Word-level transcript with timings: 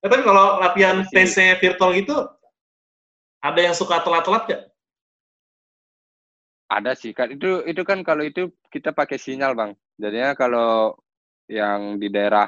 Eh, 0.00 0.08
tapi 0.08 0.24
kalau 0.24 0.56
latihan 0.58 1.04
TC 1.04 1.60
virtual 1.60 1.92
gitu, 1.92 2.16
ada 3.44 3.60
yang 3.60 3.76
suka 3.76 4.00
telat-telat 4.00 4.42
gak? 4.48 4.62
Ada 6.70 6.94
sih 6.94 7.10
kan 7.10 7.34
itu 7.34 7.66
itu 7.66 7.82
kan 7.82 8.00
kalau 8.06 8.22
itu 8.22 8.48
kita 8.70 8.94
pakai 8.94 9.18
sinyal 9.18 9.58
bang. 9.58 9.74
Jadinya 9.98 10.38
kalau 10.38 10.94
yang 11.50 11.98
di 11.98 12.06
daerah 12.06 12.46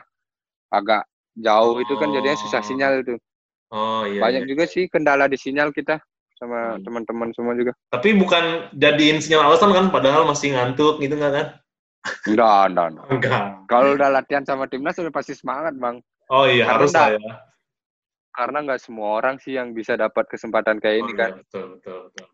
agak 0.71 1.05
jauh 1.35 1.83
itu 1.83 1.93
kan 1.99 2.15
jadinya 2.15 2.39
susah 2.39 2.63
Oh. 2.63 2.67
sinyal 2.71 2.93
itu. 3.03 3.15
Oh 3.75 4.07
iya. 4.07 4.23
Banyak 4.23 4.43
iya. 4.47 4.49
juga 4.49 4.65
sih 4.71 4.87
kendala 4.87 5.27
di 5.27 5.35
sinyal 5.35 5.75
kita 5.75 5.99
sama 6.39 6.79
Hmm. 6.79 6.87
teman-teman 6.87 7.35
semua 7.35 7.53
juga. 7.59 7.75
Tapi 7.91 8.15
bukan 8.15 8.71
jadiin 8.79 9.19
sinyal 9.19 9.51
alasan 9.51 9.75
kan, 9.75 9.91
padahal 9.91 10.23
masih 10.23 10.55
ngantuk 10.55 11.03
gitu 11.03 11.19
nggak 11.19 11.33
kan? 11.35 11.47
Enggak, 12.31 12.63
enggak, 12.71 12.87
enggak. 12.95 13.07
Enggak. 13.11 13.43
Kalau 13.67 13.89
udah 13.99 14.09
latihan 14.11 14.45
sama 14.47 14.71
timnas 14.71 14.99
udah 15.03 15.11
pasti 15.15 15.35
semangat 15.35 15.75
bang. 15.75 15.99
Oh 16.33 16.49
iya, 16.49 16.65
Karena 16.65 16.81
harus 16.81 16.93
lah 16.97 17.09
ya. 17.13 17.33
Karena 18.33 18.59
nggak 18.65 18.81
semua 18.81 19.21
orang 19.21 19.37
sih 19.37 19.53
yang 19.61 19.77
bisa 19.77 19.93
dapat 20.01 20.25
kesempatan 20.33 20.81
kayak 20.81 20.97
Oh, 20.97 21.03
ini 21.05 21.13
iya, 21.13 21.21
kan. 21.21 21.31
betul, 21.45 21.65
betul, 21.77 21.99
betul. 22.09 22.29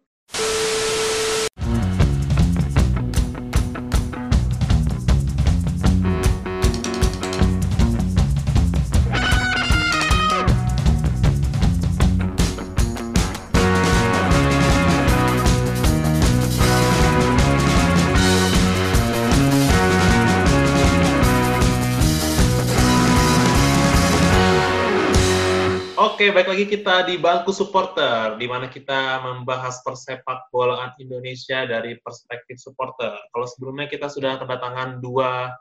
Oke, 26.18 26.34
baik 26.34 26.50
lagi 26.50 26.66
kita 26.66 27.06
di 27.06 27.14
bangku 27.14 27.54
supporter, 27.54 28.34
di 28.42 28.50
mana 28.50 28.66
kita 28.66 29.22
membahas 29.22 29.78
persepak 29.86 30.50
bolaan 30.50 30.90
Indonesia 30.98 31.62
dari 31.62 31.94
perspektif 32.02 32.58
supporter. 32.58 33.14
Kalau 33.30 33.46
sebelumnya 33.46 33.86
kita 33.86 34.10
sudah 34.10 34.34
kedatangan 34.34 34.98
dua 34.98 35.54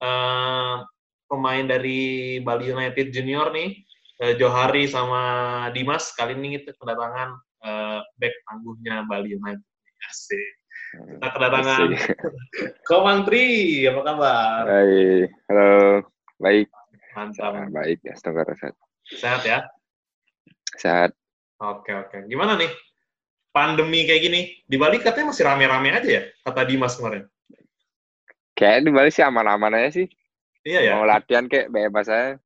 eh, 0.00 0.76
pemain 1.28 1.60
dari 1.60 2.40
Bali 2.40 2.72
United 2.72 3.12
Junior 3.12 3.52
nih, 3.52 3.84
eh, 4.24 4.32
Johari 4.40 4.88
sama 4.88 5.20
Dimas. 5.76 6.08
Kali 6.16 6.40
ini 6.40 6.56
kita 6.56 6.72
kedatangan 6.80 7.28
eh, 7.68 8.00
back 8.00 8.34
tangguhnya 8.48 9.04
Bali 9.04 9.36
United. 9.36 9.68
Asik. 10.08 10.52
Kita 11.20 11.28
kedatangan. 11.36 11.88
Komang 12.88 13.28
Tri, 13.28 13.84
apa 13.84 14.00
kabar? 14.00 14.62
Hai, 14.72 15.28
halo. 15.52 16.00
Baik, 16.40 16.72
Mantap, 17.12 17.68
baik 17.76 18.00
ya, 18.08 18.16
sehat 19.08 19.44
ya? 19.44 19.68
Sehat. 20.78 21.10
Oke 21.58 21.90
oke. 21.90 22.30
Gimana 22.30 22.54
nih 22.54 22.70
pandemi 23.50 24.06
kayak 24.06 24.22
gini? 24.22 24.40
Di 24.62 24.78
Bali 24.78 25.02
katanya 25.02 25.34
masih 25.34 25.44
rame-rame 25.44 25.90
aja 25.90 26.08
ya? 26.08 26.22
Kata 26.46 26.62
Dimas 26.62 26.94
kemarin. 26.94 27.26
Kayak 28.54 28.86
di 28.86 28.90
Bali 28.94 29.10
sih 29.10 29.26
aman-aman 29.26 29.74
aja 29.74 30.02
sih. 30.02 30.06
Iya 30.62 30.80
ya. 30.86 30.92
Mau 30.94 31.06
latihan 31.06 31.50
kayak 31.50 31.70
bebas 31.74 32.06
aja. 32.06 32.38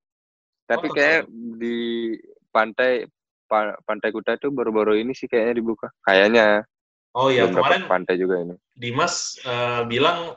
Tapi 0.65 0.89
Oh, 0.89 0.95
kayak 0.97 1.29
di 1.61 2.17
pantai 2.49 3.05
pa- 3.45 3.77
pantai 3.85 4.09
Kuta 4.09 4.41
itu 4.41 4.49
baru-baru 4.49 4.97
ini 4.97 5.13
sih 5.13 5.29
kayaknya 5.29 5.61
dibuka. 5.61 5.93
Kayaknya 6.09 6.65
Oh 7.13 7.29
iya 7.29 7.45
belum 7.45 7.61
kemarin 7.61 7.83
pantai 7.93 8.17
juga 8.17 8.41
ini. 8.41 8.57
Dimas 8.73 9.37
eh, 9.45 9.85
bilang 9.85 10.33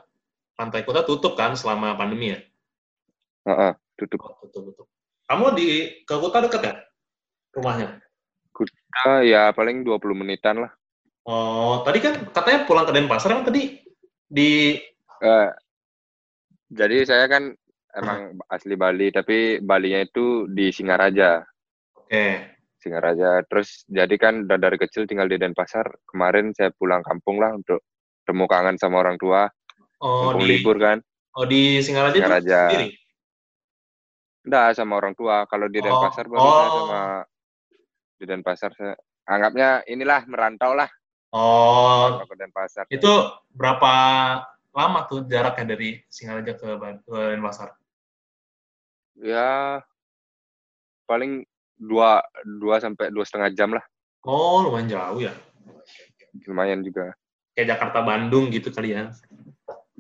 Pantai 0.55 0.87
Kuta 0.87 1.03
tutup 1.03 1.35
kan 1.35 1.51
selama 1.55 1.99
pandemi 1.99 2.31
ya? 2.31 2.39
Heeh, 3.47 3.71
tutup. 3.99 4.23
Oh, 4.23 4.35
tutup 4.43 4.71
tutup. 4.71 4.87
Kamu 5.27 5.51
di 5.55 5.99
ke 6.07 6.15
Kuta 6.15 6.39
dekat 6.43 6.61
ya? 6.63 6.73
Rumahnya? 7.55 7.87
Ah, 8.95 9.19
ya 9.19 9.51
paling 9.51 9.83
20 9.83 10.15
menitan 10.15 10.63
lah. 10.63 10.71
Oh, 11.25 11.81
tadi 11.83 11.99
kan 11.99 12.29
katanya 12.31 12.63
pulang 12.63 12.85
ke 12.85 12.93
Denpasar 12.93 13.33
emang 13.33 13.47
tadi 13.47 13.81
di 14.27 14.77
Eh, 15.15 15.49
jadi 16.67 17.07
saya 17.07 17.25
kan 17.25 17.55
emang 17.95 18.35
asli 18.51 18.75
Bali, 18.75 19.07
tapi 19.09 19.63
Balinya 19.63 20.03
itu 20.03 20.45
di 20.51 20.69
Singaraja. 20.75 21.39
Oke. 21.95 22.51
Singaraja. 22.77 23.41
Terus 23.47 23.87
jadi 23.87 24.11
kan 24.19 24.43
udah 24.45 24.59
dari 24.59 24.75
kecil 24.75 25.07
tinggal 25.07 25.31
di 25.31 25.39
Denpasar. 25.39 25.87
Kemarin 26.05 26.51
saya 26.51 26.69
pulang 26.75 27.01
kampung 27.01 27.39
lah 27.39 27.55
untuk 27.55 27.79
temu 28.27 28.45
kangen 28.45 28.75
sama 28.75 29.01
orang 29.01 29.15
tua. 29.17 29.47
Oh 30.03 30.29
Mumpung 30.35 30.43
di 30.43 30.59
libur 30.59 30.75
kan. 30.77 30.99
oh 31.35 31.47
di 31.47 31.79
Singaraja, 31.79 32.15
Singaraja. 32.19 32.59
sendiri. 32.69 32.89
Enggak 34.45 34.67
sama 34.77 34.93
orang 34.99 35.15
tua. 35.15 35.47
Kalau 35.47 35.65
di 35.71 35.79
Oh, 35.79 35.83
Denpasar 35.83 36.25
baru 36.27 36.43
saya 36.43 36.67
oh. 36.69 36.75
sama 36.85 37.01
di 38.15 38.23
Denpasar 38.23 38.71
anggapnya 39.25 39.83
inilah 39.85 40.23
merantau 40.27 40.71
lah 40.71 40.87
Oh, 41.35 42.23
ke 42.23 42.35
Denpasar. 42.39 42.87
itu 42.87 43.11
berapa 43.51 43.91
lama 44.71 44.99
tuh 45.03 45.27
jaraknya 45.27 45.75
dari 45.75 45.99
Singaraja 46.07 46.55
ke, 46.55 46.67
ke 47.03 47.17
Denpasar? 47.35 47.75
Ya 49.19 49.83
paling 51.03 51.43
dua 51.75 52.23
dua 52.47 52.79
sampai 52.79 53.11
dua 53.11 53.27
setengah 53.27 53.51
jam 53.51 53.75
lah. 53.75 53.83
Oh, 54.23 54.63
lumayan 54.63 54.87
jauh 54.87 55.19
ya. 55.19 55.35
Lumayan 56.47 56.79
juga. 56.87 57.11
Kayak 57.51 57.75
Jakarta 57.75 57.99
Bandung 57.99 58.47
gitu 58.47 58.71
kali 58.71 58.95
ya. 58.95 59.11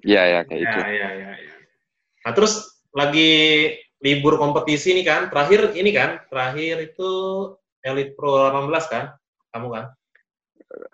Iya 0.07 0.21
ya 0.23 0.39
kayak 0.47 0.59
Ya, 0.59 0.71
itu. 0.71 0.79
ya, 0.79 1.09
ya, 1.11 1.31
ya. 1.35 1.55
Nah, 2.23 2.31
terus 2.31 2.79
lagi 2.95 3.31
libur 3.99 4.39
kompetisi 4.39 4.95
nih 4.95 5.03
kan. 5.03 5.21
Terakhir 5.27 5.75
ini 5.75 5.91
kan, 5.91 6.23
terakhir 6.31 6.79
itu 6.95 7.11
Elite 7.85 8.17
Pro 8.17 8.49
18 8.49 8.89
kan? 8.89 9.13
Kamu 9.53 9.67
kan? 9.69 9.85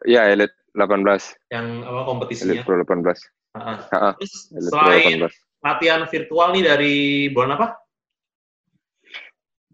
Iya 0.04 0.36
Elite 0.36 0.54
18. 0.76 1.40
Yang 1.48 1.66
apa 1.88 1.92
Elite 1.96 2.10
kompetisinya? 2.12 2.62
Pro 2.68 2.76
18. 2.84 3.16
Heeh. 3.56 3.78
Heeh. 3.96 4.14
Terus 4.20 4.34
Elite 4.52 4.72
Pro 4.76 4.84
selain 4.84 5.18
18. 5.32 5.32
latihan 5.62 6.02
virtual 6.10 6.48
nih 6.52 6.64
dari 6.68 6.96
bulan 7.32 7.56
apa? 7.56 7.68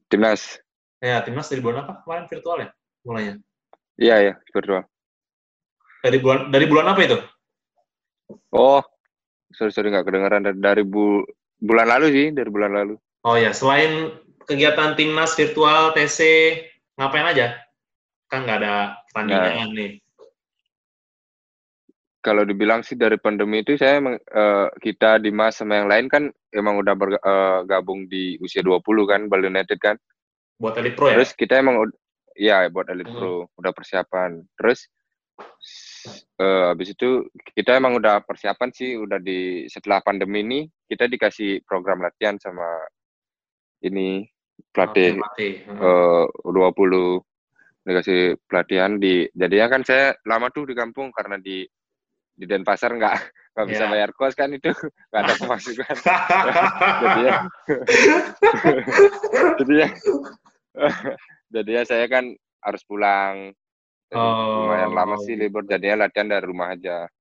Timnas. 0.08 0.62
Ya, 1.02 1.20
timnas 1.26 1.48
dari 1.50 1.62
bulan 1.64 1.84
apa 1.88 2.06
kemarin 2.06 2.26
virtual 2.30 2.58
ya? 2.62 2.70
Mulainya. 3.04 3.34
Iya 3.98 4.16
ya 4.22 4.34
virtual. 4.54 4.86
Dari 6.06 6.18
bulan 6.22 6.54
dari 6.54 6.66
bulan 6.70 6.86
apa 6.94 7.02
itu? 7.02 7.18
Oh, 8.54 8.84
sorry 9.56 9.74
sorry 9.74 9.90
nggak 9.90 10.06
kedengeran 10.06 10.46
dari, 10.46 10.58
dari 10.60 10.84
bu, 10.84 11.24
bulan 11.64 11.88
lalu 11.90 12.08
sih 12.14 12.28
dari 12.36 12.50
bulan 12.52 12.76
lalu. 12.76 12.96
Oh 13.26 13.36
ya, 13.36 13.52
selain 13.56 14.14
kegiatan 14.48 14.96
timnas 14.96 15.36
virtual 15.36 15.92
TC 15.96 16.20
ngapain 16.98 17.30
aja? 17.30 17.48
Kan 18.28 18.44
nggak 18.44 18.58
ada 18.60 18.98
pertandingan 19.14 19.72
nih. 19.72 19.92
Kalau 22.26 22.44
dibilang 22.44 22.84
sih 22.84 23.00
dari 23.00 23.16
pandemi 23.16 23.64
itu 23.64 23.80
saya 23.80 24.04
emang, 24.04 24.20
eh, 24.20 24.68
kita 24.84 25.22
Dimas 25.24 25.56
sama 25.56 25.80
yang 25.80 25.88
lain 25.88 26.12
kan 26.12 26.28
emang 26.52 26.76
udah 26.84 26.92
bergabung 26.98 28.10
di 28.12 28.36
usia 28.44 28.60
20 28.60 28.84
kan 29.08 29.32
Bali 29.32 29.48
United 29.48 29.80
kan. 29.80 29.96
Buat 30.60 30.82
Elite 30.82 30.98
Pro 30.98 31.08
ya? 31.08 31.16
Terus 31.16 31.32
kita 31.38 31.62
emang 31.62 31.88
ya 32.36 32.68
buat 32.68 32.90
Elite 32.92 33.08
Hmm. 33.08 33.16
Pro 33.16 33.34
udah 33.56 33.72
persiapan. 33.72 34.44
Terus 34.60 34.90
eh, 36.42 36.66
habis 36.74 36.98
itu 36.98 37.30
kita 37.54 37.78
emang 37.78 37.96
udah 37.96 38.26
persiapan 38.26 38.70
sih 38.74 38.98
udah 38.98 39.22
di 39.22 39.70
setelah 39.70 40.02
pandemi 40.02 40.42
ini 40.42 40.60
kita 40.90 41.06
dikasih 41.06 41.62
program 41.64 42.02
latihan 42.02 42.36
sama 42.42 42.66
ini 43.86 44.26
pelatih 44.70 45.18
Pelatih. 45.18 45.54
eh 45.66 46.26
20 46.44 47.22
dikasih 47.88 48.20
pelatihan 48.44 49.00
di 49.00 49.24
jadinya 49.32 49.68
kan 49.72 49.82
saya 49.82 50.12
lama 50.28 50.52
tuh 50.52 50.68
di 50.68 50.76
kampung 50.76 51.08
karena 51.10 51.40
di 51.40 51.64
di 52.38 52.46
Denpasar 52.46 52.94
nggak 52.94 53.16
nggak 53.56 53.68
bisa 53.68 53.84
Iya. 53.88 53.92
bayar 53.92 54.10
kos 54.14 54.36
kan 54.36 54.52
itu 54.52 54.70
nggak 55.10 55.22
ada 55.24 55.34
pemasukan 55.42 55.96
jadi 57.02 57.22
ya 57.24 57.34
jadi 59.60 59.74
ya 59.74 59.90
jadi 61.50 61.72
ya 61.72 61.84
saya 61.84 62.06
kan 62.06 62.30
harus 62.62 62.84
pulang 62.84 63.52
Jadi 64.08 64.16
Oh, 64.16 64.64
lumayan 64.72 64.96
lama 64.96 65.20
sih 65.20 65.36
gitu. 65.36 65.44
libur 65.44 65.68
jadinya 65.68 66.08
latihan 66.08 66.32
dari 66.32 66.48
rumah 66.48 66.72
aja 66.72 67.12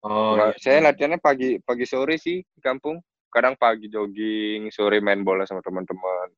oh, 0.00 0.36
Cuma 0.40 0.46
iya. 0.48 0.56
saya 0.56 0.78
latihannya 0.88 1.20
pagi 1.20 1.60
pagi 1.60 1.84
sore 1.84 2.16
sih 2.16 2.40
di 2.40 2.60
kampung 2.64 2.96
kadang 3.28 3.56
pagi 3.56 3.92
jogging 3.92 4.72
sore 4.72 5.04
main 5.04 5.20
bola 5.20 5.44
sama 5.44 5.60
teman-teman 5.60 6.32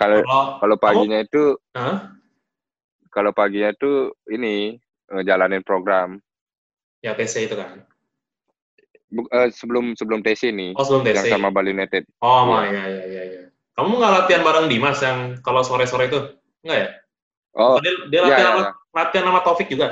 kalau 0.00 0.24
Kalau 0.56 0.76
paginya 0.80 1.20
itu 1.20 1.60
Hah? 1.76 2.16
kalau 3.12 3.36
paginya 3.36 3.76
tuh 3.76 4.16
ini 4.32 4.80
ngejalanin 5.12 5.60
program 5.60 6.16
ya 7.04 7.12
TC 7.12 7.50
itu 7.50 7.56
kan. 7.58 7.84
Bu- 9.10 9.26
eh, 9.28 9.50
sebelum 9.50 9.98
sebelum 9.98 10.22
TC 10.22 10.54
nih 10.54 10.70
Oh, 10.78 10.86
sebelum 10.86 11.02
yang 11.04 11.26
TC. 11.26 11.34
sama 11.34 11.50
Bali 11.50 11.74
United. 11.74 12.06
Oh, 12.22 12.46
Iya. 12.46 12.48
ma, 12.48 12.58
ya, 12.70 12.84
ya, 12.86 13.04
ya, 13.10 13.22
ya. 13.26 13.42
Kamu 13.74 13.98
nggak 13.98 14.12
latihan 14.22 14.42
bareng 14.46 14.66
Dimas 14.70 15.02
yang 15.02 15.18
kalau 15.42 15.66
sore-sore 15.66 16.06
itu? 16.06 16.20
Enggak 16.62 16.78
ya? 16.78 16.88
Oh, 17.58 17.82
dia, 17.82 17.90
dia 18.06 18.20
iya 18.22 18.22
latihan, 18.22 18.38
iya 18.38 18.46
sama, 18.46 18.60
iya. 18.62 18.72
latihan 18.94 19.24
sama 19.26 19.40
Taufik 19.42 19.66
juga? 19.66 19.86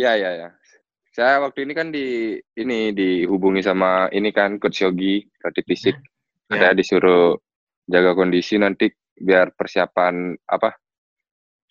Iya 0.00 0.12
iya 0.16 0.30
iya. 0.32 0.48
Saya 1.12 1.42
waktu 1.44 1.68
ini 1.68 1.72
kan 1.76 1.92
di 1.92 2.38
ini 2.56 2.94
dihubungi 2.96 3.60
sama 3.60 4.08
ini 4.14 4.32
kan 4.32 4.56
coach 4.56 4.80
Yogi 4.80 5.28
pelatih 5.36 5.64
fisik. 5.68 5.96
Ya. 6.48 6.56
Saya 6.56 6.72
disuruh 6.72 7.36
jaga 7.90 8.14
kondisi 8.14 8.56
nanti 8.56 8.86
biar 9.18 9.52
persiapan 9.52 10.38
apa? 10.46 10.70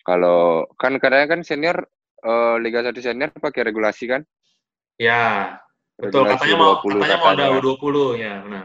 Kalau 0.04 0.68
kan 0.76 0.96
kadang 1.00 1.28
kan 1.28 1.40
senior 1.42 1.80
uh, 2.24 2.56
Liga 2.60 2.84
1 2.84 2.92
senior 3.00 3.32
pakai 3.32 3.72
regulasi 3.72 4.04
kan? 4.08 4.22
Ya. 5.00 5.56
Betul, 6.00 6.24
katanya 6.24 6.56
mau 6.56 6.80
katanya 6.80 7.16
mau 7.20 7.28
ada 7.36 7.44
U20 7.60 7.96
ya, 8.16 8.34
benar. 8.40 8.64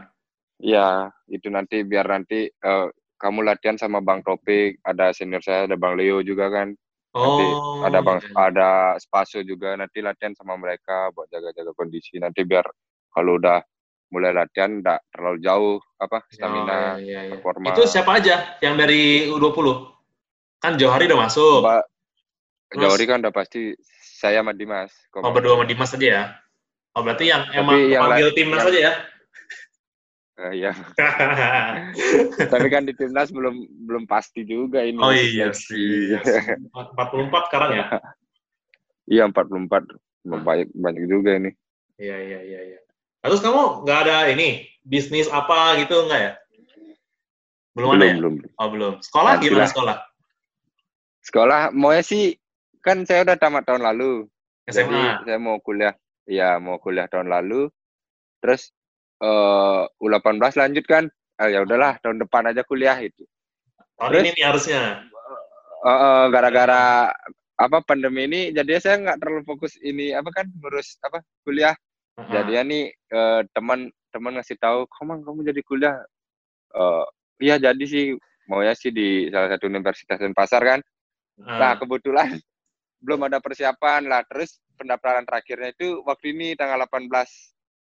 Iya, 0.56 0.88
itu 1.28 1.52
nanti 1.52 1.84
biar 1.84 2.08
nanti 2.08 2.48
uh, 2.48 2.88
kamu 3.20 3.44
latihan 3.44 3.76
sama 3.76 4.00
Bang 4.00 4.24
Topik, 4.24 4.80
ada 4.80 5.12
senior 5.12 5.44
saya, 5.44 5.68
ada 5.68 5.76
Bang 5.76 6.00
Leo 6.00 6.24
juga 6.24 6.48
kan. 6.48 6.72
Nanti 7.12 7.44
oh, 7.48 7.84
ada 7.84 8.00
Bang 8.00 8.24
iya. 8.24 8.32
ada 8.36 8.70
Spaso 8.96 9.44
juga 9.44 9.76
nanti 9.76 10.00
latihan 10.00 10.32
sama 10.32 10.56
mereka 10.56 11.12
buat 11.12 11.28
jaga-jaga 11.28 11.76
kondisi. 11.76 12.16
Nanti 12.16 12.44
biar 12.44 12.64
kalau 13.12 13.36
udah 13.36 13.60
mulai 14.10 14.30
latihan 14.30 14.78
enggak 14.78 15.02
terlalu 15.10 15.38
jauh 15.42 15.76
apa 15.98 16.22
stamina 16.30 16.62
oh, 16.62 16.76
iya, 16.76 16.94
iya, 17.02 17.20
iya. 17.26 17.30
performa. 17.34 17.74
Itu 17.74 17.82
siapa 17.90 18.10
aja 18.22 18.56
yang 18.62 18.78
dari 18.78 19.26
U20? 19.34 19.66
Kan 20.62 20.78
Johari 20.78 21.10
udah 21.10 21.20
masuk. 21.26 21.60
Ba 21.62 21.82
Johari 22.74 23.04
kan 23.06 23.22
udah 23.22 23.34
pasti 23.34 23.74
saya 23.90 24.42
sama 24.42 24.54
Dimas. 24.54 24.90
Oh, 25.18 25.30
berdua 25.34 25.58
sama 25.58 25.66
Dimas 25.66 25.90
aja 25.94 26.06
ya? 26.06 26.24
Oh, 26.96 27.04
berarti 27.04 27.28
yang 27.28 27.44
Tapi 27.50 27.60
emang 27.60 27.78
yang 27.92 28.02
panggil 28.08 28.30
timnas 28.32 28.62
yang, 28.64 28.70
aja 28.72 28.78
ya? 28.80 28.92
Uh, 30.36 30.52
iya. 30.52 30.72
Tapi 32.52 32.66
kan 32.72 32.88
di 32.88 32.92
timnas 32.96 33.28
belum 33.28 33.56
belum 33.84 34.04
pasti 34.08 34.44
juga 34.48 34.80
ini. 34.80 35.00
Oh 35.00 35.12
iya 35.12 35.52
sih. 35.52 36.16
44 36.16 37.48
sekarang 37.52 37.70
ya? 37.76 37.84
iya, 39.08 39.24
44. 39.28 39.68
Banyak 40.24 40.68
banyak 40.72 41.04
juga 41.04 41.36
ini. 41.36 41.50
Iya, 42.00 42.16
iya, 42.16 42.40
iya, 42.44 42.60
iya. 42.74 42.80
Terus 43.26 43.40
kamu 43.42 43.82
nggak 43.82 43.98
ada 44.06 44.16
ini 44.30 44.70
bisnis 44.86 45.26
apa 45.28 45.76
gitu 45.82 46.06
nggak 46.06 46.20
ya? 46.20 46.32
Belum, 47.74 47.92
belum 47.92 47.98
ada 47.98 48.04
ya? 48.06 48.14
Belum. 48.16 48.34
Oh 48.56 48.68
belum. 48.70 48.94
Sekolah 49.02 49.32
Nanti 49.36 49.44
gimana 49.50 49.68
sekolah? 49.68 49.96
Sekolah 51.26 51.60
mau 51.74 51.90
ya 51.90 52.02
sih 52.06 52.38
kan 52.80 53.02
saya 53.02 53.26
udah 53.26 53.36
tamat 53.36 53.66
tahun 53.66 53.82
lalu. 53.82 54.30
SMA. 54.70 54.86
Jadi 54.90 55.30
saya 55.30 55.38
mau 55.38 55.58
kuliah 55.62 55.94
ya 56.26 56.58
mau 56.58 56.76
kuliah 56.82 57.06
tahun 57.06 57.30
lalu 57.30 57.70
terus 58.42 58.74
uh, 59.22 59.86
U18 60.02 60.58
lanjut 60.58 60.84
kan 60.84 61.04
uh, 61.38 61.48
ya 61.48 61.62
udahlah 61.62 61.96
tahun 62.02 62.20
depan 62.26 62.50
aja 62.50 62.66
kuliah 62.66 62.98
itu 62.98 63.22
tahun 63.96 64.10
terus, 64.12 64.22
ini 64.26 64.30
nih 64.34 64.44
harusnya 64.44 64.80
uh, 65.86 65.90
uh, 65.90 66.22
gara-gara 66.28 67.14
apa 67.56 67.78
pandemi 67.86 68.28
ini 68.28 68.40
jadi 68.52 68.82
saya 68.82 69.00
nggak 69.00 69.18
terlalu 69.22 69.42
fokus 69.48 69.78
ini 69.80 70.12
apa 70.12 70.28
kan 70.34 70.50
ngurus 70.60 71.00
apa 71.00 71.24
kuliah 71.46 71.72
uh-huh. 72.16 72.32
jadi 72.32 72.50
ya 72.50 72.62
nih 72.64 72.84
uh, 73.12 73.40
teman 73.52 73.92
teman 74.10 74.32
ngasih 74.40 74.56
tahu 74.56 74.88
kamu 74.88 75.22
kamu 75.24 75.40
jadi 75.52 75.60
kuliah 75.64 75.96
uh, 76.74 77.04
iya 77.40 77.60
jadi 77.60 77.84
sih 77.84 78.16
mau 78.48 78.62
ya 78.64 78.72
sih 78.72 78.90
di 78.90 79.28
salah 79.28 79.52
satu 79.52 79.68
universitas 79.68 80.18
pasar 80.32 80.62
kan 80.64 80.80
uh. 81.44 81.58
nah 81.60 81.72
kebetulan 81.76 82.36
belum 83.04 83.28
ada 83.28 83.38
persiapan 83.44 84.08
lah 84.08 84.24
terus 84.24 84.58
pendaftaran 84.80 85.28
terakhirnya 85.28 85.72
itu 85.76 86.00
waktu 86.04 86.32
ini 86.32 86.56
tanggal 86.56 86.80
18 86.84 87.12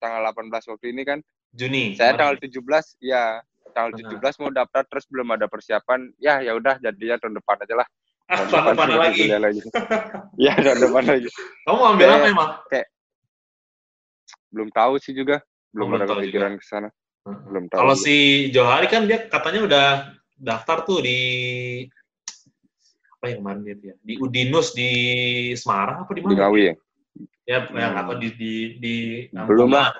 tanggal 0.02 0.22
18 0.34 0.70
waktu 0.74 0.86
ini 0.90 1.02
kan 1.06 1.18
Juni. 1.54 1.94
Saya 1.94 2.18
tanggal 2.18 2.36
17 2.42 2.50
ya 2.98 3.38
tanggal 3.70 3.94
tujuh 3.94 4.18
17 4.18 4.42
mau 4.42 4.50
daftar 4.50 4.82
terus 4.90 5.06
belum 5.06 5.38
ada 5.38 5.46
persiapan. 5.46 6.10
Ya 6.18 6.42
ya 6.42 6.58
udah 6.58 6.82
jadinya 6.82 7.16
tahun 7.22 7.38
depan 7.38 7.56
aja 7.62 7.74
lah. 7.78 7.88
Tahun 8.34 8.48
depan, 8.48 8.88
depan 8.88 8.88
lagi. 9.04 9.24
lagi. 9.36 9.60
ya 10.40 10.56
tahun 10.56 10.80
depan 10.80 11.04
lagi. 11.04 11.28
Kamu 11.68 11.82
ambil 11.92 12.08
apa 12.08 12.26
emang? 12.32 12.50
Kayak 12.72 12.86
belum 14.54 14.70
tahu 14.70 15.02
sih 15.02 15.10
juga. 15.10 15.42
Belum, 15.74 15.90
belum 15.90 15.98
ada 15.98 16.06
kepikiran 16.14 16.52
ke 16.54 16.64
sana. 16.64 16.88
Belum 17.26 17.66
tahu. 17.66 17.78
Kalau 17.82 17.94
si 17.98 18.48
Johari 18.54 18.86
kan 18.86 19.10
dia 19.10 19.26
katanya 19.26 19.60
udah 19.66 19.86
daftar 20.38 20.86
tuh 20.86 21.02
di 21.02 21.18
apa 23.18 23.24
yang 23.32 23.38
kemarin 23.42 23.60
dia 23.66 23.74
ya? 23.80 23.94
Di 23.98 24.14
Udinus 24.22 24.76
di 24.76 24.90
Semarang 25.58 26.06
apa 26.06 26.12
di 26.14 26.20
mana? 26.22 26.30
Di 26.30 26.38
Ngawi 26.38 26.60
ya? 26.62 26.74
Ya, 27.44 27.58
hmm. 27.64 27.76
yang 27.76 27.94
atau 27.98 28.14
di 28.16 28.28
di 28.38 28.54
di 28.78 28.94
belum 29.32 29.74
lah. 29.74 29.90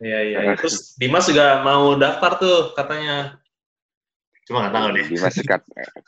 Iya 0.00 0.18
iya. 0.24 0.38
Terus 0.58 0.94
Dimas 0.96 1.26
juga 1.28 1.60
mau 1.66 1.98
daftar 1.98 2.40
tuh 2.40 2.58
katanya. 2.78 3.36
Cuma 4.48 4.64
nggak 4.64 4.74
tahu 4.80 4.86
deh. 4.96 5.04
Dimas 5.12 5.36
kat, 5.44 5.62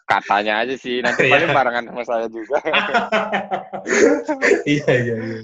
katanya 0.09 0.65
aja 0.65 0.75
sih. 0.81 1.05
Nanti 1.05 1.29
iya. 1.29 1.37
paling 1.37 1.51
barengan 1.53 1.85
sama 1.93 2.03
saya 2.09 2.27
juga. 2.33 2.57
iya 4.65 4.89
iya 4.89 5.15
iya. 5.21 5.41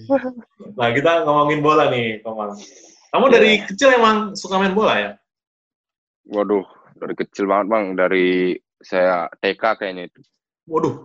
Nah 0.73 0.89
kita 0.97 1.29
ngomongin 1.29 1.61
bola 1.61 1.93
nih, 1.93 2.25
Komang. 2.25 2.57
Kamu 3.13 3.27
dari 3.29 3.61
yeah. 3.61 3.69
kecil 3.69 3.89
emang 3.93 4.33
suka 4.33 4.57
main 4.57 4.73
bola 4.73 4.97
ya? 4.97 5.11
Waduh, 6.33 6.65
dari 6.97 7.13
kecil 7.13 7.45
banget 7.45 7.67
bang. 7.69 7.85
Dari 8.01 8.57
saya 8.81 9.29
TK 9.45 9.63
kayaknya 9.77 10.09
itu. 10.09 10.21
Waduh. 10.65 11.05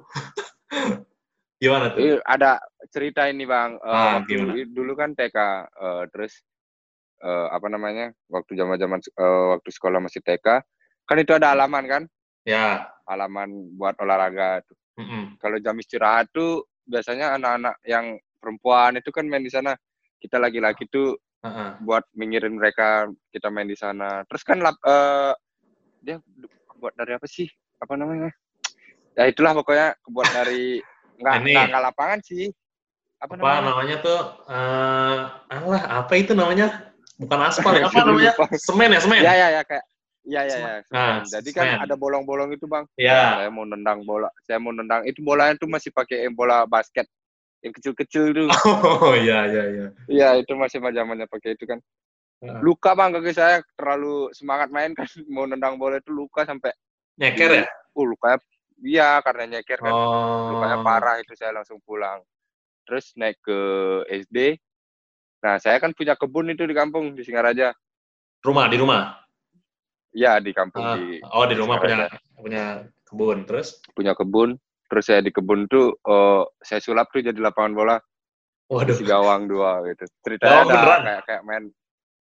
Gimana 1.60 1.92
tuh? 1.92 2.24
Ada 2.24 2.64
cerita 2.88 3.28
ini 3.28 3.44
bang. 3.44 3.76
Uh, 3.84 3.92
ah, 3.92 4.12
waktu 4.24 4.40
gimana? 4.40 4.64
dulu 4.64 4.96
kan 4.96 5.12
TK, 5.12 5.38
uh, 5.38 5.52
eh, 5.68 6.04
terus 6.16 6.40
uh, 7.20 7.52
apa 7.52 7.68
namanya? 7.68 8.16
Waktu 8.32 8.56
zaman 8.56 8.80
zaman 8.80 9.00
uh, 9.20 9.60
waktu 9.60 9.70
sekolah 9.76 10.00
masih 10.00 10.24
TK, 10.24 10.64
kan 11.06 11.18
itu 11.20 11.32
ada 11.36 11.54
halaman 11.54 11.84
kan? 11.88 12.04
Ya. 12.48 12.90
Halaman 13.06 13.76
buat 13.78 13.98
olahraga 14.02 14.64
tuh. 14.66 14.78
Mm 15.00 15.06
-hmm. 15.06 15.24
Kalau 15.40 15.58
jam 15.62 15.76
istirahat 15.78 16.30
tuh 16.34 16.66
biasanya 16.86 17.38
anak-anak 17.38 17.76
yang 17.88 18.18
perempuan 18.42 18.98
itu 18.98 19.10
kan 19.14 19.26
main 19.28 19.46
di 19.46 19.52
sana. 19.52 19.78
Kita 20.22 20.38
lagi-lagi 20.38 20.86
tuh 20.90 21.18
uh 21.18 21.48
-huh. 21.48 21.70
buat 21.82 22.06
mingirin 22.14 22.58
mereka 22.58 23.10
kita 23.34 23.50
main 23.50 23.70
di 23.70 23.78
sana. 23.78 24.26
Terus 24.30 24.44
kan 24.46 24.62
uh, 24.62 25.34
dia 26.02 26.18
buat 26.78 26.94
dari 26.98 27.18
apa 27.18 27.28
sih? 27.30 27.50
Apa 27.82 27.98
namanya? 27.98 28.30
Ya 29.18 29.28
itulah 29.28 29.54
pokoknya 29.58 29.98
buat 30.10 30.30
dari 30.34 30.80
Nggak, 31.22 31.70
nggak, 31.70 31.84
lapangan 31.86 32.20
sih. 32.26 32.50
Apa, 33.22 33.38
apa 33.38 33.62
namanya? 33.62 33.62
namanya 33.70 33.96
tuh? 34.02 34.20
Uh, 34.50 35.18
alah, 35.54 35.84
apa 36.02 36.14
itu 36.18 36.34
namanya? 36.34 36.90
Bukan 37.22 37.38
aspal 37.46 37.78
ya? 37.78 37.86
Apa 37.94 38.02
namanya? 38.02 38.34
Semen 38.58 38.90
ya, 38.90 38.98
semen? 38.98 39.22
Ya, 39.22 39.34
ya, 39.38 39.48
ya. 39.54 39.62
Kayak 39.62 39.86
Iya, 40.22 40.42
iya, 40.46 40.58
iya. 40.58 40.74
Nah, 40.94 41.26
Jadi 41.26 41.50
kan 41.50 41.66
semen. 41.66 41.82
ada 41.82 41.96
bolong-bolong 41.98 42.54
itu, 42.54 42.70
Bang. 42.70 42.86
Iya. 42.94 43.18
Nah, 43.18 43.34
saya 43.42 43.50
mau 43.50 43.66
nendang 43.66 44.00
bola. 44.06 44.30
Saya 44.46 44.58
mau 44.62 44.70
nendang. 44.70 45.02
Itu 45.10 45.26
bolanya 45.26 45.58
tuh 45.58 45.70
masih 45.70 45.90
pakai 45.90 46.30
bola 46.30 46.70
basket. 46.70 47.10
Yang 47.66 47.82
kecil-kecil 47.82 48.24
tuh. 48.34 48.48
Oh, 49.06 49.18
iya, 49.18 49.50
iya, 49.50 49.64
iya. 49.70 49.88
Iya, 50.06 50.30
itu 50.42 50.54
masih 50.54 50.78
zamannya 50.82 51.26
pakai 51.26 51.58
itu 51.58 51.66
kan. 51.66 51.82
Luka, 52.62 52.98
Bang, 52.98 53.14
kaki 53.14 53.34
saya 53.34 53.62
terlalu 53.78 54.30
semangat 54.34 54.70
main 54.74 54.94
kan. 54.94 55.06
Mau 55.34 55.46
nendang 55.50 55.78
bola 55.78 55.98
itu 55.98 56.14
luka 56.14 56.46
sampai... 56.46 56.74
Nyeker 57.18 57.66
ya? 57.66 57.66
Oh, 57.94 58.08
lukanya 58.08 58.42
Iya, 58.82 59.22
karena 59.22 59.58
nyeker 59.58 59.78
kan. 59.78 59.94
Oh. 59.94 60.58
Lukanya 60.58 60.82
parah 60.82 61.22
itu 61.22 61.38
saya 61.38 61.54
langsung 61.54 61.78
pulang. 61.86 62.26
Terus 62.90 63.14
naik 63.14 63.38
ke 63.46 63.60
SD. 64.10 64.58
Nah, 65.46 65.62
saya 65.62 65.78
kan 65.78 65.94
punya 65.94 66.18
kebun 66.18 66.50
itu 66.50 66.66
di 66.66 66.74
kampung 66.74 67.14
di 67.14 67.22
Singaraja. 67.22 67.74
Rumah 68.42 68.66
di 68.74 68.78
rumah? 68.82 69.21
Iya, 70.12 70.44
di 70.44 70.52
kampung 70.52 70.84
uh, 70.84 70.96
di 71.00 71.24
Oh, 71.32 71.48
di 71.48 71.56
rumah 71.56 71.80
punya 71.80 72.12
punya 72.36 72.66
kebun. 73.08 73.48
Terus? 73.48 73.80
Punya 73.96 74.12
kebun. 74.16 74.60
Terus 74.92 75.04
saya 75.08 75.24
di 75.24 75.32
kebun 75.32 75.72
tuh 75.72 75.96
uh, 76.04 76.44
saya 76.60 76.84
sulap 76.84 77.08
tuh 77.16 77.24
jadi 77.24 77.40
lapangan 77.40 77.72
bola. 77.72 77.96
Waduh. 78.68 78.96
Si 78.96 79.04
gawang 79.08 79.48
dua 79.48 79.84
gitu. 79.88 80.04
Ceritanya 80.24 80.68
gawang 80.68 80.70
ada 80.72 81.00
kayak 81.04 81.22
kayak 81.28 81.44
main 81.48 81.66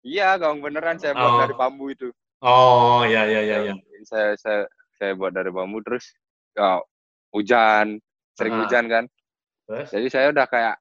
Iya, 0.08 0.39
gawang 0.39 0.63
beneran 0.63 0.96
saya 0.96 1.12
buat 1.12 1.32
oh. 1.36 1.39
dari 1.44 1.56
bambu 1.60 1.86
itu. 1.91 2.08
Oh, 2.39 3.03
iya 3.03 3.27
iya 3.27 3.41
iya 3.44 3.58
iya. 3.67 3.74
Saya 4.08 4.39
saya 4.39 4.62
saya 4.96 5.12
buat 5.20 5.36
dari 5.36 5.51
bambu 5.51 5.84
terus 5.84 6.15
uh, 6.56 6.79
hujan, 7.36 8.00
sering 8.39 8.53
uh 8.56 8.60
hujan 8.63 8.86
kan. 8.88 9.03
Terus? 9.67 9.88
Jadi 9.91 10.08
saya 10.08 10.32
udah 10.32 10.46
kayak 10.48 10.75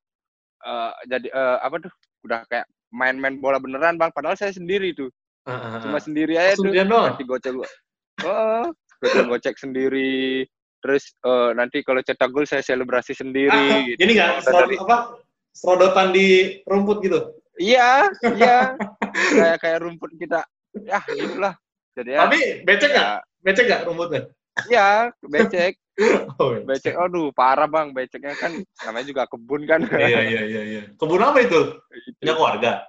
uh, 0.62 0.94
jadi 1.10 1.26
uh, 1.34 1.58
apa 1.58 1.76
tuh? 1.82 1.92
Udah 2.22 2.46
kayak 2.46 2.70
main-main 2.94 3.42
bola 3.42 3.58
beneran 3.58 3.98
bang. 3.98 4.14
Padahal 4.14 4.38
saya 4.38 4.54
sendiri 4.54 4.94
tuh, 4.94 5.10
uh 5.46 5.78
cuma 5.82 5.98
sendiri 6.02 6.34
aja 6.34 6.58
tuh. 6.58 6.70
Nanti 6.74 7.22
gocek 7.22 7.54
oh, 7.54 8.66
gocek-gocek 9.02 9.56
sendiri. 9.56 10.44
Terus 10.82 11.14
uh, 11.26 11.50
nanti 11.56 11.82
kalau 11.82 11.98
cetak 12.04 12.30
gol 12.30 12.46
saya 12.46 12.62
selebrasi 12.62 13.16
sendiri. 13.16 13.50
Ah, 13.50 13.82
gitu. 13.82 13.98
Ini 13.98 14.10
nggak 14.14 14.30
dari... 14.46 14.76
apa? 14.78 15.18
Serodotan 15.56 16.12
di 16.12 16.60
rumput 16.68 17.00
gitu? 17.00 17.32
Iya, 17.56 18.12
iya. 18.36 18.76
kayak 19.40 19.58
kayak 19.64 19.78
rumput 19.80 20.12
kita. 20.20 20.44
Ya, 20.84 21.00
gitulah. 21.08 21.56
Jadi 21.96 22.10
ya, 22.12 22.20
Tapi 22.28 22.38
becek 22.68 22.90
nggak? 22.92 23.08
Ya, 23.08 23.40
becek 23.40 23.64
nggak 23.64 23.82
rumputnya? 23.88 24.22
Iya, 24.68 24.88
becek. 25.24 25.74
Oh, 26.36 26.52
becek. 26.52 26.92
Aduh, 26.92 27.32
parah 27.32 27.64
bang. 27.64 27.96
Beceknya 27.96 28.36
kan 28.36 28.52
namanya 28.84 29.06
juga 29.08 29.24
kebun 29.32 29.64
kan. 29.64 29.80
iya, 29.96 30.20
iya, 30.28 30.42
iya, 30.44 30.62
iya. 30.68 30.82
Kebun 31.00 31.24
apa 31.24 31.40
itu? 31.40 31.80
Punya 32.20 32.36
keluarga? 32.36 32.84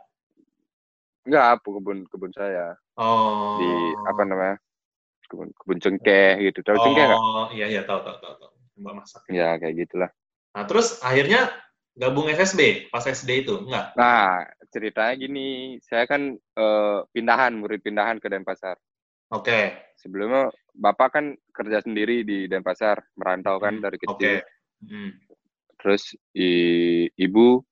Enggak, 1.28 1.60
kebun 1.60 2.08
kebun 2.08 2.32
saya. 2.32 2.80
Oh. 2.96 3.60
Di 3.60 3.70
apa 4.08 4.22
namanya? 4.24 4.56
Kebun 5.28 5.52
kebun 5.52 5.80
cengkeh 5.84 6.40
gitu. 6.48 6.64
Tahu 6.64 6.80
oh, 6.80 6.84
cengkeh 6.88 7.04
nggak? 7.04 7.20
Oh, 7.20 7.46
iya, 7.52 7.68
iya, 7.68 7.82
tahu, 7.84 8.00
tahu, 8.00 8.16
tahu, 8.24 8.34
tahu. 8.40 8.52
Mbak 8.80 8.94
masak. 8.96 9.22
Iya, 9.28 9.60
kayak 9.60 9.76
gitulah. 9.76 10.10
Nah, 10.56 10.64
terus 10.64 11.04
akhirnya 11.04 11.52
gabung 11.98 12.32
FSB 12.32 12.88
pas 12.88 13.04
SD 13.04 13.44
itu, 13.44 13.60
enggak? 13.68 13.92
Nah, 14.00 14.46
ceritanya 14.72 15.14
gini, 15.20 15.78
saya 15.84 16.08
kan 16.08 16.38
uh, 16.56 17.04
pindahan, 17.12 17.58
murid 17.60 17.84
pindahan 17.84 18.22
ke 18.24 18.32
Denpasar. 18.32 18.80
Oke. 19.34 19.52
Okay. 19.52 19.64
Sebelumnya 20.00 20.54
bapak 20.78 21.10
kan 21.20 21.26
kerja 21.52 21.84
sendiri 21.84 22.24
di 22.24 22.46
Denpasar, 22.48 23.02
merantau 23.18 23.60
kan 23.60 23.82
Hmm, 23.82 23.84
dari 23.84 23.98
Oke. 24.00 24.08
kecil. 24.08 24.34
Hmm. 24.86 25.12
Terus 25.82 26.16
i- 26.38 27.10
ibu 27.18 27.66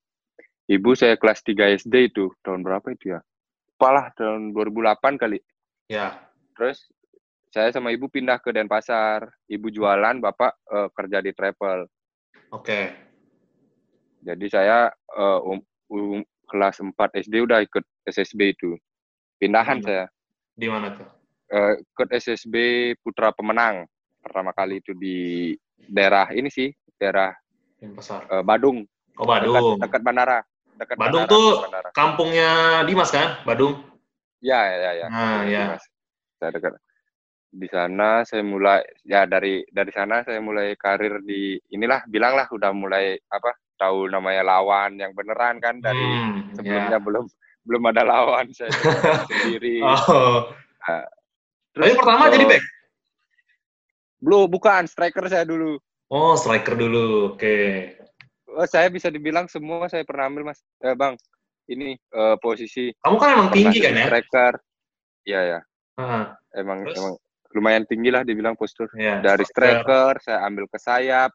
ibu 0.66 0.90
saya 0.98 1.14
kelas 1.14 1.46
3 1.46 1.70
SD 1.70 2.10
itu 2.10 2.34
tahun 2.42 2.66
berapa 2.66 2.90
itu 2.92 3.14
ya? 3.14 3.20
Apalah 3.76 4.08
tahun 4.16 4.56
2008 4.56 5.20
kali. 5.20 5.36
Ya. 5.92 6.16
Terus 6.56 6.88
saya 7.52 7.68
sama 7.68 7.92
ibu 7.92 8.08
pindah 8.08 8.40
ke 8.40 8.48
Denpasar. 8.48 9.28
Ibu 9.44 9.68
jualan, 9.68 10.16
bapak 10.16 10.56
eh, 10.72 10.88
kerja 10.96 11.20
di 11.20 11.36
travel. 11.36 11.84
Oke. 12.56 12.96
Jadi 14.24 14.46
saya 14.48 14.88
eh, 15.12 15.40
um, 15.44 15.60
um, 15.92 16.24
kelas 16.48 16.80
4 16.80 16.88
SD 17.20 17.44
udah 17.44 17.60
ikut 17.60 17.84
SSB 18.08 18.56
itu. 18.56 18.72
Pindahan 19.36 19.76
Hmm. 19.76 19.84
saya 19.84 20.04
Di 20.56 20.72
mana 20.72 20.96
tuh? 20.96 21.04
eh, 21.52 21.76
ikut 21.76 22.08
SSB 22.08 22.56
Putra 23.04 23.28
Pemenang 23.30 23.84
pertama 24.24 24.56
kali 24.56 24.80
itu 24.80 24.96
di 24.96 25.52
daerah 25.84 26.32
ini 26.32 26.48
sih, 26.48 26.72
daerah 26.96 27.28
Denpasar. 27.76 28.24
eh, 28.24 28.40
Badung, 28.40 28.88
Oh, 29.20 29.28
dekat, 29.28 29.44
Badung. 29.52 29.78
dekat 29.84 30.00
bandara. 30.00 30.40
Dekat 30.76 30.96
Badung 30.96 31.24
bandara, 31.24 31.32
tuh 31.32 31.48
bandara. 31.62 31.88
kampungnya 31.90 32.50
Dimas 32.84 33.08
kan? 33.08 33.40
Badung. 33.42 33.80
Ya, 34.38 34.60
ya, 34.62 34.76
ya, 34.76 34.90
ya. 34.94 35.06
Nah, 35.08 35.40
Iya, 35.42 35.50
ya. 35.50 35.64
Mas. 35.72 35.84
Saya 36.36 36.50
dekat. 36.52 36.72
Di 37.48 37.68
sana 37.68 38.20
saya 38.22 38.44
mulai 38.44 38.84
ya 39.02 39.24
dari 39.24 39.64
dari 39.66 39.88
sana 39.88 40.20
saya 40.20 40.36
mulai 40.38 40.76
karir 40.76 41.24
di 41.24 41.56
inilah 41.70 42.04
bilanglah 42.04 42.44
udah 42.46 42.68
mulai 42.70 43.16
apa 43.26 43.56
tahu 43.74 44.06
namanya 44.06 44.44
lawan 44.44 44.96
yang 44.96 45.12
beneran 45.12 45.56
kan 45.56 45.80
dari 45.80 45.96
Hmm, 45.96 46.52
sebelumnya 46.52 46.92
ya. 46.92 47.00
belum 47.00 47.24
belum 47.64 47.82
ada 47.88 48.02
lawan 48.04 48.52
saya 48.52 48.68
sendiri. 49.32 49.80
Oh. 49.80 50.52
Terus, 51.72 51.88
Tapi 51.88 51.98
pertama 51.98 52.22
eh, 52.22 52.32
jadi 52.34 52.44
back. 52.46 52.64
belum 54.18 54.48
bukan 54.48 54.82
striker 54.84 55.24
saya 55.26 55.44
dulu. 55.44 55.80
Oh, 56.08 56.32
striker 56.34 56.72
dulu. 56.72 57.34
Oke. 57.34 57.96
Oh, 58.46 58.66
saya 58.66 58.86
bisa 58.86 59.10
dibilang 59.10 59.50
semua 59.50 59.90
saya 59.90 60.06
pernah 60.06 60.30
ambil 60.30 60.52
mas. 60.52 60.62
Eh, 60.78 60.94
bang, 60.94 61.18
ini 61.66 61.98
eh, 61.98 62.36
posisi 62.38 62.94
Kamu 63.02 63.16
kan 63.18 63.28
emang 63.34 63.48
tinggi 63.50 63.78
kan 63.82 63.92
ya? 63.92 64.06
Striker. 64.06 64.52
Iya 65.26 65.40
ya, 65.42 65.60
Heeh. 65.98 66.24
emang 66.62 66.86
Terus? 66.86 66.96
emang 67.02 67.14
lumayan 67.50 67.84
tinggi 67.90 68.14
lah 68.14 68.22
dibilang 68.22 68.54
postur. 68.54 68.86
Ya, 68.94 69.18
Dari 69.18 69.42
striker 69.42 70.22
saya 70.22 70.46
ambil 70.46 70.70
ke 70.70 70.78
sayap, 70.78 71.34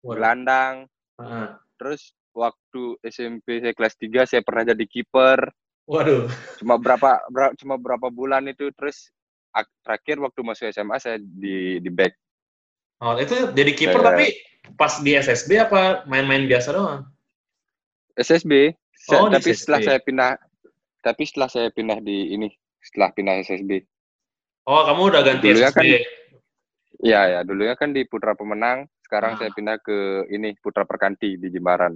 Waduh. 0.00 0.16
gelandang. 0.16 0.74
Heeh. 1.20 1.48
Terus 1.76 2.16
waktu 2.32 2.96
SMP 3.04 3.60
saya 3.60 3.76
kelas 3.76 3.94
3 4.00 4.24
saya 4.24 4.40
pernah 4.40 4.72
jadi 4.72 4.84
kiper. 4.88 5.52
Waduh. 5.84 6.32
Cuma 6.56 6.80
berapa, 6.80 7.20
ber- 7.28 7.52
cuma 7.60 7.76
berapa 7.76 8.08
bulan 8.08 8.48
itu 8.48 8.72
terus 8.72 9.12
ak- 9.52 9.68
terakhir 9.84 10.16
waktu 10.24 10.40
masuk 10.40 10.72
SMA 10.72 10.96
saya 10.96 11.20
di 11.20 11.76
di 11.84 11.90
back. 11.92 12.16
Oh, 12.96 13.12
itu 13.14 13.52
jadi 13.52 13.70
kiper 13.72 14.00
Saya- 14.00 14.08
tapi 14.10 14.26
pas 14.74 14.92
di 14.98 15.12
SSB 15.12 15.50
apa 15.58 15.80
main-main 16.04 16.44
biasa 16.44 16.72
doang? 16.72 17.04
SSB. 18.14 18.72
Oh, 19.12 19.28
tapi 19.28 19.52
setelah 19.52 19.78
SSB. 19.78 19.86
saya 19.86 20.00
pindah 20.00 20.30
tapi 21.00 21.22
setelah 21.22 21.46
saya 21.46 21.68
pindah 21.70 22.00
di 22.00 22.34
ini, 22.34 22.48
setelah 22.80 23.12
pindah 23.12 23.38
SSB. 23.38 23.84
Oh, 24.66 24.82
kamu 24.82 25.00
udah 25.06 25.22
ganti 25.22 25.46
Dulunya 25.46 25.70
SSB. 25.70 25.78
kan- 25.78 26.14
Iya 26.96 27.20
ya, 27.28 27.40
dulunya 27.44 27.76
kan 27.76 27.92
di 27.92 28.02
Putra 28.02 28.32
Pemenang, 28.32 28.88
sekarang 28.98 29.36
Ah. 29.36 29.38
saya 29.38 29.50
pindah 29.52 29.76
ke 29.78 29.96
ini 30.26 30.56
Putra 30.56 30.82
Perkanti 30.82 31.36
di 31.36 31.46
Jimbaran. 31.46 31.92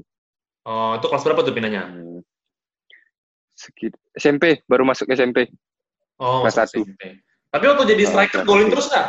Oh, 0.62 0.92
itu 0.94 1.08
kelas 1.08 1.24
berapa 1.24 1.40
tuh 1.40 1.50
pindahnya? 1.50 1.88
Hmm. 1.88 2.20
Sekit 3.50 3.96
SMP, 4.12 4.60
baru 4.64 4.84
masuk 4.84 5.08
SMP. 5.08 5.48
Oh, 6.16 6.44
Kelas 6.44 6.52
masuk 6.52 6.60
satu. 6.68 6.80
SMP. 6.84 7.02
Tapi 7.48 7.64
waktu 7.66 7.84
jadi 7.88 8.02
Oh, 8.04 8.10
striker 8.12 8.38
kelas 8.38 8.46
golin 8.46 8.68
terus 8.68 8.86
nggak? 8.86 9.08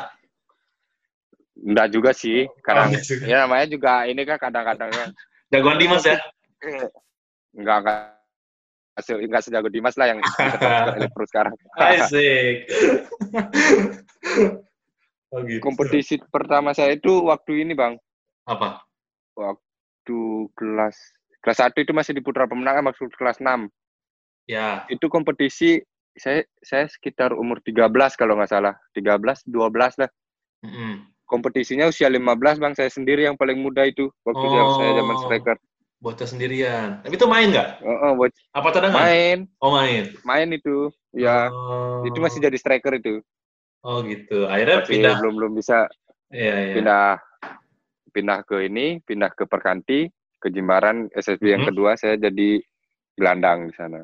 Enggak 1.61 1.87
juga 1.93 2.11
sih, 2.11 2.49
Oh, 2.49 2.85
gitu. 2.89 3.21
ya 3.21 3.45
namanya 3.45 3.69
juga 3.69 4.09
ini 4.09 4.25
kan 4.25 4.41
kadang-kadang 4.41 4.89
kan 4.89 5.09
Jagoan 5.53 5.77
Dimas 5.77 6.01
ya? 6.01 6.17
enggak 7.53 7.77
enggak 7.85 7.97
hasil 8.97 9.15
enggak 9.21 9.43
sejago 9.43 9.69
Dimas 9.69 9.93
lah 9.99 10.09
yang 10.09 10.19
Elektro 10.97 11.25
sekarang. 11.29 11.53
Asik. 11.77 12.65
oh, 15.33 15.39
gitu. 15.45 15.61
Kompetisi 15.61 16.17
pertama 16.31 16.73
saya 16.73 16.95
itu 16.95 17.27
waktu 17.27 17.67
ini, 17.67 17.77
Bang. 17.77 17.99
Apa? 18.47 18.81
Waktu 19.37 20.19
kelas 20.57 20.97
kelas 21.41 21.59
1 21.73 21.81
itu 21.81 21.93
masih 21.93 22.13
di 22.13 22.21
Putra 22.21 22.45
Pemenang 22.45 22.85
maksud 22.85 23.09
kelas 23.17 23.41
6. 23.41 23.69
Ya. 24.49 24.85
Itu 24.89 25.09
kompetisi 25.09 25.81
saya 26.17 26.43
saya 26.61 26.85
sekitar 26.91 27.33
umur 27.33 27.63
13 27.63 27.87
kalau 28.19 28.37
nggak 28.37 28.51
salah. 28.51 28.75
13, 28.93 29.47
12 29.47 30.01
lah. 30.01 30.09
Mm-mm. 30.61 31.10
Kompetisinya 31.31 31.87
usia 31.87 32.11
15, 32.11 32.59
Bang. 32.59 32.75
Saya 32.75 32.91
sendiri 32.91 33.23
yang 33.23 33.39
paling 33.39 33.55
muda 33.55 33.87
itu 33.87 34.11
waktu 34.27 34.45
Oh. 34.51 34.75
saya 34.75 34.99
zaman 34.99 35.15
striker. 35.15 35.55
Bocah 36.03 36.27
sendirian. 36.27 36.99
Tapi 37.07 37.15
itu 37.15 37.23
main 37.23 37.47
nggak? 37.55 37.79
Heeh, 37.79 38.11
buat 38.19 38.31
Apa 38.51 38.67
cadangan? 38.75 38.99
main, 38.99 39.37
Oh, 39.63 39.71
main. 39.71 40.11
main 40.27 40.51
itu. 40.51 40.91
Ya, 41.15 41.47
Oh. 41.47 42.03
itu 42.03 42.19
masih 42.19 42.43
jadi 42.43 42.57
striker 42.59 42.99
itu. 42.99 43.23
Oh, 43.79 44.03
gitu. 44.03 44.43
Akhirnya 44.43 44.83
Masih 44.83 44.91
pindah. 44.99 45.15
belum 45.23 45.33
belum 45.39 45.51
bisa 45.55 45.87
Iya, 46.35 46.53
iya. 46.67 46.73
pindah 46.75 47.05
pindah 48.11 48.43
ke 48.43 48.67
ini, 48.67 48.99
pindah 48.99 49.31
ke 49.31 49.47
Perkanti, 49.47 50.11
ke 50.35 50.51
Jimbaran 50.51 51.07
SSB 51.15 51.47
yang 51.47 51.63
Mhm. 51.63 51.69
kedua 51.71 51.95
saya 51.95 52.19
jadi 52.19 52.59
gelandang 53.15 53.71
di 53.71 53.73
sana. 53.79 54.03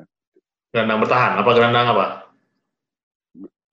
Gelandang 0.72 1.04
bertahan. 1.04 1.32
Apa 1.44 1.50
gelandang 1.52 1.86
apa? 1.92 2.06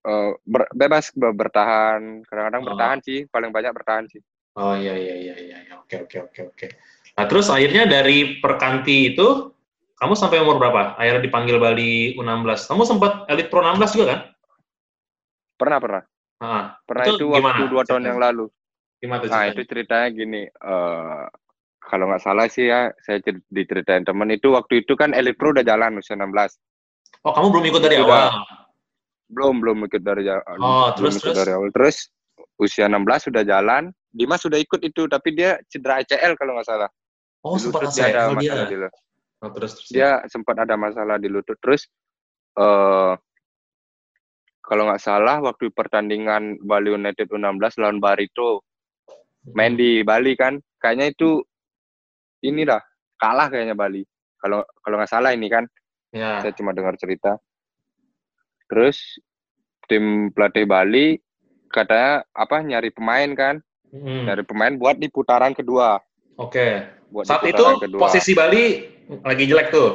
Eh, 0.06 0.32
ber- 0.46 0.70
bebas 0.70 1.10
ber- 1.18 1.34
bertahan, 1.34 2.22
kadang-kadang 2.30 2.62
Oh. 2.62 2.68
bertahan 2.70 3.00
sih, 3.02 3.26
paling 3.26 3.50
banyak 3.50 3.74
bertahan 3.74 4.06
sih. 4.06 4.22
Oh, 4.54 4.78
iya, 4.78 4.94
iya, 4.94 5.16
iya, 5.18 5.36
iya. 5.36 5.58
iya. 5.66 5.74
Oke, 5.82 6.06
oke, 6.06 6.30
oke, 6.30 6.42
oke. 6.54 6.68
Nah, 7.18 7.26
terus 7.26 7.50
akhirnya 7.50 7.90
dari 7.90 8.38
Perkanti 8.38 9.12
itu, 9.12 9.50
kamu 9.98 10.14
sampai 10.14 10.46
umur 10.46 10.62
berapa? 10.62 10.94
Akhirnya 10.94 11.26
dipanggil 11.26 11.58
Bali 11.58 12.14
U16. 12.22 12.70
Kamu 12.70 12.86
sempat 12.86 13.26
Elite 13.34 13.50
Pro 13.50 13.66
16 13.66 13.98
juga 13.98 14.06
kan? 14.14 14.20
Pernah 15.56 15.80
pernah, 15.82 16.04
Ah, 16.36 16.76
pernah 16.84 17.06
Itu 17.08 17.16
itu, 17.16 17.26
gimana 17.32 17.48
waktu 17.48 17.64
dua 17.72 17.84
tahun 17.88 18.04
yang 18.12 18.20
lalu. 18.20 18.46
gimana 19.00 19.24
tuh 19.24 19.30
Nah 19.32 19.44
itu 19.48 19.62
ceritanya 19.64 20.08
gini, 20.12 20.42
eh 20.52 21.24
kalau 21.80 22.12
nggak 22.12 22.24
salah 22.28 22.46
sih 22.52 22.68
ya, 22.68 22.92
saya 23.08 23.24
cer- 23.24 23.46
diceritain 23.48 24.04
teman 24.04 24.28
itu 24.36 24.52
waktu 24.52 24.84
itu 24.84 25.00
kan 25.00 25.16
Elite 25.16 25.40
Pro 25.40 25.56
udah 25.56 25.64
jalan 25.64 25.96
usia 26.04 26.20
16. 26.20 26.60
Oh, 27.24 27.32
kamu 27.32 27.56
belum 27.56 27.66
ikut 27.72 27.82
dari 27.82 27.96
Itu 27.98 28.06
awal? 28.06 28.36
Belum 29.26 29.58
belum 29.58 29.78
ikut 29.90 30.02
dari 30.02 30.26
Oh, 30.30 30.94
belum 30.94 30.94
terus, 30.96 31.14
ikut 31.18 31.26
terus? 31.34 31.38
dari 31.38 31.52
awal. 31.54 31.70
Terus 31.74 31.98
usia 32.56 32.86
16 32.86 33.28
sudah 33.28 33.44
jalan, 33.44 33.90
Dimas 34.10 34.40
sudah 34.40 34.56
ikut 34.56 34.80
itu, 34.80 35.10
tapi 35.10 35.34
dia 35.34 35.60
cedera 35.68 36.00
ACL 36.00 36.38
kalau 36.38 36.56
nggak 36.56 36.68
salah. 36.68 36.90
Oh, 37.44 37.58
Di 37.58 37.68
sempat 37.68 37.90
dia 37.92 38.06
ada 38.10 38.22
dia. 38.22 38.34
masalah 38.34 38.66
di 38.66 38.78
lutut. 38.78 39.02
Oh, 39.44 39.50
terus, 39.52 39.72
terus. 39.76 39.90
Dia 39.92 40.10
sempat 40.26 40.56
ada 40.58 40.76
masalah 40.76 41.16
di 41.20 41.28
lutut. 41.28 41.58
Terus 41.60 41.84
eh 42.56 43.14
kalau 44.62 44.90
nggak 44.90 45.04
salah 45.04 45.38
waktu 45.40 45.70
pertandingan 45.70 46.58
Bali 46.60 46.90
United 46.90 47.30
U16 47.30 47.78
lawan 47.78 48.02
Barito 48.02 48.66
main 49.54 49.78
di 49.78 50.02
Bali 50.02 50.34
kan, 50.34 50.58
kayaknya 50.80 51.14
itu 51.14 51.38
ini 52.42 52.66
dah 52.66 52.82
kalah 53.16 53.46
kayaknya 53.46 53.78
Bali. 53.78 54.02
Kalau 54.42 54.66
kalau 54.82 54.96
nggak 54.98 55.12
salah 55.12 55.34
ini 55.34 55.50
kan, 55.50 55.66
Ya. 56.10 56.40
saya 56.40 56.56
cuma 56.56 56.72
dengar 56.72 56.96
cerita. 56.96 57.36
Terus 58.66 58.98
tim 59.86 60.30
pelatih 60.30 60.66
Bali 60.66 61.22
katanya 61.70 62.26
apa 62.32 62.62
nyari 62.62 62.90
pemain 62.90 63.30
kan, 63.32 63.56
Hmm. 63.90 64.26
nyari 64.26 64.44
pemain 64.44 64.74
buat 64.74 64.98
di 64.98 65.08
putaran 65.08 65.52
kedua. 65.52 66.02
Oke. 66.36 66.84
Buat 67.08 67.26
di 67.26 67.30
Saat 67.30 67.44
itu 67.46 67.64
kedua. 67.80 68.00
posisi 68.02 68.32
Bali 68.32 68.64
lagi 69.22 69.44
jelek 69.46 69.70
tuh. 69.70 69.92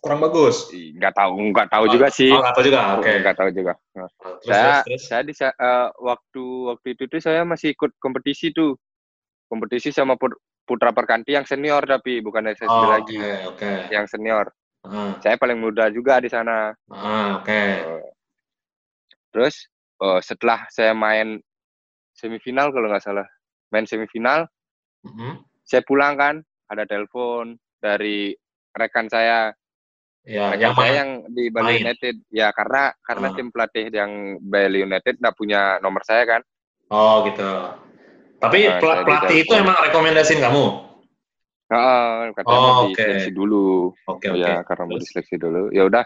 Kurang 0.00 0.24
bagus. 0.24 0.72
Nggak 0.72 1.12
tahu 1.12 1.52
nggak 1.52 1.68
tahu 1.68 1.84
juga 1.92 2.08
sih. 2.08 2.32
Oh, 2.32 2.40
nggak 2.40 2.54
tahu 2.56 2.64
juga. 2.64 2.80
Oke. 2.96 3.12
Nggak 3.20 3.36
tahu 3.36 3.50
juga. 3.52 3.72
Terus, 3.92 4.12
saya 4.40 4.64
terus, 4.64 4.80
terus. 4.86 5.02
saya 5.04 5.22
di 5.22 5.34
eh, 5.36 5.88
waktu 6.00 6.44
waktu 6.72 6.86
itu 6.96 7.02
tuh 7.04 7.20
saya 7.20 7.44
masih 7.44 7.76
ikut 7.76 7.92
kompetisi 8.00 8.48
tuh 8.50 8.80
kompetisi 9.44 9.92
sama 9.92 10.16
Put- 10.16 10.40
Putra 10.64 10.94
Perkanti 10.94 11.34
yang 11.34 11.44
senior 11.44 11.82
tapi 11.82 12.22
bukan 12.22 12.46
SSB 12.48 12.70
Oh, 12.70 12.88
lagi 12.88 13.18
Oke, 13.18 13.34
oke. 13.50 13.70
yang 13.90 14.06
senior 14.06 14.48
Ah, 14.80 15.12
saya 15.20 15.36
paling 15.36 15.60
muda 15.60 15.92
juga 15.92 16.16
di 16.24 16.32
sana 16.32 16.72
ah, 16.88 17.36
oke. 17.36 17.52
Eh, 17.52 18.00
terus 19.28 19.68
eh, 20.00 20.20
setelah 20.24 20.64
saya 20.72 20.96
main 20.96 21.36
semifinal 22.16 22.72
kalau 22.72 22.88
nggak 22.88 23.04
salah 23.04 23.28
main 23.68 23.84
semifinal 23.84 24.48
Mhm. 25.04 25.40
saya 25.64 25.80
pulang 25.84 26.16
kan 26.16 26.34
ada 26.68 26.84
telepon 26.84 27.56
dari 27.78 28.32
rekan 28.72 29.08
saya 29.08 29.52
Ya, 30.20 30.52
rekan 30.52 30.60
yang 30.60 30.74
saya 30.76 30.92
yang 31.00 31.10
di 31.32 31.44
Bali 31.48 31.64
main? 31.64 31.80
United 31.88 32.14
ya 32.28 32.52
karena 32.52 32.92
karena 33.00 33.26
Ah. 33.28 33.34
tim 33.36 33.48
pelatih 33.48 33.86
yang 33.88 34.10
Bali 34.40 34.84
United 34.84 35.16
nggak 35.16 35.36
punya 35.36 35.80
nomor 35.80 36.04
saya 36.04 36.24
kan 36.24 36.42
Oh, 36.90 37.22
gitu. 37.22 37.46
Tapi 38.42 38.66
Nah, 38.66 38.82
pelatih 38.82 39.46
itu 39.46 39.52
emang 39.54 39.78
rekomendasiin 39.78 40.42
kamu? 40.42 40.64
Heeh, 41.70 42.34
katanya 42.34 42.58
Oh, 42.58 42.74
mau 42.74 42.84
oke. 42.90 42.94
diseleksi 42.98 43.30
dulu. 43.30 43.94
Oke, 44.10 44.26
oke. 44.34 44.38
Ya, 44.42 44.54
karena 44.66 44.82
mau 44.90 44.98
Terus? 44.98 45.04
diseleksi 45.06 45.36
dulu. 45.38 45.62
Ya 45.70 45.82
udah, 45.86 46.04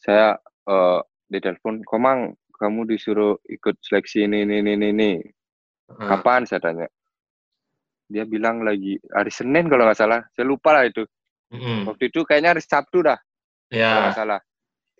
saya 0.00 0.40
eh 0.64 1.00
ditelepon, 1.28 1.84
Komang, 1.84 2.32
kamu 2.56 2.88
disuruh 2.88 3.36
ikut 3.44 3.76
seleksi 3.84 4.24
ini, 4.24 4.48
ini, 4.48 4.64
ini, 4.64 4.72
ini, 4.80 4.88
ini. 4.96 5.12
Heeh. 5.84 6.08
kapan 6.08 6.48
saya 6.48 6.64
tanya 6.64 6.88
dia 8.08 8.24
bilang 8.24 8.64
lagi 8.64 8.96
hari 9.12 9.28
Senin 9.28 9.68
kalau 9.68 9.84
nggak 9.84 10.00
salah 10.00 10.20
saya 10.32 10.48
lupa 10.48 10.72
lah 10.72 10.84
itu 10.88 11.04
Mm-mm. 11.52 11.88
waktu 11.92 12.08
itu 12.08 12.24
kayaknya 12.24 12.56
hari 12.56 12.62
Sabtu 12.64 13.04
dah 13.04 13.20
kalau 13.68 14.00
nggak 14.08 14.16
Ya, 14.16 14.20
salah 14.20 14.40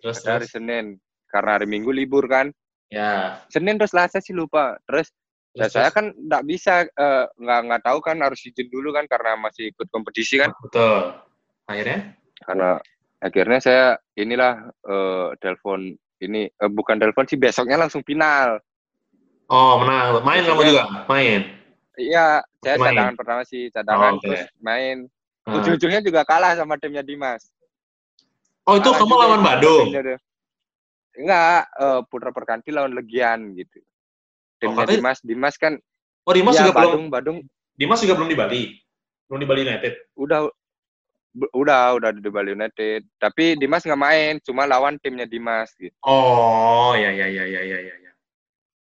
terus 0.01 0.21
ada 0.21 0.29
hari 0.37 0.45
terus. 0.45 0.53
Senin 0.53 0.85
karena 1.29 1.49
hari 1.57 1.65
Minggu 1.65 1.89
libur 1.89 2.25
kan 2.29 2.53
Ya, 2.93 3.41
Senin 3.49 3.81
terus 3.81 3.97
Selasa 3.97 4.21
sih 4.21 4.33
lupa 4.33 4.77
terus 4.85 5.09
terus, 5.57 5.71
saya 5.71 5.89
kan 5.89 6.11
nggak 6.11 6.43
bisa 6.43 6.83
eh, 6.83 7.25
nggak 7.33 7.59
nggak 7.65 7.81
tahu 7.81 7.99
kan 7.99 8.19
harus 8.19 8.43
izin 8.43 8.67
dulu 8.67 8.91
kan 8.91 9.07
karena 9.07 9.35
masih 9.35 9.71
ikut 9.71 9.87
kompetisi 9.87 10.35
kan 10.35 10.51
Betul. 10.59 11.15
Akhirnya? 11.65 12.13
karena 12.43 12.77
akhirnya 13.17 13.59
saya 13.59 13.85
inilah 14.13 14.53
eh, 14.83 15.27
telepon 15.39 15.91
ini 16.19 16.45
eh, 16.45 16.69
bukan 16.69 16.95
telepon 16.95 17.25
sih 17.25 17.35
besoknya 17.35 17.75
langsung 17.77 18.03
final 18.03 18.59
Oh, 19.45 19.77
menang. 19.77 20.25
Main 20.25 20.41
kamu 20.41 20.61
juga? 20.65 21.05
Main. 21.05 21.45
iya 21.95 22.41
saya 22.59 22.75
Main. 22.75 22.87
cadangan 22.91 23.15
pertama 23.15 23.41
sih 23.45 23.69
cadangan 23.69 24.11
Oh, 24.11 24.19
oke. 24.19 24.25
terus 24.25 24.43
main 24.59 25.05
Ah. 25.45 25.61
ujung-ujungnya 25.61 26.01
juga 26.01 26.25
kalah 26.25 26.57
sama 26.57 26.73
timnya 26.75 27.05
Dimas 27.05 27.53
Oh, 28.65 28.75
itu 28.75 28.89
Kalah 28.89 28.97
kamu 28.97 29.13
lawan 29.13 29.41
Badung? 29.45 29.87
dia. 29.93 30.17
enggak 31.15 31.61
eh, 31.71 32.01
Putra 32.09 32.33
Perkanti 32.33 32.73
lawan 32.73 32.91
Legian 32.91 33.53
gitu 33.53 33.77
timnya 34.57 34.83
katanya- 34.83 34.97
Dimas 34.97 35.19
Dimas 35.21 35.55
kan 35.55 35.73
Oh, 36.25 36.33
Dimas 36.33 36.53
ya 36.53 36.65
juga 36.65 36.73
belum 36.73 36.89
Badung 37.05 37.05
Badung 37.07 37.37
Dimas 37.75 37.99
juga 37.99 38.15
belum 38.15 38.29
di 38.29 38.37
Bali. 38.37 38.61
Belum 39.27 39.39
di 39.39 39.47
Bali 39.47 39.61
United. 39.61 39.93
udah 40.15 40.47
udah 41.51 41.81
udah 41.93 42.09
di 42.11 42.29
Bali 42.29 42.51
United 42.51 43.03
tapi 43.17 43.55
Dimas 43.55 43.83
nggak 43.83 43.99
main 43.99 44.33
cuma 44.39 44.63
lawan 44.63 44.95
timnya 44.97 45.27
Dimas 45.27 45.75
gitu 45.75 45.91
Oh, 46.01 46.95
ya 46.95 47.11
ya 47.11 47.27
ya 47.27 47.43
ya 47.43 47.61
ya 47.61 47.77
ya. 47.83 47.95
ya. 47.99 48.11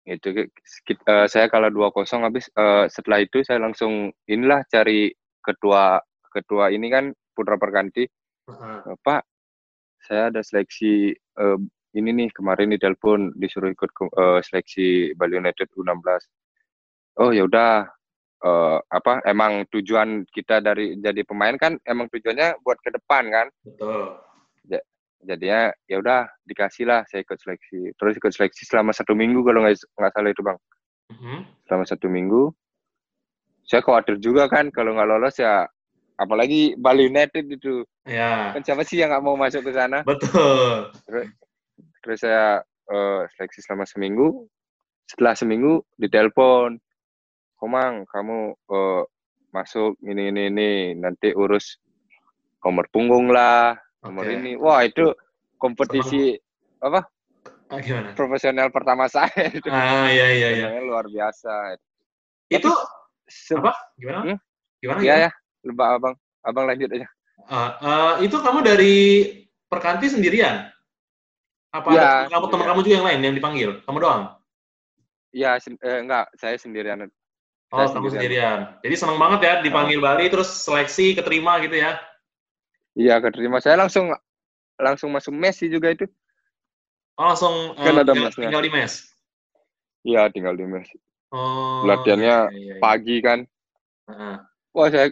itu 0.03 0.27
sekit- 0.59 0.99
eh, 1.01 1.27
saya 1.27 1.47
kalah 1.47 1.69
2-0 1.69 1.87
habis 2.21 2.51
eh, 2.51 2.85
setelah 2.89 3.21
itu 3.21 3.39
saya 3.41 3.57
langsung 3.57 4.09
inilah 4.25 4.65
cari 4.67 5.13
ketua 5.39 6.01
ketua 6.27 6.67
ini 6.69 6.89
kan 6.89 7.05
Putra 7.31 7.55
Perkanti 7.55 8.03
Heeh. 8.49 8.77
"Eh, 8.83 8.97
Pak 8.99 9.21
saya 10.01 10.27
ada 10.27 10.41
seleksi 10.41 11.13
eh, 11.15 11.57
ini 11.97 12.09
nih 12.15 12.29
kemarin 12.31 12.71
di 12.71 12.79
telepon 12.79 13.35
disuruh 13.35 13.71
ikut 13.71 13.91
eh, 14.15 14.39
seleksi 14.43 15.11
Bali 15.15 15.35
United 15.39 15.67
U16 15.75 16.07
oh 17.19 17.31
ya 17.35 17.43
udah 17.43 17.89
eh, 18.45 18.77
apa 18.87 19.19
emang 19.27 19.67
tujuan 19.73 20.23
kita 20.31 20.63
dari 20.63 20.95
jadi 20.97 21.21
pemain 21.27 21.57
kan 21.59 21.75
emang 21.83 22.07
tujuannya 22.07 22.61
buat 22.63 22.79
ke 22.79 22.93
depan 22.95 23.27
kan? 23.27 23.47
Betul. 23.65 24.21
jadinya 25.21 25.69
ya 25.85 26.01
udah 26.01 26.25
dikasih 26.49 26.89
lah 26.89 27.05
saya 27.05 27.21
ikut 27.21 27.37
seleksi. 27.37 27.93
Terus 27.93 28.17
ikut 28.17 28.33
seleksi 28.33 28.65
selama 28.65 28.89
satu 28.89 29.13
minggu 29.13 29.45
kalau 29.45 29.61
nggak 29.61 29.77
nggak 29.77 30.11
salah 30.17 30.31
itu 30.33 30.41
bang. 30.41 30.57
Mhm. 31.11 31.37
selama 31.67 31.85
satu 31.85 32.07
minggu. 32.09 32.43
Saya 33.67 33.85
khawatir 33.85 34.17
juga 34.17 34.49
kan 34.49 34.73
kalau 34.73 34.97
nggak 34.97 35.09
lolos 35.11 35.37
ya 35.37 35.69
apalagi 36.17 36.73
Bali 36.73 37.05
United 37.05 37.45
itu. 37.53 37.85
Ya, 38.09 38.49
kan 38.57 38.65
siapa 38.65 38.81
sih 38.81 38.97
yang 38.97 39.13
nggak 39.13 39.21
mau 39.21 39.37
masuk 39.37 39.61
ke 39.61 39.77
sana? 39.77 40.01
Betul. 40.01 40.89
terus 41.05 41.29
saya 42.03 42.61
eh, 42.89 43.21
seleksi 43.37 43.61
selama 43.61 43.85
seminggu 43.85 44.49
setelah 45.05 45.35
seminggu 45.37 45.85
ditelepon 45.97 46.81
Komang 47.57 48.09
kamu 48.09 48.57
eh, 48.57 49.03
masuk 49.53 49.99
ini 50.01 50.33
ini 50.33 50.41
ini 50.49 50.69
nanti 50.97 51.29
urus 51.29 51.77
nomor 52.65 52.89
punggung 52.89 53.29
lah 53.29 53.77
nomor 54.01 54.25
Oke. 54.25 54.33
ini 54.33 54.51
wah 54.57 54.81
itu 54.81 55.13
kompetisi 55.57 56.33
apa 56.81 57.05
Ah, 57.71 57.79
gimana? 57.79 58.11
profesional 58.11 58.67
pertama 58.67 59.07
saya 59.07 59.31
itu 59.47 59.63
Ah, 59.71 60.11
iya 60.11 60.27
iya 60.35 60.49
iya. 60.51 60.67
Luar 60.83 61.07
biasa 61.07 61.79
Itu 62.51 62.67
Se- 63.31 63.55
apa? 63.55 63.71
Gimana? 63.95 64.19
Hmm? 64.27 64.37
Gimana? 64.83 64.99
ya 64.99 65.15
ya 65.23 65.31
lupa 65.63 65.95
abang 65.95 66.15
abang 66.43 66.65
lanjut 66.67 66.89
aja 66.91 67.07
Ah, 67.47 67.71
ah, 67.79 68.13
itu 68.19 68.35
kamu 68.37 68.59
dari 68.65 68.95
Perkanti 69.71 70.11
sendirian? 70.11 70.67
Apa 71.71 71.87
Ya, 71.89 72.03
ada 72.03 72.09
kamu 72.27 72.45
teman 72.51 72.51
sendirian. 72.51 72.67
kamu 72.67 72.79
juga 72.83 72.95
yang 72.95 73.07
lain 73.07 73.19
yang 73.23 73.35
dipanggil? 73.35 73.69
Kamu 73.83 73.97
doang? 73.99 74.23
ya 75.31 75.55
eh, 75.55 75.99
enggak 76.03 76.27
saya 76.35 76.59
sendirian 76.59 77.07
Oh, 77.71 77.79
Saya 77.79 77.87
kamu 77.95 78.11
sendirian. 78.11 78.11
sendirian. 78.11 78.59
Jadi 78.83 78.95
senang 78.99 79.15
banget 79.15 79.39
ya 79.47 79.53
dipanggil 79.63 80.03
Bali 80.03 80.27
terus 80.27 80.51
seleksi 80.51 81.15
keterima 81.15 81.55
gitu 81.63 81.79
ya. 81.79 81.95
iya 82.91 83.23
keterima 83.23 83.63
saya 83.63 83.79
langsung 83.79 84.11
langsung 84.75 85.07
masuk 85.07 85.31
mes 85.31 85.55
sih 85.55 85.71
juga 85.71 85.87
itu 85.89 86.03
Oh, 87.15 87.31
langsung 87.31 87.79
Kan 87.79 87.95
eh, 87.95 88.03
ada 88.03 88.11
tinggal, 88.11 88.27
mesnya. 88.27 88.43
tinggal 88.43 88.61
di 88.61 88.71
mes. 88.71 88.93
iya 90.03 90.21
tinggal 90.27 90.53
di 90.53 90.67
mes 90.67 90.89
Oh. 91.31 91.87
Latihannya 91.87 92.51
iya, 92.51 92.51
iya, 92.51 92.73
iya. 92.75 92.83
pagi 92.83 93.23
kan 93.23 93.47
Heeh. 94.11 94.35
wah 94.75 94.87
saya 94.91 95.07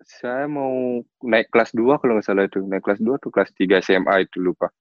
saya 0.00 0.48
mau 0.48 0.72
naik 1.20 1.52
kelas 1.52 1.76
2 1.76 2.00
kalau 2.00 2.16
nggak 2.16 2.24
salah 2.24 2.48
itu 2.48 2.64
naik 2.64 2.80
kelas 2.80 2.96
2 2.98 3.20
tuh 3.20 3.28
kelas 3.28 3.52
3 3.52 3.84
SMA 3.84 4.24
itu 4.24 4.40
lupa 4.40 4.72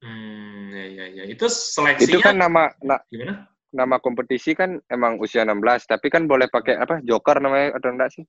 Hmm, 0.00 0.72
iya 0.72 0.84
iya 0.86 1.04
iya. 1.12 1.24
Itu 1.28 1.46
seleksinya 1.46 2.08
itu 2.08 2.18
kan 2.20 2.34
nama 2.34 2.72
na- 2.80 3.04
gimana? 3.12 3.44
nama 3.70 3.96
kompetisi 4.00 4.50
kan 4.52 4.80
emang 4.88 5.20
usia 5.20 5.46
16 5.46 5.86
tapi 5.86 6.10
kan 6.10 6.26
boleh 6.26 6.50
pakai 6.50 6.74
apa 6.74 6.98
joker 7.00 7.38
namanya 7.38 7.78
atau 7.78 7.94
enggak 7.94 8.10
sih 8.10 8.24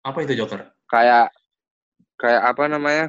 Apa 0.00 0.22
itu 0.22 0.32
Joker? 0.32 0.62
kayak 0.86 1.34
kayak 2.14 2.42
apa 2.46 2.62
namanya 2.68 3.06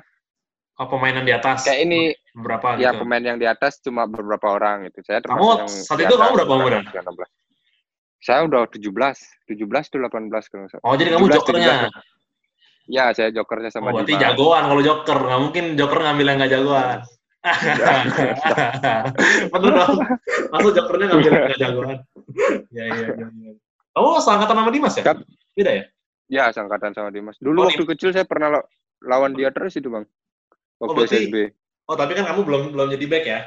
Oh, 0.81 0.89
pemainan 0.89 1.21
di 1.21 1.29
atas. 1.29 1.61
kayak 1.61 1.85
ini 1.85 2.01
berapa 2.33 2.81
ya 2.81 2.89
gitu. 2.89 3.05
pemain 3.05 3.21
yang 3.21 3.37
di 3.37 3.45
atas 3.45 3.77
cuma 3.77 4.09
beberapa 4.09 4.49
orang 4.49 4.89
itu 4.89 5.05
saya 5.05 5.21
Kamu 5.21 5.61
yang 5.61 5.69
saat 5.69 6.01
itu 6.01 6.15
kamu 6.17 6.31
berapa 6.41 6.53
umuran? 6.57 6.81
usia 6.81 7.01
16 7.05 7.29
saya 8.17 8.39
udah 8.49 8.61
17 8.65 8.89
17 9.45 9.93
tuh 9.93 9.99
18 10.01 10.49
kalau 10.49 10.65
salah 10.65 10.81
Oh, 10.81 10.95
jadi 10.97 11.13
kamu 11.13 11.25
17, 11.29 11.37
jokernya. 11.37 11.75
17. 11.93 12.89
ya 12.89 13.05
saya 13.13 13.29
jokernya 13.29 13.69
Oh, 13.69 13.73
sama 13.77 13.89
berarti 13.93 14.09
Dimas 14.09 14.23
jagoan 14.25 14.63
kalau 14.65 14.81
joker. 14.81 15.17
Nggak 15.21 15.41
mungkin 15.45 15.63
joker 15.77 15.99
ngambil 16.01 16.25
yang 16.25 16.37
nggak 16.41 16.51
jagoan. 16.57 16.97
Bener 19.51 19.71
dong. 19.73 19.97
Masa 20.51 20.69
jokernya 20.71 21.05
ngambil 21.09 21.27
yang 21.27 21.43
nggak 21.43 21.59
jagoan? 21.59 21.97
ya, 22.69 22.83
iya, 22.85 23.07
iya. 23.11 23.27
Kamu 23.91 24.07
seangkatan 24.19 24.55
sama 24.55 24.71
Dimas 24.71 24.95
ya? 24.95 25.03
Kap- 25.03 25.25
Beda 25.51 25.71
ya? 25.73 25.83
ya 26.31 26.47
sangkatan 26.47 26.95
sama 26.95 27.11
Dimas 27.11 27.35
dulu 27.37 27.59
Oh, 27.59 27.65
waktu 27.67 27.83
kecil 27.83 28.15
saya 28.15 28.23
pernah 28.23 28.47
la- 28.49 28.67
lawan 29.03 29.33
dia 29.33 29.51
terus 29.51 29.75
itu 29.75 29.91
bang 29.91 30.07
waktu 30.79 30.87
Oh, 30.87 30.95
berarti- 30.95 31.27
SSB 31.27 31.35
Oh, 31.83 31.95
tapi 31.99 32.15
kan 32.15 32.23
kamu 32.23 32.41
belum 32.47 32.61
belum 32.71 32.87
jadi 32.89 33.05
back 33.05 33.25
ya? 33.25 33.39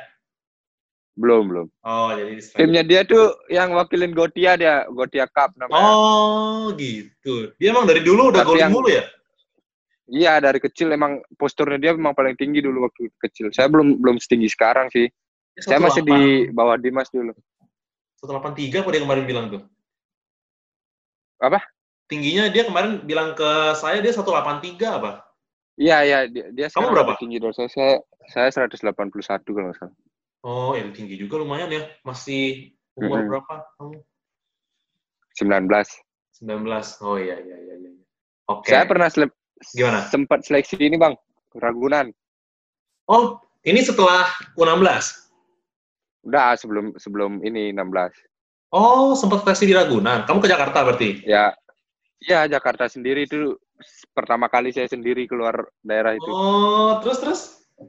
belum 1.14 1.42
belum 1.48 1.66
Oh, 1.80 2.11
jadi 2.12 2.33
timnya 2.52 2.83
dia 2.83 3.00
tuh 3.02 3.40
yang 3.48 3.72
wakilin 3.72 4.12
Gotia 4.12 4.54
dia 4.54 4.85
Gotia 4.87 5.24
Cup 5.24 5.57
namanya 5.57 5.80
Oh, 5.80 6.74
gitu. 6.76 7.54
Dia 7.57 7.72
emang 7.72 7.87
dari 7.87 8.02
dulu 8.02 8.28
udah 8.28 8.42
Tapi 8.42 8.48
golin 8.52 8.61
yang- 8.61 8.74
mulu 8.74 8.88
ya? 8.92 9.04
Iya 10.04 10.36
dari 10.36 10.60
kecil 10.60 10.92
emang 10.92 11.24
posturnya 11.40 11.80
dia 11.80 11.92
memang 11.96 12.12
paling 12.12 12.36
tinggi 12.36 12.60
dulu 12.60 12.84
waktu 12.84 13.08
kecil. 13.24 13.48
Saya 13.56 13.72
belum 13.72 14.04
belum 14.04 14.20
setinggi 14.20 14.52
sekarang 14.52 14.92
sih. 14.92 15.08
Dia 15.56 15.62
Saya 15.64 15.78
masih 15.80 16.04
188 16.04 16.08
di 16.08 16.20
bawah 16.52 16.76
Dimas 16.76 17.08
dulu. 17.08 17.32
183 18.20 18.84
apa 18.84 18.90
dia 18.92 19.02
kemarin 19.04 19.24
bilang 19.24 19.46
tuh? 19.48 19.62
Apa? 21.40 21.60
Tingginya 22.04 22.52
dia 22.52 22.68
kemarin 22.68 23.00
bilang 23.00 23.32
ke 23.32 23.72
saya 23.80 24.04
dia 24.04 24.12
183 24.12 24.76
apa? 25.00 25.24
Iya 25.80 25.96
iya 26.04 26.18
dia, 26.28 26.46
dia 26.52 26.66
Kamu 26.68 26.92
berapa? 26.92 27.16
tinggi 27.16 27.40
dari 27.40 27.56
saya. 27.56 27.68
Saya 28.28 28.48
saya 28.52 28.68
181 28.68 28.92
kalau 29.40 29.72
nggak 29.72 29.78
salah. 29.80 29.96
Oh, 30.44 30.76
ya 30.76 30.84
tinggi 30.92 31.16
juga 31.16 31.40
lumayan 31.40 31.72
ya. 31.72 31.88
Masih 32.04 32.76
umur 33.00 33.24
Mm-mm. 33.24 33.28
berapa 33.40 33.54
kamu? 33.80 34.04
19. 35.40 35.64
19. 36.44 37.00
Oh 37.00 37.16
iya 37.16 37.40
iya 37.40 37.56
iya 37.56 37.74
iya. 37.80 37.90
Oke. 38.52 38.68
Saya 38.68 38.84
pernah 38.84 39.08
sele- 39.08 39.32
Gimana? 39.72 40.05
sempat 40.12 40.44
seleksi 40.44 40.77
ini 40.77 41.00
bang 41.00 41.16
Ragunan. 41.57 42.11
Oh, 43.07 43.38
ini 43.62 43.85
setelah 43.85 44.27
U16. 44.59 45.29
Udah 46.27 46.57
sebelum 46.59 46.96
sebelum 46.98 47.33
ini 47.46 47.70
16. 47.70 48.12
Oh, 48.74 49.14
sempat 49.14 49.46
seleksi 49.46 49.70
di 49.70 49.74
Ragunan. 49.77 50.27
Kamu 50.27 50.42
ke 50.42 50.50
Jakarta 50.50 50.83
berarti? 50.83 51.22
Ya 51.24 51.55
ya 52.24 52.48
Jakarta 52.48 52.88
sendiri 52.88 53.29
itu 53.29 53.55
pertama 54.16 54.48
kali 54.48 54.72
saya 54.72 54.88
sendiri 54.88 55.29
keluar 55.29 55.68
daerah 55.85 56.16
itu. 56.16 56.31
Oh, 56.31 56.98
terus 57.05 57.18
terus 57.20 57.40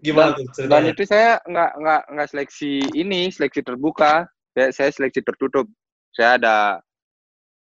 gimana 0.02 0.34
tuh 0.34 0.66
Dan 0.66 0.92
itu 0.92 1.06
saya 1.06 1.40
nggak 1.46 1.72
nggak 1.80 2.02
nggak 2.12 2.28
seleksi 2.30 2.74
ini, 2.94 3.32
seleksi 3.32 3.62
terbuka. 3.64 4.28
Saya, 4.56 4.70
saya 4.72 4.90
seleksi 4.92 5.22
tertutup. 5.24 5.68
Saya 6.16 6.40
ada 6.40 6.58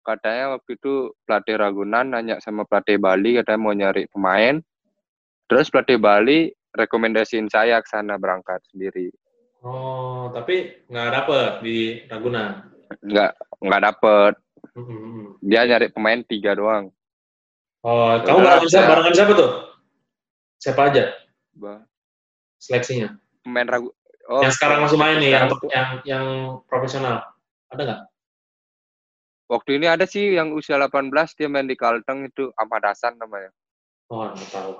katanya 0.04 0.54
waktu 0.60 0.76
itu 0.76 1.16
pelatih 1.24 1.56
Ragunan 1.56 2.12
nanya 2.12 2.36
sama 2.38 2.68
pelatih 2.68 3.00
Bali 3.00 3.40
katanya 3.40 3.60
mau 3.60 3.72
nyari 3.72 4.04
pemain. 4.12 4.60
Terus 5.48 5.72
pelatih 5.72 5.96
Bali 5.96 6.52
rekomendasiin 6.76 7.48
saya 7.48 7.80
ke 7.80 7.88
sana 7.88 8.20
berangkat 8.20 8.60
sendiri. 8.68 9.08
Oh, 9.64 10.28
tapi 10.36 10.84
nggak 10.92 11.10
dapet 11.10 11.50
di 11.64 11.76
Ragunan. 12.04 12.68
Nggak 13.00 13.32
nggak 13.64 13.82
dapet. 13.82 14.32
Dia 15.40 15.64
nyari 15.64 15.88
pemain 15.88 16.20
tiga 16.28 16.52
doang. 16.52 16.92
Oh, 17.84 18.16
Ya 18.16 18.24
kamu 18.24 18.38
barengan 18.44 18.68
siapa? 18.68 18.88
Barengan 18.92 19.14
siapa 19.16 19.32
tuh? 19.36 19.50
Siapa 20.56 20.80
aja 20.88 21.04
Bah, 21.52 21.84
seleksinya? 22.56 23.16
Pemain 23.44 23.68
Ragu. 23.68 23.92
Oh, 24.24 24.40
yang 24.40 24.52
sekarang 24.56 24.80
masih 24.80 24.96
main 24.96 25.20
nih, 25.20 25.36
yang 25.36 25.52
yang 25.68 25.88
yang 26.08 26.26
profesional. 26.64 27.20
Ada 27.68 27.82
nggak? 27.84 28.00
Waktu 29.54 29.78
ini 29.78 29.86
ada 29.86 30.04
sih 30.04 30.34
yang 30.34 30.50
usia 30.50 30.74
18 30.76 31.10
dia 31.38 31.46
main 31.46 31.70
di 31.70 31.78
Kalteng 31.78 32.26
itu 32.26 32.50
Ahmad 32.58 32.82
Hasan 32.82 33.14
namanya. 33.16 33.54
Oh, 34.10 34.26
nggak 34.26 34.50
tahu. 34.50 34.72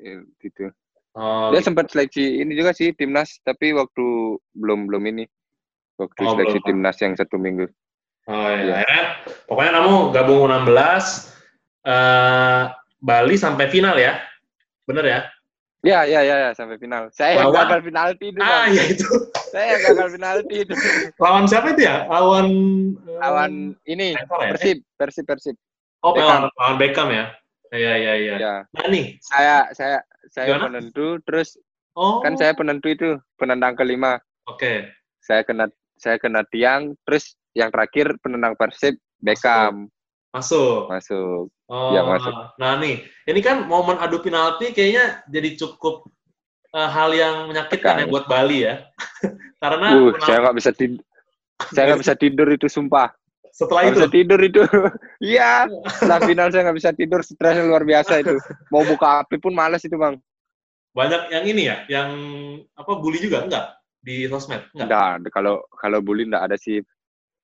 Ya, 0.00 0.24
gitu. 0.40 0.72
Oh, 1.16 1.52
Dia 1.52 1.60
gitu. 1.60 1.68
sempat 1.72 1.92
seleksi 1.92 2.40
ini 2.40 2.56
juga 2.56 2.72
sih 2.72 2.96
timnas, 2.96 3.36
tapi 3.44 3.76
waktu 3.76 4.36
belum 4.56 4.88
belum 4.88 5.04
ini. 5.12 5.24
Waktu 6.00 6.20
Oh, 6.24 6.32
seleksi 6.36 6.58
belum. 6.60 6.66
timnas 6.66 6.96
yang 7.00 7.12
satu 7.16 7.36
minggu. 7.36 7.68
Oh 8.26 8.50
iya, 8.58 8.82
akhirnya 8.82 9.04
pokoknya 9.46 9.72
kamu 9.78 9.92
gabung 10.10 10.38
U16 10.50 10.74
eh 11.86 12.62
Bali 12.98 13.36
sampai 13.38 13.70
final 13.70 13.94
ya. 13.94 14.18
Bener 14.82 15.04
ya? 15.06 15.20
Ya, 15.84 16.02
ya, 16.02 16.24
ya, 16.24 16.36
ya 16.40 16.50
sampai 16.52 16.80
final. 16.80 17.12
Saya 17.12 17.38
yang 17.38 17.52
Lawan? 17.52 17.68
gagal 17.68 17.80
penalti 17.84 18.24
itu, 18.32 18.40
Ah, 18.40 18.66
ya 18.66 18.82
itu. 18.88 19.06
Saya 19.52 19.64
yang 19.76 19.82
gagal 19.84 20.08
penalti 20.16 20.54
itu. 20.64 20.74
Lawan 21.20 21.44
siapa 21.44 21.66
itu 21.72 21.82
ya? 21.84 21.96
Lawan 22.08 22.46
eh, 22.96 23.18
Lawan 23.20 23.52
ini 23.84 24.06
ya? 24.12 24.24
Persib, 24.26 24.78
Persib, 24.96 25.24
Persib. 25.24 25.56
Oh, 26.02 26.10
Beckham. 26.10 26.48
lawan, 26.50 26.74
Beckham 26.76 27.08
ya. 27.10 27.24
Iya, 27.70 27.92
iya, 27.98 28.12
iya. 28.16 28.34
Ya, 28.36 28.54
Nah, 28.72 28.86
nih. 28.88 29.18
saya 29.20 29.68
saya 29.72 29.98
saya 30.30 30.54
Gimana? 30.54 30.64
penentu, 30.70 31.18
terus 31.22 31.58
Oh. 31.92 32.20
kan 32.20 32.36
saya 32.36 32.52
penentu 32.52 32.86
itu 32.88 33.08
penendang 33.36 33.72
kelima. 33.72 34.20
Oke. 34.44 34.90
Saya 35.18 35.42
kena 35.42 35.66
saya 35.96 36.16
kena 36.16 36.44
tiang, 36.46 36.92
terus 37.02 37.34
yang 37.52 37.70
terakhir 37.70 38.14
penendang 38.20 38.52
Persib 38.54 38.94
Beckham 39.16 39.88
Masuk. 40.36 40.92
masuk. 40.92 41.48
Oh, 41.66 41.90
Iya, 41.90 42.04
masuk. 42.04 42.32
nah 42.60 42.76
nih, 42.76 43.00
ini 43.24 43.40
kan 43.40 43.64
momen 43.64 43.96
adu 43.96 44.20
penalti 44.20 44.70
kayaknya 44.70 45.24
jadi 45.26 45.56
cukup 45.56 46.04
eh, 46.70 46.90
hal 46.92 47.08
yang 47.10 47.48
menyakitkan 47.48 48.04
ya 48.04 48.06
buat 48.06 48.28
Bali 48.28 48.68
ya. 48.68 48.84
Karena 49.64 49.96
Uh, 49.96 50.12
penalti- 50.12 50.26
saya 50.28 50.38
nggak 50.44 50.56
bisa 50.60 50.70
tidur. 50.70 51.02
Saya 51.72 51.84
nggak 51.88 52.02
bisa 52.04 52.14
tidur 52.14 52.48
itu 52.52 52.66
sumpah. 52.68 53.08
setelah 53.48 53.88
Nggak 53.88 53.90
itu 53.90 53.98
bisa 53.98 54.12
tidur 54.12 54.40
itu. 54.44 54.60
Iya. 55.32 55.52
Setelah 55.96 56.20
final 56.28 56.48
saya 56.52 56.62
nggak 56.68 56.78
bisa 56.78 56.90
tidur, 56.92 57.20
stresnya 57.24 57.64
luar 57.64 57.88
biasa 57.88 58.20
itu. 58.20 58.36
Mau 58.68 58.84
buka 58.84 59.24
api 59.24 59.40
pun 59.40 59.56
males 59.56 59.80
itu 59.80 59.96
bang. 59.96 60.20
banyak 60.92 61.28
yang 61.28 61.44
ini 61.44 61.62
ya, 61.68 61.76
yang 61.92 62.08
apa 62.72 62.92
bully 62.96 63.20
juga 63.20 63.44
enggak 63.44 63.64
di 64.00 64.24
sosmed? 64.28 64.64
Enggak. 64.72 64.88
Enggak, 65.20 65.32
kalau 65.32 65.60
kalau 65.72 66.00
bully 66.00 66.24
enggak 66.24 66.48
ada 66.48 66.56
sih. 66.56 66.80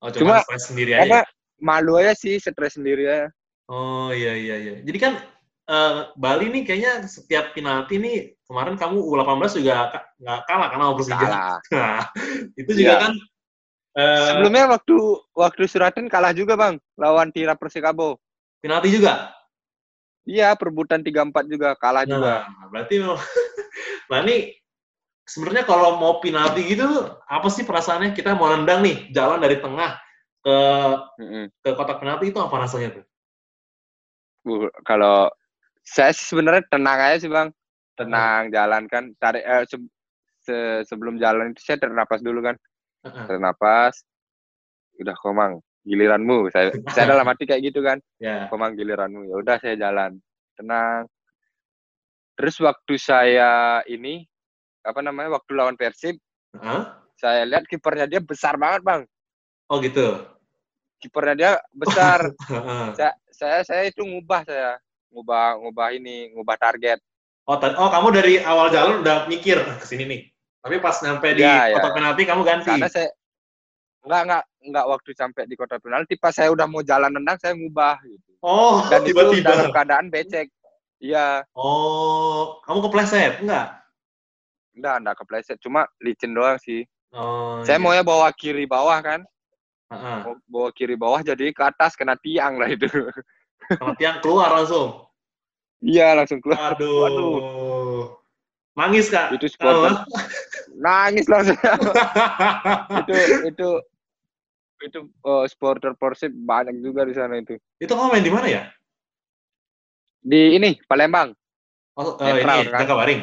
Oh, 0.01 0.09
cuma, 0.09 0.41
Cuma- 0.41 0.57
sendiri 0.57 0.97
aja. 0.97 1.01
Karena 1.05 1.21
malu 1.63 1.97
aja 1.97 2.13
sih, 2.13 2.37
stres 2.37 2.75
sendiri 2.75 3.07
ya. 3.07 3.31
Oh 3.71 4.11
iya 4.11 4.35
iya 4.35 4.57
iya. 4.59 4.75
Jadi 4.83 4.99
kan 4.99 5.13
eh, 5.71 5.95
Bali 6.19 6.51
nih 6.51 6.63
kayaknya 6.67 6.93
setiap 7.07 7.55
penalti 7.55 7.97
nih 7.97 8.35
kemarin 8.45 8.75
kamu 8.75 8.99
U18 9.01 9.63
juga 9.63 9.75
ka- 9.95 10.07
nggak 10.19 10.41
kalah 10.51 10.69
karena 10.75 10.85
sama 10.85 10.95
Persija. 10.99 11.17
Kalah. 11.17 11.59
Nah, 11.73 12.03
itu 12.59 12.71
juga 12.77 12.93
Iya. 12.93 12.99
kan 13.01 13.13
eh, 13.97 14.21
Sebelumnya 14.29 14.65
waktu 14.69 14.97
waktu 15.33 15.63
Suratin 15.71 16.07
kalah 16.11 16.35
juga 16.35 16.59
bang, 16.59 16.77
lawan 16.99 17.31
Tira 17.31 17.55
Persikabo. 17.55 18.19
penalti 18.61 18.95
juga. 18.95 19.31
Iya, 20.23 20.55
perebutan 20.55 21.03
3-4 21.03 21.51
juga 21.51 21.75
kalah 21.75 22.07
juga. 22.07 22.47
Nah, 22.47 22.67
berarti 22.71 22.95
memang 23.03 23.19
nah 24.11 24.23
ini 24.23 24.55
sebenarnya 25.27 25.65
kalau 25.67 25.99
mau 25.99 26.23
penalti 26.23 26.63
gitu 26.63 26.87
apa 27.27 27.49
sih 27.51 27.67
perasaannya 27.67 28.15
kita 28.15 28.35
mau 28.39 28.51
nendang 28.51 28.83
nih 28.87 29.11
jalan 29.11 29.43
dari 29.43 29.59
tengah 29.59 29.99
ke 30.43 30.59
ke 31.63 31.71
kotak 31.79 32.03
penalti 32.03 32.35
itu 32.35 32.39
apa 32.43 32.67
rasanya 32.67 32.99
tuh? 32.99 33.05
Uh, 34.43 34.67
kalau 34.83 35.31
saya 35.87 36.11
sih 36.11 36.27
sebenarnya 36.35 36.67
tenang 36.67 36.99
aja 36.99 37.17
sih 37.23 37.31
bang, 37.31 37.55
tenang 37.95 38.51
jalan 38.51 38.91
kan. 38.91 39.15
Tarik 39.23 39.43
eh, 39.47 39.63
se- 39.71 39.91
se- 40.43 40.83
sebelum 40.91 41.19
jalan 41.23 41.55
itu 41.55 41.63
saya 41.63 41.79
tarik 41.79 41.95
napas 41.95 42.19
dulu 42.23 42.43
kan, 42.43 42.59
Heeh. 43.07 43.25
tarik 43.31 43.43
napas. 43.43 44.03
Udah 44.99 45.15
komang, 45.23 45.63
giliranmu. 45.87 46.51
Saya 46.51 46.75
saya 46.91 47.15
dalam 47.15 47.27
hati 47.27 47.47
kayak 47.47 47.71
gitu 47.71 47.87
kan, 47.87 48.03
Ya. 48.19 48.51
komang 48.51 48.75
giliranmu. 48.75 49.31
Ya 49.31 49.35
udah 49.39 49.57
saya 49.63 49.79
jalan, 49.79 50.19
tenang. 50.59 51.07
Terus 52.35 52.59
waktu 52.59 52.99
saya 52.99 53.83
ini 53.87 54.27
apa 54.83 54.99
namanya 55.07 55.39
waktu 55.39 55.55
lawan 55.55 55.79
Persib, 55.79 56.19
Heeh. 56.59 56.83
saya 57.15 57.47
lihat 57.47 57.71
kipernya 57.71 58.11
dia 58.11 58.19
besar 58.19 58.59
banget 58.59 58.83
bang. 58.83 59.03
Oh 59.71 59.79
gitu. 59.79 60.32
Kipernya 61.03 61.35
dia 61.35 61.53
besar. 61.73 62.31
Saya, 62.99 63.13
saya 63.29 63.59
saya 63.67 63.83
itu 63.85 64.01
ngubah 64.01 64.47
saya 64.47 64.79
ngubah 65.11 65.59
ngubah 65.59 65.89
ini 65.93 66.31
ngubah 66.33 66.57
target 66.57 67.03
Oh, 67.43 67.59
oh 67.59 67.89
kamu 67.91 68.09
dari 68.15 68.39
awal 68.39 68.71
jalan 68.71 69.03
udah 69.03 69.27
mikir 69.27 69.59
"Ah, 69.59 69.75
ke 69.75 69.83
sini 69.83 70.07
nih. 70.07 70.21
Tapi 70.63 70.79
pas 70.79 70.95
nyampe 71.03 71.27
di 71.35 71.43
Ya, 71.43 71.67
ya. 71.67 71.75
kotak 71.75 71.91
penalti 71.93 72.23
kamu 72.23 72.43
ganti. 72.47 72.71
karena 72.71 72.87
saya 72.87 73.11
nggak 74.03 74.23
nggak 74.25 74.43
nggak 74.71 74.87
waktu 74.87 75.11
sampai 75.13 75.43
di 75.45 75.55
kota 75.55 75.79
penalti 75.79 76.15
pas 76.15 76.31
saya 76.31 76.51
udah 76.51 76.67
mau 76.67 76.83
jalan 76.83 77.11
nendang 77.11 77.35
saya 77.37 77.55
ngubah 77.55 77.99
gitu 78.03 78.31
Oh, 78.41 78.87
dan 78.87 79.03
itu 79.03 79.11
tiba-tiba. 79.11 79.47
dalam 79.49 79.71
keadaan 79.71 80.07
becek 80.07 80.47
iya 80.99 81.43
Oh, 81.53 82.63
kamu 82.63 82.79
kepleset? 82.87 83.43
Enggak. 83.43 83.79
enggak 84.73 84.97
enggak 84.99 85.17
kepleset 85.19 85.59
cuma 85.59 85.83
licin 85.99 86.31
doang 86.31 86.59
sih 86.59 86.87
Oh. 87.11 87.61
saya 87.63 87.77
iya. 87.77 87.83
maunya 87.83 88.03
bawa 88.03 88.31
kiri 88.33 88.65
bawah 88.65 88.97
kan 88.99 89.21
Mau 89.93 90.35
bawa 90.49 90.69
kiri 90.73 90.97
bawah 90.97 91.21
jadi 91.21 91.53
ke 91.53 91.63
atas 91.63 91.93
kena 91.93 92.17
tiang 92.17 92.57
lah 92.57 92.73
itu 92.73 92.89
Sama 93.77 93.93
tiang 94.01 94.19
keluar 94.25 94.49
langsung. 94.53 95.05
iya 95.83 96.15
langsung 96.17 96.41
keluar 96.41 96.73
Aduh. 96.79 96.97
Waduh. 97.05 98.05
Nangis, 98.73 99.13
Kak. 99.13 99.37
itu 99.37 99.53
supporter 99.53 100.09
nangis 100.81 101.29
langsung 101.29 101.59
itu 103.05 103.15
itu 103.45 103.69
itu 104.81 104.99
oh, 105.21 105.45
supporter 105.45 105.93
Persib 105.93 106.33
banyak 106.33 106.81
juga 106.81 107.05
di 107.05 107.13
sana 107.13 107.37
itu 107.37 107.61
itu 107.77 107.93
kamu 107.93 108.09
main 108.09 108.25
di 108.25 108.33
mana 108.33 108.47
ya? 108.49 108.63
di 110.25 110.57
ini 110.57 110.81
Palembang 110.89 111.37
Oh, 111.93 112.17
eh, 112.25 112.41
Netral, 112.41 112.65
ini 112.65 112.73
kan? 112.73 112.81
Jakabaring. 112.89 113.21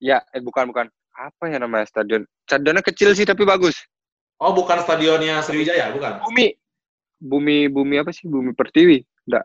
Ya, 0.00 0.24
eh 0.32 0.40
bukan 0.40 0.72
bukan. 0.72 0.86
Apa 1.12 1.52
ya 1.52 1.60
namanya 1.60 1.84
stadion? 1.84 2.24
Stadionnya 2.48 2.80
kecil 2.80 3.12
sih 3.12 3.28
tapi 3.28 3.44
bagus. 3.44 3.76
Oh, 4.38 4.50
bukan 4.52 4.82
stadionnya 4.82 5.40
Sriwijaya, 5.40 5.94
bukan? 5.94 6.20
Bumi. 6.24 6.58
Bumi 7.16 7.70
bumi 7.70 7.94
apa 7.96 8.10
sih? 8.10 8.26
Bumi 8.26 8.52
Pertiwi. 8.52 9.00
Enggak. 9.24 9.44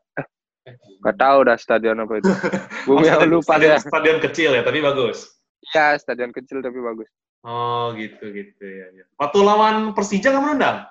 Eh, 0.67 0.75
enggak 0.99 1.15
tahu 1.15 1.37
dah 1.45 1.55
stadion 1.55 2.01
apa 2.01 2.19
itu. 2.19 2.27
Bumi 2.89 3.05
Oh, 3.05 3.15
stadion, 3.15 3.29
lupa 3.31 3.53
stadion, 3.55 3.71
ya. 3.71 3.79
stadion 3.79 4.17
kecil 4.19 4.49
ya, 4.57 4.61
tapi 4.65 4.79
bagus. 4.81 5.17
Iya, 5.61 5.95
stadion 5.95 6.31
kecil 6.33 6.59
tapi 6.59 6.79
bagus. 6.81 7.07
Oh, 7.45 7.95
gitu 7.95 8.27
gitu 8.29 8.63
ya. 8.65 8.87
ya. 8.91 9.05
Waktu 9.15 9.39
lawan 9.39 9.95
Persija 9.95 10.33
kamu 10.33 10.57
nendang? 10.57 10.83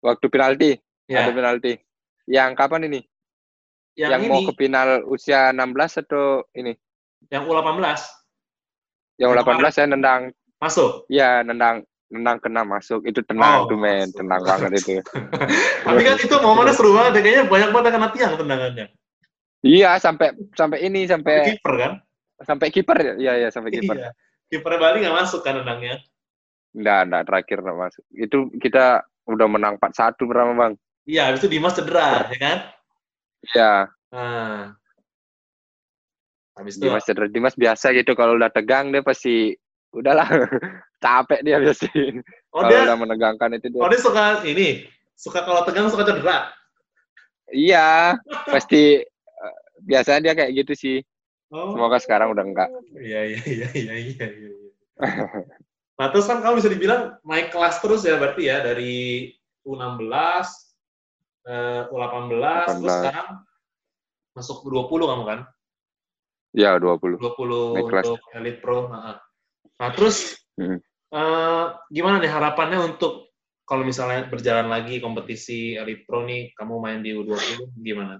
Waktu 0.00 0.26
penalti, 0.32 0.70
Ya. 1.04 1.26
ada 1.26 1.34
penalti. 1.34 1.76
Yang 2.24 2.50
kapan 2.56 2.88
ini? 2.88 3.00
Yang, 3.98 4.10
Yang, 4.16 4.22
ini, 4.22 4.30
mau 4.32 4.40
ke 4.48 4.52
final 4.56 4.88
usia 5.04 5.50
16 5.52 6.00
atau 6.00 6.46
ini? 6.56 6.72
yang 7.28 7.44
U18 7.44 8.00
Yang 9.20 9.30
Yang 9.36 9.44
18 9.44 9.76
saya 9.76 9.86
nendang. 9.92 10.22
masuk. 10.56 11.04
Iya, 11.12 11.44
nendang 11.44 11.84
nendang 12.10 12.38
kena 12.42 12.66
masuk. 12.66 13.06
Itu 13.06 13.22
tenang 13.22 13.64
Oh, 13.64 13.70
tuh 13.70 13.78
men, 13.78 14.10
masuk. 14.10 14.18
tenang 14.20 14.42
banget 14.42 14.70
itu. 14.82 14.92
Tapi 15.86 16.00
kan 16.02 16.16
itu 16.18 16.34
momennya 16.42 16.74
seru 16.74 16.90
banget, 16.92 17.12
ya. 17.16 17.20
kayaknya 17.22 17.44
banyak 17.46 17.70
banget 17.70 17.90
kena 17.94 18.08
tiang 18.12 18.32
tendangannya. 18.36 18.86
Iya, 19.60 19.90
sampai 20.00 20.34
sampai 20.56 20.78
ini 20.84 21.04
sampai 21.04 21.54
kiper 21.56 21.74
kan? 21.78 21.92
sampai 22.40 22.66
kiper. 22.72 22.98
Iya, 23.20 23.32
iya, 23.36 23.48
sampai 23.52 23.70
kiper. 23.70 23.96
Iya. 23.96 24.10
Kiper 24.50 24.72
Bali 24.80 25.04
nggak 25.04 25.16
masuk 25.16 25.40
kan 25.46 25.60
tendangnya. 25.62 26.00
Enggak, 26.74 27.00
enggak 27.06 27.22
terakhir 27.28 27.58
enggak 27.62 27.78
masuk. 27.78 28.04
Itu 28.10 28.38
kita 28.58 29.04
udah 29.28 29.46
menang 29.46 29.74
4-1 29.78 30.26
pertama, 30.26 30.52
Bang. 30.56 30.72
Iya, 31.06 31.30
habis 31.30 31.44
itu 31.44 31.50
Dimas 31.52 31.74
cedera, 31.76 32.26
ya 32.28 32.38
kan? 32.40 32.58
Iya, 33.40 33.72
Nah. 34.10 34.74
Habis 36.58 36.76
itu 36.76 36.82
Dimas 36.90 37.04
cedera. 37.06 37.26
Dimas 37.30 37.54
biasa 37.54 37.94
gitu 37.94 38.12
kalau 38.18 38.34
udah 38.36 38.50
tegang 38.50 38.90
dia 38.90 39.00
pasti 39.06 39.54
udahlah 39.90 40.26
capek 41.04 41.40
dia 41.42 41.56
biasa. 41.58 41.86
oh 42.54 42.62
kalau 42.62 42.70
dia 42.70 42.80
udah 42.86 42.98
menegangkan 42.98 43.50
itu 43.58 43.66
dia. 43.72 43.80
oh 43.82 43.88
dia 43.90 44.00
suka 44.00 44.24
ini, 44.46 44.86
suka 45.18 45.42
kalau 45.42 45.66
tegang 45.66 45.90
suka 45.90 46.06
cedera. 46.06 46.50
Iya, 47.50 48.14
pasti 48.46 49.02
eh, 49.02 49.56
biasanya 49.82 50.20
dia 50.30 50.34
kayak 50.38 50.52
gitu 50.64 50.72
sih. 50.78 50.98
Oh. 51.50 51.74
Semoga 51.74 51.98
sekarang 51.98 52.30
udah 52.30 52.46
enggak. 52.46 52.70
Iya 52.94 53.34
iya 53.34 53.42
iya 53.42 53.68
iya 53.74 53.94
iya. 53.98 54.26
iya. 54.30 54.50
nah 55.98 56.08
terus 56.14 56.30
kan 56.30 56.40
kamu 56.40 56.62
bisa 56.62 56.70
dibilang 56.70 57.18
naik 57.26 57.50
kelas 57.52 57.82
terus 57.82 58.06
ya 58.06 58.16
berarti 58.16 58.48
ya 58.48 58.62
dari 58.62 59.28
U16, 59.66 60.08
eh, 61.44 61.82
U18, 61.90 62.32
terus 62.70 62.86
18. 62.86 63.00
sekarang 63.02 63.28
masuk 64.32 64.64
U20 64.64 65.02
kamu 65.10 65.24
kan? 65.26 65.40
Ya, 66.50 66.78
20. 66.82 67.18
20 67.18 67.78
Naik 67.78 67.86
kelas. 67.90 68.06
untuk 68.10 68.22
Elite 68.34 68.60
Pro. 68.62 68.90
Nah, 68.90 69.22
nah 69.80 69.90
terus 69.96 70.36
Hmm. 70.60 70.76
eh, 71.16 71.66
gimana 71.88 72.20
nih 72.20 72.28
harapannya 72.28 72.92
untuk 72.92 73.32
kalau 73.70 73.86
misalnya 73.86 74.26
berjalan 74.26 74.66
lagi 74.66 74.98
kompetisi 74.98 75.78
Elite 75.78 76.02
Pro 76.02 76.26
nih, 76.26 76.50
kamu 76.58 76.74
main 76.82 77.06
di 77.06 77.14
U20 77.14 77.70
gimana? 77.78 78.18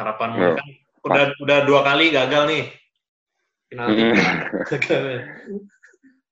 Harapanmu 0.00 0.40
Ya, 0.40 0.56
kan 0.56 0.68
udah 1.04 1.24
udah 1.36 1.58
dua 1.68 1.80
kali 1.84 2.08
gagal 2.08 2.42
nih. 2.48 2.64
Penalti 3.68 4.02
Hmm. 4.08 4.16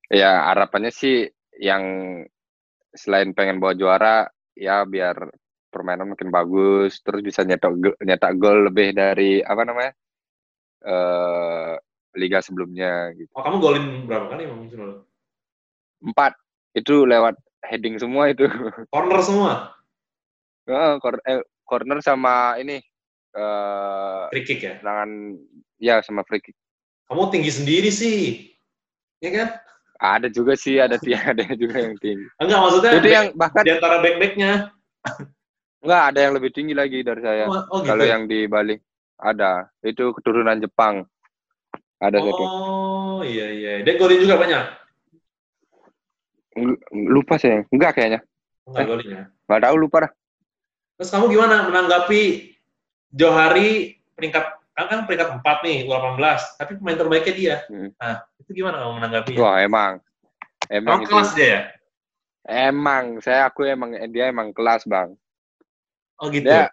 Ya, 0.08 0.48
harapannya 0.48 0.88
sih 0.88 1.28
yang 1.60 1.84
selain 2.96 3.36
pengen 3.36 3.60
bawa 3.60 3.76
juara 3.76 4.24
ya 4.56 4.88
biar 4.88 5.28
permainan 5.68 6.16
makin 6.16 6.32
bagus 6.32 7.04
terus 7.04 7.20
bisa 7.20 7.44
nyetak 7.44 7.76
nyetak 8.00 8.32
gol 8.40 8.72
lebih 8.72 8.96
dari 8.96 9.44
apa 9.44 9.62
namanya 9.68 9.92
eh 10.88 11.76
liga 12.18 12.42
sebelumnya 12.42 13.14
gitu. 13.14 13.30
Oh, 13.32 13.42
kamu 13.46 13.56
golin 13.62 13.84
berapa 14.04 14.26
kali 14.28 14.44
emang 14.50 14.66
musim 14.66 15.06
empat. 16.02 16.34
Itu 16.74 17.06
lewat 17.06 17.38
heading 17.64 17.96
semua 17.98 18.30
itu. 18.30 18.44
Corner 18.94 19.20
semua, 19.22 19.72
Heeh, 20.68 20.92
cor- 21.00 21.24
eh, 21.24 21.40
corner 21.64 21.98
sama 22.04 22.58
ini 22.60 22.76
eh 23.32 24.22
free 24.32 24.44
kick 24.44 24.60
ya? 24.60 24.74
serangan 24.80 25.10
ya 25.80 25.94
sama 26.04 26.20
free 26.28 26.42
kick. 26.44 26.56
Kamu 27.08 27.32
tinggi 27.32 27.48
sendiri 27.48 27.88
sih, 27.88 28.52
ya 29.24 29.30
kan? 29.32 29.48
ada 29.98 30.30
juga 30.30 30.54
sih 30.54 30.78
ada 30.78 30.94
ti- 31.00 31.10
ada 31.32 31.42
juga 31.56 31.88
yang 31.88 31.96
tinggi. 31.98 32.26
Enggak, 32.38 32.58
maksudnya 32.62 32.90
itu 32.94 33.00
back- 33.02 33.16
yang 33.16 33.26
bahkan 33.34 33.62
di 33.64 33.72
antara 33.74 33.96
back-backnya. 34.04 34.52
enggak 35.82 36.02
ada 36.14 36.18
yang 36.20 36.32
lebih 36.36 36.50
tinggi 36.54 36.74
lagi 36.76 36.98
dari 37.02 37.22
saya. 37.22 37.44
Oh, 37.48 37.58
oh 37.72 37.78
gitu. 37.82 37.88
kalau 37.90 38.04
yang 38.06 38.22
di 38.30 38.44
Bali 38.46 38.76
ada. 39.18 39.66
Itu 39.82 40.14
keturunan 40.14 40.62
Jepang 40.62 41.02
ada 41.98 42.18
satu 42.18 42.44
Oh, 42.44 43.20
iya, 43.26 43.46
iya. 43.50 43.70
Dia 43.82 43.94
golin 43.98 44.22
juga 44.22 44.38
banyak? 44.38 44.62
Lupa 46.90 47.38
saya 47.38 47.62
enggak 47.70 47.94
kayaknya 47.94 48.20
Enggak 48.66 48.82
Eh. 48.82 48.88
golin 48.88 49.08
ya? 49.08 49.22
nggak 49.48 49.62
tahu 49.64 49.76
lupa 49.78 49.96
dah 50.06 50.12
Terus 50.98 51.10
kamu 51.14 51.24
gimana 51.30 51.56
menanggapi 51.70 52.22
Johari 53.08 53.96
peringkat 54.12 54.44
kan 54.74 54.86
kan 54.86 55.00
peringkat 55.06 55.42
4 55.42 55.66
nih, 55.66 55.90
U18, 55.90 56.54
tapi 56.54 56.78
pemain 56.78 56.94
terbaiknya 56.94 57.34
dia. 57.34 57.56
Hmm. 57.66 57.90
Nah, 57.98 58.22
itu 58.38 58.50
gimana 58.54 58.78
kamu 58.78 58.92
menanggapinya? 59.02 59.38
wah 59.40 59.56
emang 59.58 59.92
emang 60.70 61.02
itu 61.02 61.10
kelas 61.10 61.30
dia 61.34 61.46
ya? 61.46 61.60
emang 62.68 63.18
saya 63.18 63.46
aku 63.46 63.66
emang 63.66 63.90
dia 64.10 64.30
emang 64.30 64.50
kelas 64.50 64.86
bang 64.86 65.14
Oh 66.18 66.30
gitu. 66.30 66.46
dia 66.46 66.66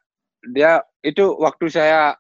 dia 0.46 0.72
itu 1.02 1.34
waktu 1.38 1.66
saya 1.70 2.14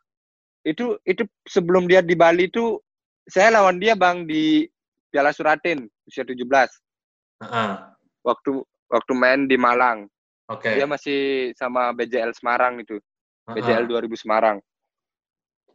itu 0.61 0.97
itu 1.03 1.25
sebelum 1.45 1.85
dia 1.85 2.01
di 2.01 2.13
Bali 2.13 2.49
itu 2.49 2.81
saya 3.25 3.49
lawan 3.57 3.81
dia 3.81 3.97
bang 3.97 4.25
di 4.25 4.69
Piala 5.09 5.33
Suratin 5.33 5.89
usia 6.05 6.21
17 6.21 6.45
Heeh. 7.41 7.71
waktu 8.21 8.51
waktu 8.89 9.13
main 9.17 9.49
di 9.49 9.57
Malang 9.57 10.05
Oke. 10.45 10.77
dia 10.77 10.85
masih 10.85 11.51
sama 11.57 11.89
BJL 11.97 12.31
Semarang 12.37 12.77
itu 12.81 13.01
Heeh. 13.49 13.55
BJL 13.61 13.85
2000 13.89 14.13
Semarang 14.21 14.57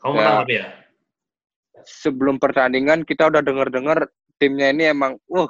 Kamu 0.00 0.12
Ya. 0.14 0.18
menang 0.22 0.36
tapi 0.46 0.54
ya? 0.56 0.66
sebelum 1.84 2.36
pertandingan 2.36 3.04
kita 3.08 3.28
udah 3.32 3.40
denger-dengar 3.40 4.04
timnya 4.36 4.68
ini 4.72 4.92
emang 4.92 5.16
wah 5.26 5.48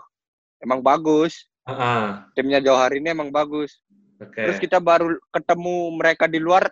emang 0.62 0.80
bagus 0.80 1.46
Heeh. 1.68 2.22
timnya 2.38 2.58
Johar 2.64 2.90
ini 2.96 3.12
emang 3.12 3.28
bagus 3.30 3.82
Oke. 4.20 4.40
terus 4.40 4.58
kita 4.58 4.80
baru 4.80 5.14
ketemu 5.34 5.76
mereka 6.00 6.24
di 6.30 6.40
luar 6.40 6.70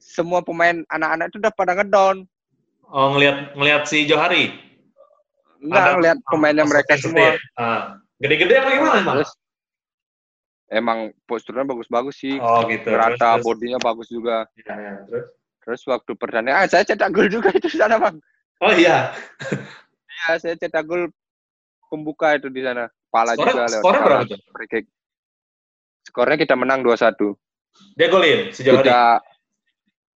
semua 0.00 0.40
pemain 0.40 0.86
anak-anak 0.88 1.26
itu 1.34 1.38
udah 1.42 1.52
pada 1.52 1.72
ngedon 1.76 2.24
Oh 2.88 3.12
ngelihat 3.12 3.52
ngelihat 3.52 3.82
si 3.84 4.06
Johari. 4.06 4.54
enggak 5.58 5.82
Ada- 5.82 5.94
ngeliat 5.96 6.18
pemainnya 6.22 6.62
Oh, 6.62 6.68
mereka 6.68 6.92
semua 6.94 7.34
ya? 7.34 7.38
Ah. 7.56 7.82
Gede-gede 8.16 8.54
apa 8.54 8.68
gimana 8.70 8.96
emang? 8.96 9.14
terus 9.18 9.30
emang 10.68 10.98
posturnya 11.24 11.64
bagus-bagus 11.64 12.16
sih 12.16 12.36
Oh 12.36 12.64
gitu. 12.66 12.88
rata 12.88 13.36
bodinya 13.38 13.76
bagus 13.76 14.06
juga 14.06 14.46
Ya, 14.56 14.72
ya. 14.72 14.92
Terus? 15.04 15.26
terus 15.60 15.80
waktu 15.84 16.12
pertandingan 16.14 16.56
ah 16.56 16.66
saya 16.66 16.82
cetak 16.82 17.10
gol 17.10 17.26
juga 17.26 17.50
itu 17.50 17.66
di 17.66 17.76
sana 17.76 17.98
bang 17.98 18.16
Oh 18.58 18.70
iya. 18.70 19.10
ya 20.08 20.38
saya 20.38 20.54
cetak 20.54 20.84
gol 20.84 21.10
pembuka 21.86 22.34
itu 22.34 22.46
di 22.48 22.62
sana 22.62 22.86
pala 23.08 23.34
Skornya, 23.34 23.50
juga 23.50 23.62
lewat 23.68 23.82
skornya 23.82 24.02
berapa 24.02 24.24
tuh? 24.24 24.38
skornya 26.04 26.36
kita 26.36 26.54
menang 26.54 26.80
2-1 26.80 27.36
Dia 27.94 28.08
golin 28.08 28.40
si 28.50 28.60
Johari. 28.62 28.86
kita 28.86 29.00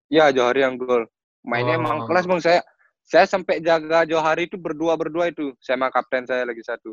ya 0.08 0.24
Johari 0.30 0.60
yang 0.62 0.76
gol 0.76 1.06
mainnya 1.46 1.74
Oh. 1.74 1.80
emang 1.80 1.98
kelas 2.04 2.26
bang 2.26 2.40
saya 2.42 2.60
saya 3.00 3.24
sampai 3.24 3.62
jaga 3.62 4.02
Johari 4.02 4.44
itu 4.44 4.58
berdua 4.58 4.98
berdua 4.98 5.30
itu 5.30 5.54
saya 5.58 5.78
sama 5.78 5.88
kapten 5.88 6.26
saya 6.26 6.42
lagi 6.42 6.60
satu 6.60 6.92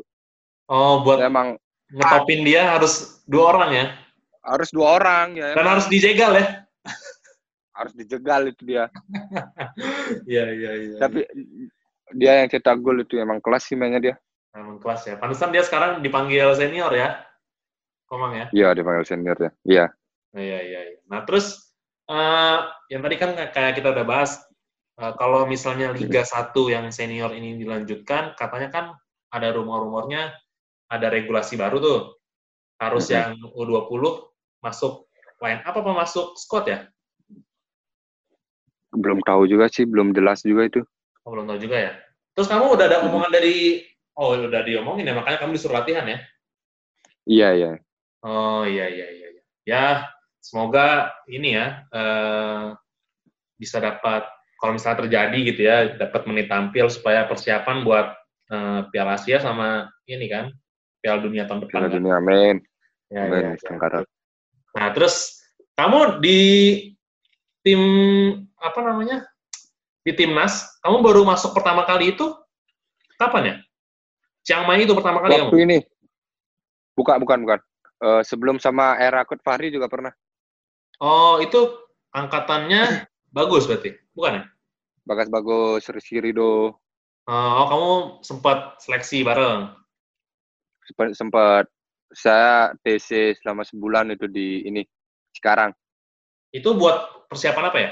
Oh 0.64 1.02
buat 1.02 1.18
saya 1.18 1.28
emang 1.28 1.58
ngetopin 1.90 2.40
dia 2.40 2.70
harus 2.70 3.20
dua 3.24 3.52
orang 3.52 3.70
ya. 3.70 3.86
harus 4.40 4.70
dua 4.70 4.94
orang 4.94 5.34
ya 5.34 5.52
Dan 5.52 5.58
emang. 5.58 5.72
harus 5.76 5.86
dijegal 5.86 6.32
ya. 6.32 6.46
harus 7.76 7.92
dijegal 7.92 8.40
itu 8.46 8.62
dia 8.62 8.84
Iya 10.30 10.44
iya 10.50 10.70
iya. 10.78 10.96
tapi 10.98 11.26
dia 12.12 12.32
yang 12.38 12.48
cetak 12.48 12.78
gol 12.78 13.00
itu 13.00 13.16
emang 13.16 13.40
kelas 13.40 13.64
sih 13.64 13.74
mainnya 13.74 14.00
dia 14.00 14.16
Emang 14.54 14.78
kelas 14.78 15.02
ya. 15.04 15.18
Pantesan 15.18 15.50
dia 15.50 15.60
sekarang 15.60 15.98
dipanggil 15.98 16.46
senior 16.54 16.94
ya. 16.94 17.18
Komang 18.06 18.32
ya. 18.34 18.46
iya 18.52 18.68
dipanggil 18.70 19.02
senior 19.02 19.34
ya 19.36 19.50
iya 19.64 19.86
Iya 20.32 20.58
iya 20.62 20.80
iya. 20.84 20.98
Nah 21.06 21.22
terus 21.22 21.63
eh 22.04 22.58
yang 22.92 23.00
tadi 23.00 23.16
kan 23.16 23.30
kayak 23.52 23.72
kita 23.80 23.92
udah 23.94 24.04
bahas 24.04 24.40
eh, 25.00 25.12
kalau 25.16 25.48
misalnya 25.48 25.90
Liga 25.94 26.22
1 26.22 26.52
yang 26.68 26.88
senior 26.92 27.32
ini 27.32 27.56
dilanjutkan, 27.56 28.36
katanya 28.36 28.68
kan 28.68 28.84
ada 29.32 29.48
rumor-rumornya 29.54 30.32
ada 30.92 31.06
regulasi 31.08 31.56
baru 31.56 31.80
tuh. 31.80 32.00
Harus 32.78 33.08
yang 33.08 33.38
U20 33.54 34.02
masuk 34.60 35.08
line 35.40 35.62
up 35.64 35.74
apa 35.76 35.90
masuk 35.94 36.36
squad 36.36 36.66
ya? 36.68 36.78
belum 38.94 39.18
tahu 39.26 39.50
juga 39.50 39.66
sih 39.66 39.84
belum 39.84 40.14
jelas 40.14 40.46
juga 40.46 40.70
itu 40.70 40.80
Oh, 41.24 41.32
belum 41.32 41.48
tahu 41.48 41.56
juga 41.56 41.80
ya. 41.80 41.92
Terus 42.36 42.52
kamu 42.52 42.76
udah 42.76 42.84
ada 42.84 43.00
omongan 43.08 43.32
dari 43.32 43.80
oh 44.12 44.36
udah 44.36 44.60
diomongin 44.60 45.08
ya 45.08 45.16
makanya 45.16 45.40
kamu 45.40 45.56
disuruh 45.56 45.80
latihan 45.80 46.04
ya. 46.04 46.18
iya 47.24 47.48
iya 47.56 47.72
Oh 48.20 48.68
iya 48.68 48.92
iya 48.92 49.08
iya. 49.08 49.28
iya. 49.32 49.42
Ya 49.64 49.84
semoga 50.44 51.08
ini 51.24 51.56
ya 51.56 51.88
eh, 51.88 52.76
bisa 53.56 53.80
dapat 53.80 54.28
kalau 54.60 54.76
misalnya 54.76 55.08
terjadi 55.08 55.38
gitu 55.40 55.60
ya 55.64 55.76
dapat 55.96 56.28
menit 56.28 56.52
tampil 56.52 56.92
supaya 56.92 57.24
persiapan 57.24 57.80
buat 57.80 58.12
eh, 58.52 58.80
Piala 58.92 59.16
Asia 59.16 59.40
sama 59.40 59.88
ini 60.04 60.28
kan 60.28 60.52
Piala 61.00 61.24
Dunia 61.24 61.48
tahun 61.48 61.64
depan. 61.64 61.72
Piala 61.72 61.88
kan? 61.88 61.96
dunia 61.96 62.16
amin 62.20 62.56
Ya, 63.12 63.30
amin 63.30 63.52
ya, 63.52 63.78
ya. 63.78 64.00
Nah 64.74 64.88
terus 64.90 65.38
kamu 65.76 66.18
di 66.24 66.40
tim 67.62 67.80
apa 68.58 68.80
namanya 68.80 69.22
di 70.02 70.12
timnas 70.12 70.66
kamu 70.82 71.04
baru 71.04 71.22
masuk 71.22 71.54
pertama 71.56 71.84
kali 71.88 72.12
itu 72.16 72.32
kapan 73.16 73.42
ya? 73.44 73.56
Chiang 74.44 74.64
Mai 74.68 74.84
itu 74.84 74.92
pertama 74.92 75.24
kali 75.24 75.40
waktu 75.40 75.56
kamu? 75.56 75.64
ini 75.68 75.78
bukan 76.96 77.16
bukan 77.22 77.38
bukan 77.44 77.58
Eh, 78.04 78.22
sebelum 78.26 78.60
sama 78.60 79.00
era 79.00 79.24
Kut 79.24 79.40
Fahri 79.40 79.72
juga 79.72 79.88
pernah 79.88 80.12
Oh 81.04 81.36
itu 81.36 81.60
angkatannya 82.10 83.04
bagus 83.28 83.68
berarti 83.68 83.92
bukan 84.16 84.40
ya? 84.40 84.42
bagas 85.04 85.28
bagus 85.28 85.84
Rizky 85.86 86.16
Rido 86.18 86.80
Oh, 87.24 87.64
kamu 87.66 87.90
sempat 88.20 88.76
seleksi 88.78 89.20
bareng. 89.20 89.72
sempat 90.84 91.08
sempat 91.12 91.64
saya 92.10 92.72
TC 92.80 93.36
selama 93.36 93.64
sebulan 93.64 94.12
itu 94.12 94.24
di 94.24 94.60
ini 94.62 94.84
sekarang 95.34 95.72
Itu 96.50 96.72
buat 96.72 97.26
persiapan 97.26 97.68
apa 97.68 97.78
ya? 97.78 97.90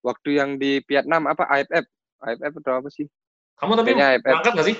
waktu 0.00 0.28
yang 0.32 0.50
di 0.54 0.82
Vietnam 0.82 1.26
apa 1.26 1.46
AFF 1.46 1.86
AFF 2.20 2.52
atau 2.62 2.74
apa 2.78 2.88
sih 2.88 3.06
Kamu 3.54 3.74
tapi 3.74 3.90
Kayaknya 3.90 4.06
AFF. 4.12 4.24
berangkat 4.24 4.52
nggak 4.54 4.66
sih? 4.66 4.76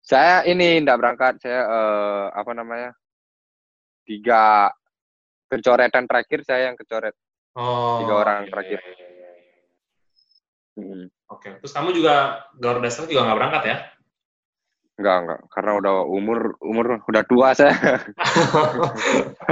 saya 0.00 0.36
ini 0.42 0.78
enggak 0.78 0.98
berangkat 0.98 1.34
saya 1.38 1.60
eh, 1.62 2.24
apa 2.30 2.52
namanya 2.52 2.90
tiga 4.02 4.70
pencoretan 5.46 6.04
terakhir 6.06 6.40
saya 6.46 6.70
yang 6.72 6.76
kecoret 6.78 7.14
Oh, 7.56 8.04
Tiga 8.04 8.14
orang 8.20 8.44
iya, 8.44 8.50
terakhir. 8.52 8.78
iya, 8.84 8.92
iya, 8.92 9.08
iya. 9.16 9.30
Hmm. 10.76 11.04
Oke, 11.32 11.56
terus 11.56 11.72
kamu 11.72 11.96
juga 11.96 12.44
Garuda 12.60 12.92
Select 12.92 13.08
juga 13.16 13.24
nggak 13.24 13.38
berangkat 13.40 13.62
ya? 13.64 13.76
enggak 14.96 15.16
enggak 15.28 15.40
karena 15.52 15.72
udah 15.76 15.94
umur 16.08 16.56
umur 16.64 17.04
udah 17.04 17.22
tua 17.28 17.52
saya 17.52 17.76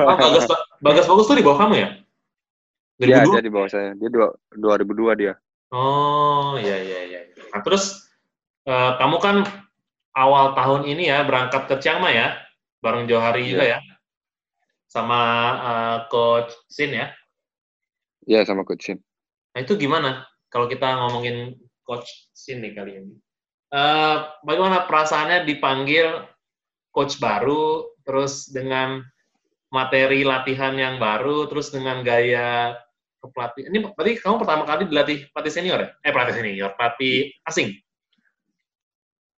oh, 0.01 0.17
Bagas, 0.17 0.49
Bagas 0.81 1.05
Bagus 1.05 1.29
tuh 1.29 1.37
di 1.37 1.45
bawah 1.45 1.69
kamu 1.69 1.75
ya? 1.85 1.89
Iya, 3.01 3.29
2002? 3.29 3.33
dia 3.35 3.43
di 3.43 3.51
bawah 3.53 3.69
saya. 3.69 3.91
Dia 3.99 4.09
dua, 4.09 4.29
2002 4.55 5.21
dia. 5.21 5.35
Oh, 5.75 6.55
iya, 6.57 6.79
iya, 6.79 7.01
iya. 7.11 7.21
Nah, 7.51 7.61
terus 7.61 8.07
eh, 8.65 8.93
kamu 8.97 9.17
kan 9.19 9.37
awal 10.15 10.55
tahun 10.55 10.87
ini 10.87 11.11
ya 11.11 11.27
berangkat 11.27 11.67
ke 11.67 11.75
Chiang 11.83 11.99
Mai 11.99 12.15
ya? 12.17 12.39
Bareng 12.79 13.11
Johari 13.11 13.45
Iya. 13.45 13.51
juga 13.51 13.65
ya? 13.67 13.79
Sama 14.95 15.23
eh, 15.59 15.99
Coach 16.07 16.55
Sin 16.71 16.95
ya? 16.95 17.11
Iya, 18.31 18.47
sama 18.47 18.63
Coach 18.63 18.87
Shin. 18.87 19.03
Nah 19.59 19.67
itu 19.67 19.75
gimana 19.75 20.23
kalau 20.47 20.71
kita 20.71 20.87
ngomongin 20.87 21.59
coach 21.83 22.31
Sin 22.31 22.63
nih 22.63 22.79
kali 22.79 23.03
ini? 23.03 23.15
Eh, 23.75 24.17
bagaimana 24.47 24.87
perasaannya 24.87 25.51
dipanggil 25.51 26.31
coach 26.95 27.19
baru, 27.19 27.91
terus 28.07 28.47
dengan 28.55 29.03
materi 29.75 30.23
latihan 30.23 30.79
yang 30.79 31.03
baru, 31.03 31.51
terus 31.51 31.75
dengan 31.75 32.07
gaya 32.07 32.79
pelatih. 33.19 33.67
Ini 33.67 33.83
berarti 33.99 34.23
kamu 34.23 34.37
pertama 34.47 34.63
kali 34.63 34.87
dilatih 34.87 35.27
pelatih 35.35 35.53
senior 35.53 35.79
ya? 35.83 35.91
Eh 36.07 36.13
pelatih 36.15 36.35
senior, 36.39 36.71
pelatih 36.79 37.35
asing. 37.51 37.75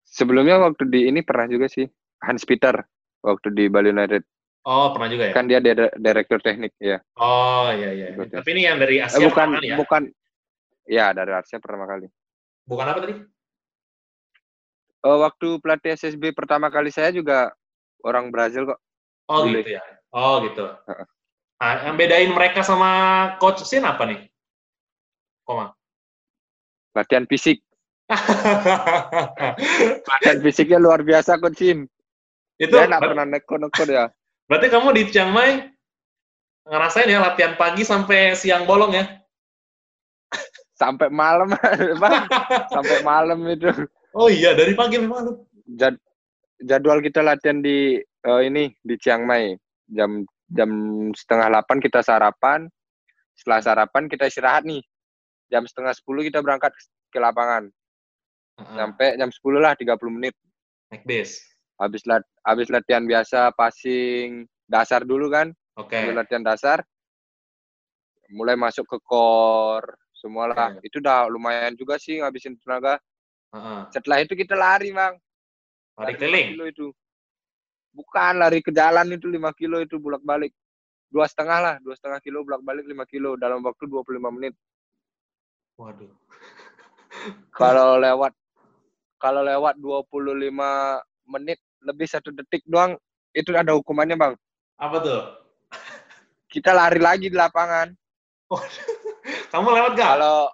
Sebelumnya 0.03 0.59
waktu 0.59 0.83
di 0.91 1.07
ini 1.07 1.23
pernah 1.23 1.47
juga 1.47 1.71
sih 1.71 1.87
Hans 2.19 2.43
Peter 2.43 2.75
waktu 3.23 3.47
di 3.55 3.71
Bali 3.71 3.95
United. 3.95 4.23
Oh, 4.65 4.89
pernah 4.89 5.07
juga 5.07 5.29
ya? 5.29 5.33
Kan 5.37 5.45
dia 5.45 5.61
dire- 5.61 5.93
direktur 5.93 6.41
teknik 6.41 6.73
ya. 6.81 6.97
Oh, 7.21 7.69
iya 7.69 7.89
iya. 7.93 8.05
Ikut 8.17 8.33
ya. 8.33 8.41
Tapi 8.41 8.49
ini 8.57 8.61
yang 8.65 8.81
dari 8.81 8.97
Eh, 8.97 9.05
Asia 9.05 9.21
bukan 9.21 9.29
pertama 9.29 9.55
kali 9.55 9.67
ya? 9.69 9.77
bukan 9.77 10.01
ya 10.89 11.05
dari 11.13 11.31
Asia 11.31 11.57
pertama 11.61 11.85
kali. 11.85 12.07
Bukan 12.65 12.85
apa 12.89 12.99
tadi? 13.05 13.13
Eh, 15.05 15.17
waktu 15.21 15.47
pelatih 15.61 15.91
SSB 15.93 16.33
pertama 16.33 16.73
kali 16.73 16.89
saya 16.89 17.13
juga 17.13 17.53
orang 18.01 18.33
Brazil 18.33 18.65
kok. 18.65 18.81
Oh, 19.29 19.45
Boleh. 19.45 19.61
gitu 19.61 19.77
ya. 19.77 19.83
Oh, 20.09 20.41
gitu. 20.41 20.65
Heeh. 20.65 21.05
Nah, 21.55 21.73
yang 21.85 21.95
bedain 21.95 22.31
mereka 22.33 22.65
sama 22.65 22.89
coach 23.37 23.61
Sin 23.63 23.85
apa 23.85 24.01
nih? 24.09 24.25
Koma. 25.45 25.77
Latihan 26.97 27.29
fisik. 27.29 27.61
Latihan 30.09 30.39
fisiknya 30.41 30.77
luar 30.81 31.01
biasa 31.01 31.37
coach 31.37 31.61
Sin. 31.61 31.85
itu 32.55 32.71
Dia 32.71 32.87
nggak 32.89 33.03
pernah 33.03 33.25
neko-neko 33.27 33.83
ya. 33.85 34.05
Berarti 34.45 34.67
kamu 34.69 34.87
di 34.95 35.03
Chiang 35.09 35.31
Mai 35.33 35.69
ngerasain 36.65 37.09
ya 37.09 37.21
latihan 37.21 37.53
pagi 37.57 37.85
sampai 37.85 38.33
siang 38.33 38.65
bolong 38.65 38.93
ya? 38.97 39.05
Sampai 40.81 41.07
malam, 41.07 41.55
Bang. 42.03 42.27
Sampai 42.67 42.99
malam 42.99 43.39
itu. 43.47 43.71
Oh 44.11 44.27
iya, 44.27 44.51
dari 44.51 44.75
pagi 44.75 44.99
sampai 44.99 45.07
malam. 45.07 45.35
Jad- 45.79 46.03
jadwal 46.59 46.99
kita 46.99 47.23
latihan 47.23 47.63
di 47.63 47.99
eh, 48.01 48.41
ini 48.43 48.73
di 48.83 48.95
Chiang 48.99 49.23
Mai 49.23 49.55
jam 49.85 50.25
jam 50.49 50.69
setengah 51.13 51.49
delapan 51.53 51.77
kita 51.81 51.99
sarapan 52.01 52.59
setelah 53.37 53.59
sarapan 53.61 54.09
kita 54.09 54.29
istirahat 54.29 54.65
nih 54.65 54.81
jam 55.49 55.65
setengah 55.65 55.93
sepuluh 55.93 56.25
kita 56.25 56.41
berangkat 56.41 56.73
ke 57.13 57.17
lapangan 57.21 57.69
Heeh, 58.61 58.75
sampai 58.77 59.07
jam 59.19 59.29
sepuluh 59.29 59.59
lah 59.61 59.77
30 59.77 59.97
menit 60.09 60.33
naik 60.89 61.03
bis. 61.05 61.41
Habis 61.75 62.01
lat 62.07 62.23
habis 62.45 62.67
latihan 62.71 63.03
biasa 63.03 63.51
passing 63.55 64.47
dasar 64.65 65.03
dulu 65.03 65.27
kan 65.31 65.51
Oke. 65.75 65.99
Dulu 65.99 66.15
latihan 66.15 66.43
dasar 66.43 66.79
mulai 68.31 68.55
masuk 68.55 68.87
ke 68.87 68.97
core 69.03 69.99
semualah 70.15 70.71
Oke. 70.79 70.87
itu 70.87 70.97
udah 71.03 71.27
lumayan 71.27 71.75
juga 71.75 71.99
sih 71.99 72.17
ngabisin 72.23 72.55
tenaga 72.63 72.97
Heeh. 73.53 73.81
setelah 73.91 74.23
itu 74.23 74.33
kita 74.33 74.55
lari 74.55 74.89
bang 74.95 75.13
Lari 75.99 76.15
lima 76.15 76.19
keliling. 76.19 76.47
kilo 76.55 76.63
itu 76.65 76.85
bukan 77.95 78.33
lari 78.43 78.59
ke 78.59 78.71
jalan 78.75 79.07
itu 79.15 79.27
5 79.31 79.55
kilo 79.55 79.79
itu 79.79 79.95
bolak 79.95 80.19
balik 80.19 80.51
dua 81.07 81.23
setengah 81.31 81.59
lah 81.63 81.75
dua 81.79 81.95
setengah 81.95 82.19
kilo 82.19 82.43
bolak 82.43 82.59
balik 82.59 82.83
5 82.83 83.07
kilo 83.07 83.39
dalam 83.39 83.63
waktu 83.63 83.87
25 83.87 84.35
menit 84.35 84.51
Waduh. 85.79 86.11
kalau 87.55 87.95
lewat 87.99 88.35
kalau 89.15 89.47
lewat 89.47 89.79
25 89.79 90.51
menit 91.31 91.59
lebih 91.85 92.07
satu 92.09 92.33
detik 92.33 92.65
doang 92.65 92.97
itu 93.31 93.53
ada 93.53 93.77
hukumannya 93.77 94.17
bang 94.17 94.33
Apa 94.75 94.97
tuh? 94.99 95.21
kita 96.49 96.71
lari 96.71 96.99
lagi 96.99 97.27
di 97.29 97.37
lapangan 97.37 97.93
Kamu 99.51 99.67
lewat 99.71 99.91
gak? 99.95 100.09
kalau 100.17 100.49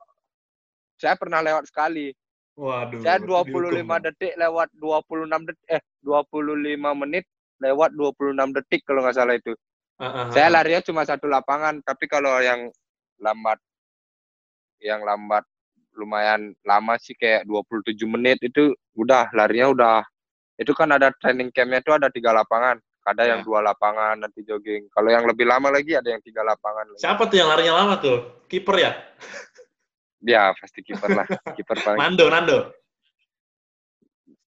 saya 0.95 1.15
pernah 1.17 1.41
lewat 1.41 1.65
sekali 1.67 2.13
Waduh. 2.53 3.01
saya 3.01 3.17
berarti 3.17 3.49
25 3.51 3.73
dihukum. 3.73 4.03
detik 4.05 4.33
lewat 4.37 4.67
26 4.77 5.47
detik 5.49 5.67
eh 5.71 5.81
25 6.03 7.01
menit 7.01 7.25
lewat 7.57 7.89
26 7.93 8.55
detik 8.57 8.81
kalau 8.83 9.01
nggak 9.01 9.17
salah 9.17 9.33
itu 9.33 9.53
Heeh, 10.01 10.25
Saya 10.33 10.49
heeh. 10.49 10.53
larinya 10.57 10.81
cuma 10.81 11.05
satu 11.05 11.29
lapangan, 11.29 11.77
tapi 11.85 12.09
kalau 12.09 12.33
yang 12.41 12.73
lambat, 13.21 13.61
yang 14.81 15.05
lambat 15.05 15.45
lumayan 15.93 16.57
lama 16.65 16.97
sih 16.97 17.13
kayak 17.13 17.45
27 17.45 17.93
menit 18.09 18.41
itu 18.41 18.73
udah 18.97 19.29
larinya 19.37 19.69
udah 19.69 19.95
itu 20.61 20.71
kan 20.71 20.93
ada 20.93 21.09
training 21.11 21.49
campnya 21.49 21.81
itu 21.81 21.89
ada 21.89 22.07
tiga 22.07 22.29
lapangan, 22.29 22.77
ada 23.01 23.23
yang 23.25 23.41
Ya. 23.41 23.45
dua 23.45 23.59
lapangan 23.65 24.13
nanti 24.15 24.45
jogging. 24.45 24.85
Kalau 24.93 25.09
yang 25.09 25.25
lebih 25.25 25.49
lama 25.49 25.73
lagi 25.73 25.97
ada 25.97 26.05
yang 26.05 26.21
tiga 26.21 26.45
lapangan. 26.45 26.85
Lagi. 26.85 27.01
Siapa 27.01 27.25
tuh 27.25 27.41
yang 27.41 27.49
larinya 27.49 27.73
lama 27.81 27.97
tuh? 27.97 28.45
Kiper 28.45 28.75
ya? 28.77 28.91
Ya 30.21 30.53
pasti 30.53 30.85
kiper 30.85 31.09
lah, 31.11 31.25
kiper 31.57 31.77
paling. 31.81 31.97
Nando, 31.97 32.29
Nando. 32.29 32.57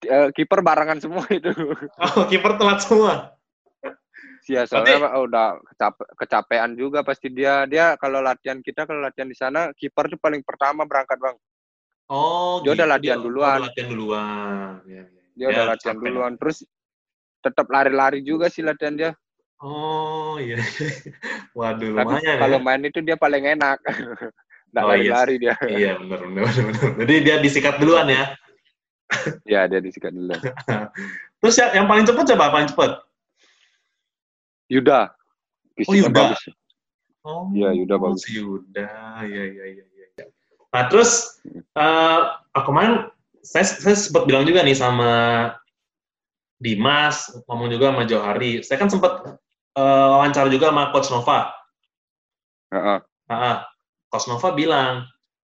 Eh, 0.04 0.28
kiper 0.36 0.60
barengan 0.60 1.00
semua 1.00 1.24
itu. 1.32 1.48
Oh, 1.96 2.28
kiper 2.28 2.60
telat 2.60 2.84
semua. 2.84 3.32
Iya, 4.44 4.68
soalnya 4.68 5.08
Pak, 5.08 5.13
udah 5.24 5.48
kecape, 5.72 6.04
kecapean 6.20 6.76
juga 6.76 7.00
pasti 7.00 7.32
dia. 7.32 7.63
Dia 7.63 7.96
kalau 7.96 8.20
latihan 8.20 8.60
kita 8.60 8.84
kalau 8.84 9.00
latihan 9.00 9.32
di 9.32 9.38
sana 9.39 9.72
kiper 9.72 10.12
tuh 10.12 10.20
paling 10.20 10.44
pertama 10.44 10.84
berangkat 10.84 11.16
bang. 11.16 11.39
Oh, 12.12 12.60
Dia 12.60 12.76
udah 12.76 12.84
gitu. 12.84 12.94
latihan 13.00 13.18
Dia- 13.18 13.24
duluan. 13.24 13.48
Oh, 13.48 13.56
udah 13.56 13.68
latihan 13.72 13.88
duluan. 13.88 14.72
Ya, 14.84 15.04
ya. 15.08 15.23
Dia 15.34 15.50
Ya, 15.50 15.54
udah 15.54 15.63
latihan 15.74 15.98
capek 15.98 16.06
duluan. 16.10 16.34
Terus 16.38 16.58
tetap 17.43 17.67
lari-lari 17.69 18.19
juga 18.24 18.48
sih 18.48 18.63
latihan 18.63 18.96
dia. 18.96 19.12
Oh, 19.63 20.36
iya. 20.39 20.60
Waduh, 21.58 21.96
Tapi 21.96 22.19
lumayan 22.19 22.38
kalau 22.39 22.60
ya. 22.60 22.63
main 22.63 22.82
itu 22.84 23.00
dia 23.00 23.15
paling 23.15 23.43
enak. 23.48 23.78
Nggak 24.74 24.84
Oh, 24.84 24.89
iya 24.89 25.13
lari-lari 25.13 25.36
dia. 25.38 25.56
Iya, 25.69 25.91
benar, 26.02 26.19
benar, 26.26 26.43
benar. 26.50 26.91
Jadi 27.06 27.13
dia 27.22 27.36
disikat 27.39 27.78
duluan 27.78 28.10
ya. 28.10 28.24
Ya, 29.46 29.69
dia 29.69 29.78
disikat 29.78 30.10
dulu. 30.10 30.34
Terus 31.38 31.56
yang, 31.62 31.72
yang 31.78 31.86
paling 31.86 32.02
cepat 32.02 32.26
siapa? 32.26 32.50
Paling 32.50 32.69
cepat? 32.74 32.91
Yuda. 34.74 35.13
Fisiknya 35.78 36.10
Yuda. 36.10 36.17
bagus. 36.17 36.41
Oh, 37.22 37.46
Iya, 37.54 37.69
Yuda 37.78 37.96
bagus. 38.02 38.26
Yuda. 38.26 38.89
Iya, 39.22 39.43
iya, 39.54 39.63
iya, 39.69 39.86
iya. 39.86 40.06
iya. 40.17 40.26
Nah, 40.74 40.84
terus 40.89 41.38
eh 41.54 42.22
ah, 42.58 42.63
kemarin 42.65 43.12
saya, 43.44 43.66
saya 43.68 43.96
sempat 44.00 44.24
bilang 44.24 44.48
juga 44.48 44.64
nih 44.64 44.74
sama 44.74 45.12
Dimas, 46.64 47.28
ngomong 47.44 47.68
juga 47.68 47.92
sama 47.92 48.04
Johari. 48.08 48.64
Saya 48.64 48.80
kan 48.80 48.88
sempat 48.88 49.14
eh, 49.76 50.08
wawancara 50.16 50.48
juga 50.48 50.72
sama 50.72 50.96
Coach 50.96 51.12
Nova. 51.12 51.52
Heeh. 52.72 52.98
Ah, 53.28 53.68
Coach 54.08 54.32
Nova 54.32 54.56
bilang 54.56 55.04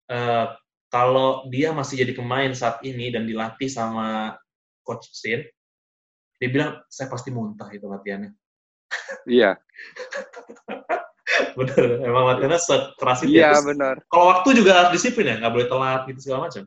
eh, 0.08 0.46
kalau 0.88 1.44
dia 1.52 1.76
masih 1.76 2.00
jadi 2.00 2.16
pemain 2.16 2.48
saat 2.56 2.80
ini 2.80 3.12
dan 3.12 3.28
dilatih 3.28 3.68
sama 3.68 4.32
Coach 4.80 5.12
Sin, 5.12 5.44
dia 6.40 6.48
bilang 6.48 6.80
saya 6.88 7.12
pasti 7.12 7.28
muntah 7.28 7.68
itu 7.68 7.84
latihannya. 7.84 8.32
Iya. 9.28 9.60
Bener, 11.58 12.00
emang 12.00 12.24
latihannya 12.32 12.60
sekeras 12.60 13.28
itu. 13.28 13.36
Iya, 13.36 13.44
ya. 13.44 13.50
Terus, 13.58 13.66
benar. 13.74 13.96
Kalau 14.08 14.26
waktu 14.32 14.48
juga 14.56 14.72
harus 14.72 14.92
disiplin 14.96 15.34
ya, 15.34 15.36
nggak 15.42 15.52
boleh 15.52 15.68
telat 15.68 16.00
gitu 16.08 16.20
segala 16.24 16.48
macam. 16.48 16.64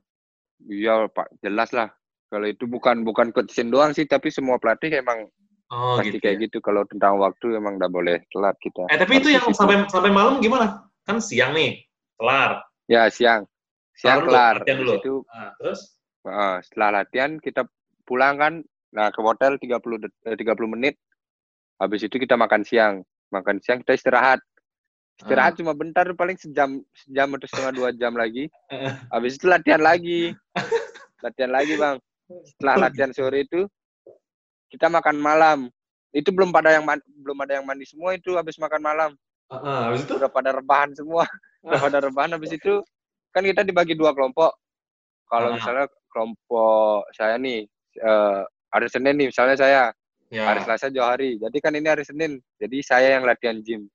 Iya, 0.66 1.06
Pak. 1.12 1.38
Jelas 1.46 1.70
lah. 1.76 1.94
Kalau 2.28 2.48
itu 2.50 2.66
bukan 2.68 3.06
bukan 3.06 3.32
coach 3.32 3.54
Sin 3.54 3.70
doang 3.70 3.94
sih, 3.94 4.04
tapi 4.10 4.34
semua 4.34 4.58
pelatih 4.58 4.92
emang 4.92 5.30
Oh 5.68 6.00
pasti 6.00 6.16
gitu. 6.16 6.24
kayak 6.24 6.36
ya. 6.40 6.44
gitu. 6.48 6.58
Kalau 6.64 6.88
tentang 6.88 7.20
waktu 7.20 7.60
emang 7.60 7.76
nggak 7.76 7.92
boleh 7.92 8.24
telat 8.32 8.56
kita. 8.64 8.88
Eh 8.88 8.98
tapi 9.00 9.20
itu 9.20 9.30
yang 9.36 9.44
disiplin. 9.48 9.84
sampai 9.84 9.92
sampai 9.92 10.12
malam 10.16 10.40
gimana? 10.40 10.88
Kan 11.04 11.20
siang 11.20 11.52
nih, 11.52 11.84
kelar. 12.16 12.64
Ya, 12.88 13.12
siang. 13.12 13.48
Siang 13.96 14.24
kelar. 14.24 14.64
latihan 14.64 14.80
dulu. 14.80 14.96
Itu 15.00 15.14
Nah, 15.28 15.52
terus? 15.60 15.80
Heeh, 16.28 16.56
setelah 16.64 16.90
latihan 17.04 17.32
kita 17.40 17.68
pulang 18.08 18.36
kan, 18.40 18.54
nah 18.96 19.12
ke 19.12 19.20
hotel 19.20 19.60
30 19.60 20.00
det- 20.00 20.16
eh, 20.28 20.36
30 20.40 20.72
menit. 20.72 20.96
Habis 21.80 22.08
itu 22.08 22.16
kita 22.16 22.40
makan 22.40 22.64
siang. 22.64 23.04
Makan 23.32 23.60
siang 23.60 23.84
kita 23.84 23.96
istirahat. 23.96 24.40
Istirahat 25.18 25.54
Ah. 25.54 25.58
cuma 25.58 25.74
bentar 25.74 26.06
paling 26.14 26.38
sejam 26.38 26.78
sejam 26.94 27.28
atau 27.34 27.48
setengah 27.50 27.72
dua 27.74 27.90
jam 27.92 28.14
lagi. 28.14 28.46
Eh. 28.70 28.94
Habis 29.10 29.42
itu 29.42 29.50
latihan 29.50 29.82
lagi. 29.82 30.34
latihan 31.26 31.50
lagi, 31.50 31.74
Bang. 31.74 31.98
Setelah 32.46 32.76
latihan 32.86 33.10
sore 33.10 33.44
itu 33.44 33.66
kita 34.70 34.86
makan 34.88 35.18
malam. 35.18 35.60
Itu 36.14 36.30
belum 36.30 36.54
pada 36.54 36.70
yang 36.78 36.86
belum 37.26 37.38
ada 37.44 37.58
yang 37.58 37.66
mandi 37.66 37.86
semua 37.90 38.14
itu 38.14 38.38
habis 38.38 38.62
makan 38.62 38.82
malam. 38.82 39.12
Ah, 39.50 39.90
habis 39.90 40.06
itu? 40.06 40.14
Udah 40.22 40.30
pada 40.30 40.54
rebahan 40.54 40.94
semua. 40.94 41.26
Udah 41.66 41.80
pada 41.82 41.98
rebahan 42.00 42.38
habis 42.38 42.54
itu 42.54 42.80
kan 43.34 43.42
kita 43.42 43.66
dibagi 43.66 43.98
dua 43.98 44.14
kelompok. 44.14 44.54
Kalau 45.28 45.50
Ah. 45.52 45.56
misalnya 45.58 45.86
kelompok 46.14 47.10
saya 47.12 47.36
nih 47.42 47.66
eh, 47.98 48.42
hari 48.70 48.88
Senin 48.88 49.18
nih 49.18 49.34
misalnya 49.34 49.58
saya, 49.58 49.82
Ya. 50.30 50.44
hari 50.46 50.60
Selasa 50.62 50.92
Johari. 50.92 51.40
Jadi 51.40 51.58
kan 51.58 51.72
ini 51.74 51.88
hari 51.88 52.04
Senin. 52.04 52.38
Jadi 52.60 52.84
saya 52.84 53.16
yang 53.18 53.24
latihan 53.24 53.58
gym. 53.64 53.88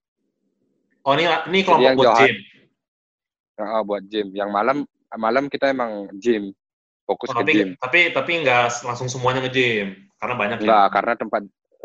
Oh 1.02 1.12
ini 1.12 1.24
ini 1.26 1.32
Jadi 1.50 1.66
kelompok 1.66 1.82
yang 1.82 1.96
buat 1.96 2.06
Johan- 2.06 2.20
gym. 2.22 2.36
Heeh, 3.52 3.80
buat 3.84 4.02
gym. 4.06 4.26
Yang 4.32 4.50
malam 4.50 4.76
malam 5.12 5.44
kita 5.46 5.68
emang 5.68 6.08
gym. 6.16 6.54
Fokus 7.02 7.28
Oh, 7.30 7.34
ke 7.34 7.40
tapi 7.42 7.52
gym. 7.52 7.68
tapi 7.76 8.00
tapi 8.10 8.30
nggak 8.40 8.86
langsung 8.86 9.10
semuanya 9.10 9.42
nge-gym 9.42 9.98
karena 10.16 10.34
banyak 10.38 10.58
ya. 10.58 10.64
Enggak, 10.64 10.86
karena 10.92 11.12
tempat 11.18 11.42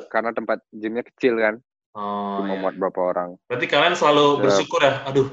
karena 0.07 0.32
tempat 0.32 0.57
gymnya 0.70 1.03
kecil 1.03 1.34
kan. 1.36 1.55
Oh, 1.97 2.38
Cuma 2.39 2.53
iya. 2.53 2.61
muat 2.61 2.76
berapa 2.78 2.99
orang. 3.01 3.30
Berarti 3.49 3.65
kalian 3.65 3.97
selalu 3.97 4.26
Ya. 4.38 4.41
bersyukur 4.45 4.80
ya. 4.80 5.01
Aduh, 5.09 5.28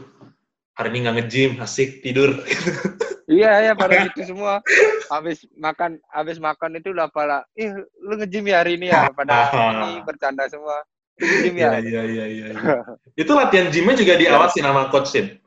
hari 0.73 0.89
ini 0.89 0.99
nggak 1.05 1.17
nge-gym, 1.21 1.51
asik 1.61 2.01
tidur. 2.01 2.33
Iya, 3.25 3.57
ya 3.63 3.73
pada 3.73 4.05
gitu 4.05 4.37
semua. 4.37 4.61
Habis 5.09 5.49
makan 5.57 5.97
habis 6.13 6.37
makan 6.37 6.77
itu 6.77 6.93
udah 6.93 7.09
pada, 7.09 7.49
ih 7.57 7.73
lu 8.05 8.21
nge-gym 8.21 8.53
ya 8.53 8.61
hari 8.61 8.77
ini 8.77 8.93
ya. 8.93 9.09
Pada 9.17 9.49
ini 9.49 9.97
bercanda 10.09 10.45
semua. 10.45 10.85
Nge-gym 11.15 11.55
ya. 11.55 11.71
Iya, 11.79 11.81
iya, 11.81 12.03
iya, 12.03 12.25
iya. 12.27 12.47
iya. 12.51 12.77
Itu 13.23 13.33
latihan 13.39 13.71
gymnya 13.71 13.95
juga 13.95 14.15
diawasi 14.19 14.59
sama 14.59 14.91
coach 14.91 15.15
Sin. 15.15 15.39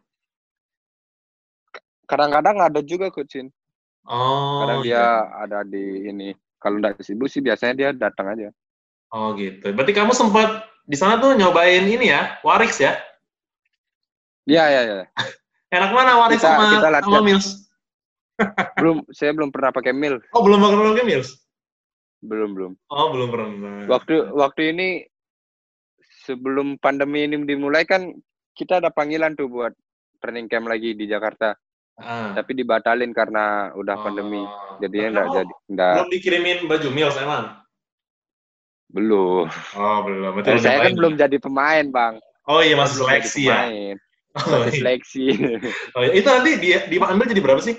Kadang-kadang 2.07 2.55
ada 2.63 2.79
juga 2.79 3.11
coachin. 3.11 3.51
Oh, 4.07 4.63
Kadang 4.63 4.79
dia 4.87 5.27
ada 5.43 5.67
di 5.67 6.07
ini. 6.07 6.31
Kalau 6.57 6.79
nggak 6.79 7.03
sibuk 7.03 7.27
sih 7.27 7.43
biasanya 7.43 7.73
dia 7.75 7.89
datang 7.91 8.31
aja. 8.31 8.49
Oh 9.11 9.35
gitu. 9.35 9.75
Berarti 9.75 9.91
kamu 9.91 10.15
sempat 10.15 10.63
di 10.87 10.95
sana 10.95 11.19
tuh 11.19 11.35
nyobain 11.35 11.83
ini 11.83 12.07
ya, 12.07 12.39
Warix 12.47 12.79
ya? 12.79 12.95
Iya, 14.47 14.63
iya, 14.71 14.81
iya. 14.87 15.05
Enak 15.75 15.91
mana 15.91 16.15
Warix 16.23 16.39
Kita- 16.39 16.55
sama, 16.55 16.63
kita 16.79 16.87
sama 16.87 16.95
latihan. 16.95 17.23
Mills? 17.27 17.47
belum, 18.79 18.97
saya 19.11 19.31
belum 19.35 19.49
pernah 19.51 19.75
pakai 19.75 19.91
mil. 19.91 20.23
Oh 20.31 20.41
belum 20.45 20.63
pernah 20.63 20.95
pakai 20.95 21.05
Mills? 21.05 21.29
Belum, 22.23 22.55
belum. 22.55 22.71
Oh 22.87 23.11
belum 23.11 23.27
pernah. 23.29 23.83
Waktu 23.91 24.15
waktu 24.31 24.61
ini 24.71 24.87
sebelum 26.27 26.75
pandemi 26.77 27.23
ini 27.23 27.39
dimulai 27.47 27.87
kan 27.87 28.11
kita 28.51 28.83
ada 28.83 28.91
panggilan 28.91 29.31
tuh 29.39 29.47
buat 29.47 29.71
training 30.19 30.51
camp 30.51 30.67
lagi 30.67 30.91
di 30.91 31.07
Jakarta, 31.07 31.55
Ah. 31.97 32.29
tapi 32.37 32.53
dibatalin 32.53 33.09
karena 33.09 33.71
udah 33.73 33.95
pandemi. 33.97 34.43
Oh. 34.43 34.77
Jadinya 34.77 35.07
enggak 35.17 35.27
jadi 35.33 35.53
enggak 35.65 35.93
Belum 35.97 36.09
dikirimin 36.13 36.57
baju 36.67 36.87
Mills 36.91 37.17
emang? 37.17 37.45
belum. 38.87 39.45
Oh 39.75 39.97
belum. 40.07 40.31
Belum 40.39 40.63
saya 40.63 40.79
kan 40.79 40.95
belum 40.95 41.19
jadi 41.19 41.37
pemain, 41.43 41.85
Bang. 41.91 42.23
Oh 42.47 42.63
iya 42.63 42.79
masih 42.79 43.03
seleksi 43.03 43.51
ya. 43.51 43.59
Oh, 44.37 44.63
Masih 44.63 44.69
iya. 44.71 44.79
seleksi. 44.79 45.25
Oh, 45.91 46.01
iya. 46.07 46.11
Itu 46.15 46.27
nanti 46.31 46.51
dia 46.61 46.77
diambil 46.87 47.27
jadi 47.27 47.41
berapa 47.43 47.59
sih? 47.59 47.75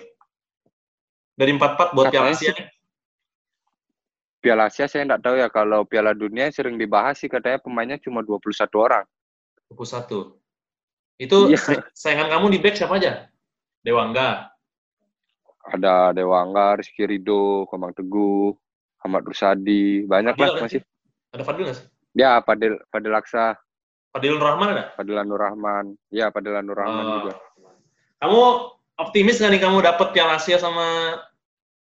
Dari 1.38 1.54
44 1.56 1.94
buat 1.96 2.12
Piala 2.12 2.28
Katanya 2.28 2.36
Asia 2.36 2.52
nih? 2.52 2.66
Piala 4.48 4.72
Asia 4.72 4.88
saya 4.88 5.04
enggak 5.04 5.20
tahu 5.20 5.36
ya 5.36 5.52
kalau 5.52 5.84
Piala 5.84 6.16
Dunia 6.16 6.48
sering 6.48 6.80
dibahas 6.80 7.20
sih 7.20 7.28
katanya 7.28 7.60
pemainnya 7.60 8.00
cuma 8.00 8.24
21 8.24 8.40
orang. 8.80 9.04
21. 9.68 10.40
Itu 11.20 11.52
Iya. 11.52 11.60
sa- 11.60 11.84
saingan 11.92 12.32
kamu 12.32 12.56
di 12.56 12.58
back 12.64 12.80
siapa 12.80 12.96
aja? 12.96 13.28
Dewangga. 13.84 14.48
Ada 15.68 16.16
Dewangga, 16.16 16.80
Rizky 16.80 17.04
Rido, 17.04 17.68
Komang 17.68 17.92
Teguh, 17.92 18.56
Ahmad 19.04 19.20
Rusadi, 19.20 20.08
banyak 20.08 20.32
Fadil 20.32 20.48
lah 20.56 20.62
masih. 20.64 20.80
sih? 20.80 20.82
Ada 21.36 21.42
Fadil 21.44 21.62
nggak 21.68 21.76
sih? 21.76 21.86
Ya, 22.16 22.40
Fadil 22.40 22.72
Fadil 22.88 23.12
Aksa, 23.12 23.52
Fadil 24.08 24.32
Nur 24.40 24.48
Rahman 24.48 24.68
ada? 24.72 24.84
Fadil 24.96 25.20
Nur 25.28 25.36
Rahman. 25.36 25.92
Ya, 26.08 26.32
Fadil 26.32 26.56
Nur 26.64 26.72
Rahman 26.72 27.04
Oh. 27.04 27.14
juga. 27.20 27.32
Kamu 28.16 28.40
optimis 28.96 29.36
nggak 29.36 29.52
nih 29.52 29.60
kamu 29.60 29.76
dapat 29.84 30.08
Piala 30.16 30.40
Asia 30.40 30.56
sama 30.56 31.20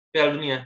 Piala 0.08 0.32
Dunia? 0.32 0.64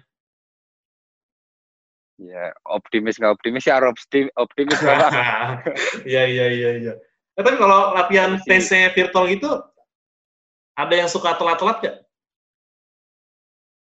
Ya, 2.21 2.53
optimis 2.69 3.17
nggak 3.17 3.33
optimis 3.33 3.65
ya 3.65 3.81
harus 3.81 3.97
optim- 3.97 4.29
optimis 4.37 4.77
lah. 4.85 5.09
Iya 6.11 6.23
iya 6.29 6.47
iya 6.53 6.71
iya. 6.77 6.93
Eh, 7.33 7.41
tapi 7.41 7.57
kalau 7.57 7.97
latihan. 7.97 8.37
TC 8.45 8.93
virtual 8.93 9.25
gitu 9.33 9.49
ada 10.77 10.93
yang 10.93 11.09
suka 11.09 11.33
telat-telat 11.35 11.81
nggak? 11.81 11.97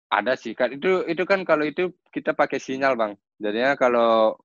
Ada 0.08 0.40
sih 0.40 0.56
kan 0.56 0.72
itu 0.72 1.04
itu 1.08 1.24
kan 1.24 1.44
kalau 1.44 1.64
itu 1.64 1.92
kita 2.12 2.32
pakai 2.32 2.60
sinyal, 2.60 2.96
Bang. 2.96 3.16
Jadinya 3.40 3.76
kalau 3.76 4.36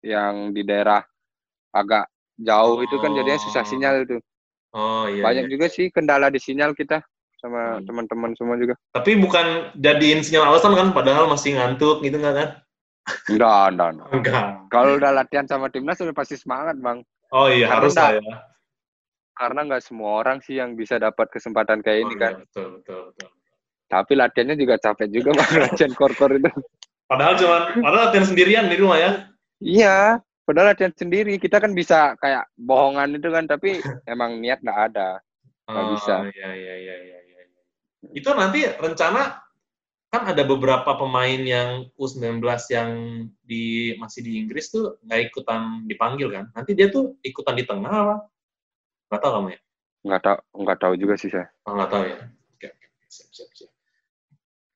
yang 0.00 0.52
di 0.52 0.64
daerah 0.64 1.04
agak 1.72 2.08
jauh 2.36 2.80
itu 2.80 2.96
kan 3.00 3.12
jadinya 3.12 3.40
susah 3.40 3.64
Oh. 3.64 3.68
sinyal 3.68 3.94
itu. 4.04 4.16
Oh 4.72 5.04
iya. 5.08 5.20
Banyak 5.24 5.44
iya. 5.48 5.52
juga 5.52 5.66
sih 5.68 5.88
kendala 5.88 6.28
di 6.28 6.40
sinyal 6.40 6.72
kita 6.72 7.04
sama 7.40 7.80
Hmm. 7.80 7.88
teman-teman 7.88 8.32
semua 8.36 8.56
juga. 8.56 8.76
Tapi 8.92 9.16
bukan 9.16 9.72
jadiin 9.76 10.20
sinyal 10.20 10.52
alasan 10.52 10.76
kan, 10.76 10.92
padahal 10.92 11.24
masih 11.24 11.56
ngantuk 11.56 12.04
gitu 12.04 12.16
nggak 12.16 12.36
kan? 12.36 12.48
Enggak, 13.28 13.64
enggak, 13.72 13.88
enggak. 13.92 14.08
Enggak. 14.12 14.44
Kalau 14.68 14.92
udah 14.96 15.10
latihan 15.12 15.46
sama 15.46 15.66
timnas 15.68 15.98
udah 15.98 16.14
pasti 16.14 16.34
semangat, 16.34 16.76
Bang. 16.78 17.02
Oh 17.30 17.46
iya 17.46 17.70
Karena 17.70 17.78
harus 17.82 17.94
lah 17.94 18.10
ya. 18.18 18.34
Karena 19.32 19.60
nggak 19.64 19.82
semua 19.82 20.10
orang 20.20 20.38
sih 20.44 20.60
yang 20.60 20.76
bisa 20.76 21.00
dapat 21.00 21.30
kesempatan 21.32 21.80
kayak 21.80 22.04
ini 22.04 22.14
Oh, 22.14 22.18
kan. 22.18 22.32
iya, 22.36 22.40
betul 22.44 22.66
betul 22.78 23.00
betul. 23.12 23.28
Tapi 23.90 24.12
latihannya 24.14 24.54
juga 24.54 24.74
capek 24.78 25.08
juga, 25.10 25.30
Bang, 25.34 25.50
latihan 25.66 25.92
kor-kor 25.94 26.30
itu. 26.34 26.50
Padahal 27.10 27.34
cuman 27.34 27.62
padahal 27.82 28.02
latihan 28.10 28.26
sendirian 28.28 28.66
di 28.70 28.76
rumah 28.78 28.98
ya. 29.00 29.10
Iya, 29.58 29.98
padahal 30.46 30.76
latihan 30.76 30.94
sendiri. 30.94 31.40
Kita 31.42 31.58
kan 31.58 31.74
bisa 31.74 32.14
kayak 32.20 32.46
bohongan 32.54 33.18
itu 33.18 33.28
kan, 33.32 33.50
tapi 33.50 33.80
emang 34.12 34.38
niat 34.38 34.62
nggak 34.62 34.80
ada. 34.92 35.18
Nggak 35.66 35.84
Oh, 35.86 35.90
bisa. 35.96 36.14
Iya 36.30 36.50
iya 36.54 36.74
iya 36.76 36.94
iya 37.02 37.18
iya. 37.26 37.38
Itu 38.14 38.30
nanti 38.32 38.62
rencana 38.78 39.40
kan 40.10 40.26
ada 40.26 40.42
beberapa 40.42 40.98
pemain 40.98 41.38
yang 41.38 41.86
U19 41.94 42.42
yang 42.68 42.90
di 43.46 43.94
masih 43.94 44.26
di 44.26 44.42
Inggris 44.42 44.66
tuh 44.68 44.98
nggak 45.06 45.30
ikutan 45.30 45.86
dipanggil 45.86 46.34
kan. 46.34 46.50
Nanti 46.50 46.74
dia 46.74 46.90
tuh 46.90 47.14
ikutan 47.22 47.54
di 47.54 47.62
tengah 47.62 47.86
apa? 47.94 48.16
Nggak 49.06 49.20
tahu 49.22 49.32
kamu 49.38 49.48
ya? 49.54 49.60
Nggak 50.00 50.22
tahu, 50.26 50.38
nggak 50.66 50.78
tahu 50.82 50.92
juga 50.98 51.14
sih 51.14 51.30
saya. 51.30 51.46
Oh, 51.62 51.78
nggak 51.78 51.90
tahu 51.94 52.02
ya. 52.10 52.18
Oke, 52.58 52.66
oke. 52.66 52.86
Siap, 53.06 53.28
siap, 53.30 53.50
siap. 53.54 53.70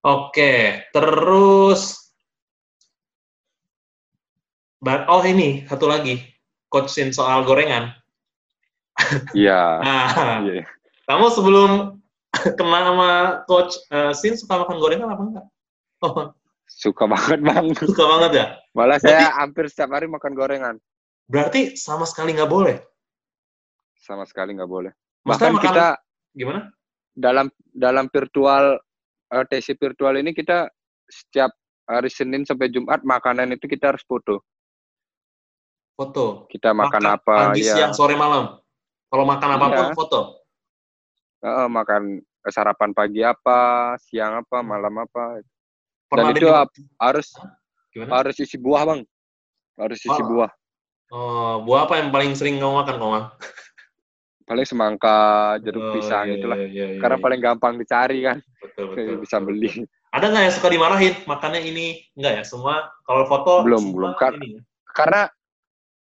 Oke, 0.05 0.53
terus 0.95 1.83
Ba- 4.79 5.09
Oh 5.09 5.25
ini 5.25 5.65
satu 5.65 5.89
lagi, 5.89 6.21
coachin 6.69 7.09
soal 7.11 7.43
gorengan. 7.43 7.91
Iya. 9.33 9.61
Nah, 9.83 10.45
Iya. 10.45 10.63
kamu 11.09 11.27
sebelum 11.33 11.71
kenal 12.59 12.83
sama 12.93 13.11
coach 13.47 13.73
eh, 13.89 14.13
Sin 14.13 14.35
suka 14.35 14.61
makan 14.61 14.77
gorengan 14.79 15.09
apa 15.11 15.23
enggak? 15.23 15.47
Oh, 16.03 16.31
Suka 16.65 17.05
banget, 17.07 17.39
Bang. 17.45 17.71
suka 17.77 18.05
banget 18.09 18.31
ya. 18.35 18.47
Malah 18.73 18.99
saya 18.99 19.31
hampir 19.37 19.69
setiap 19.69 19.93
hari 19.93 20.09
makan 20.09 20.33
gorengan. 20.33 20.77
Berarti 21.29 21.77
sama 21.77 22.05
sekali 22.05 22.33
nggak 22.33 22.49
boleh. 22.49 22.77
Sama 23.97 24.25
sekali 24.25 24.57
nggak 24.57 24.69
boleh. 24.69 24.93
Maksudnya 25.25 25.53
Bahkan 25.53 25.61
makan 25.61 25.67
kita 25.73 25.87
gimana? 26.35 26.61
dalam 27.15 27.47
dalam 27.71 28.07
virtual 28.11 28.81
eh, 29.31 29.45
TC 29.49 29.77
virtual 29.77 30.19
ini 30.19 30.33
kita 30.33 30.69
setiap 31.07 31.53
hari 31.85 32.09
Senin 32.09 32.45
sampai 32.45 32.73
Jumat 32.73 33.05
makanan 33.05 33.53
itu 33.53 33.69
kita 33.69 33.93
harus 33.93 34.05
foto. 34.05 34.41
Foto. 35.95 36.51
Kita 36.51 36.75
makan, 36.75 37.03
apa 37.07 37.55
pagi, 37.55 37.63
ya. 37.63 37.77
siang, 37.79 37.93
sore, 37.95 38.19
malam. 38.19 38.59
Kalau 39.09 39.25
makan 39.25 39.49
apa 39.55 39.67
pun 39.71 39.79
Iya. 39.79 39.95
foto. 39.95 40.21
Heeh, 41.45 41.67
makan 41.69 42.03
eh, 42.25 42.53
sarapan 42.53 42.97
pagi 42.97 43.21
apa, 43.21 43.93
siang 44.01 44.41
apa, 44.41 44.65
malam 44.65 44.97
apa. 44.97 45.45
Pernah 46.09 46.33
Dan 46.33 46.41
itu 46.41 46.49
ap- 46.49 46.73
harus 46.97 47.37
gimana? 47.93 48.25
harus 48.25 48.37
isi 48.41 48.57
buah, 48.57 48.83
Bang. 48.89 49.01
Harus 49.77 50.01
isi 50.01 50.23
Oh. 50.25 50.25
buah. 50.25 50.51
Oh, 51.13 51.55
buah 51.69 51.85
apa 51.85 52.01
yang 52.01 52.09
paling 52.09 52.33
sering 52.33 52.57
kamu 52.57 52.81
makan, 52.81 52.97
Komang? 52.97 53.25
Paling 54.49 54.65
semangka, 54.65 55.21
jeruk 55.61 55.85
Oh, 55.85 55.93
pisang 55.93 56.33
iya, 56.33 56.37
itulah. 56.41 56.57
iya, 56.65 56.69
iya, 56.69 56.87
iya, 56.97 57.01
Karena 57.01 57.17
iya. 57.21 57.25
paling 57.29 57.41
gampang 57.45 57.75
dicari 57.77 58.25
kan, 58.25 58.41
betul, 58.61 58.97
betul, 58.97 59.21
bisa 59.21 59.37
betul, 59.37 59.47
beli. 59.53 59.69
betul. 59.69 59.85
Ada 60.17 60.25
nggak 60.31 60.43
yang 60.49 60.55
suka 60.55 60.69
dimarahin? 60.73 61.15
Makannya 61.29 61.61
ini 61.61 61.87
enggak 62.17 62.33
ya? 62.41 62.43
Semua 62.47 62.89
kalau 63.05 63.29
foto 63.29 63.69
Belum, 63.69 63.85
belum. 63.93 64.13
Kan- 64.17 64.41
ini? 64.41 64.65
Karena 64.97 65.29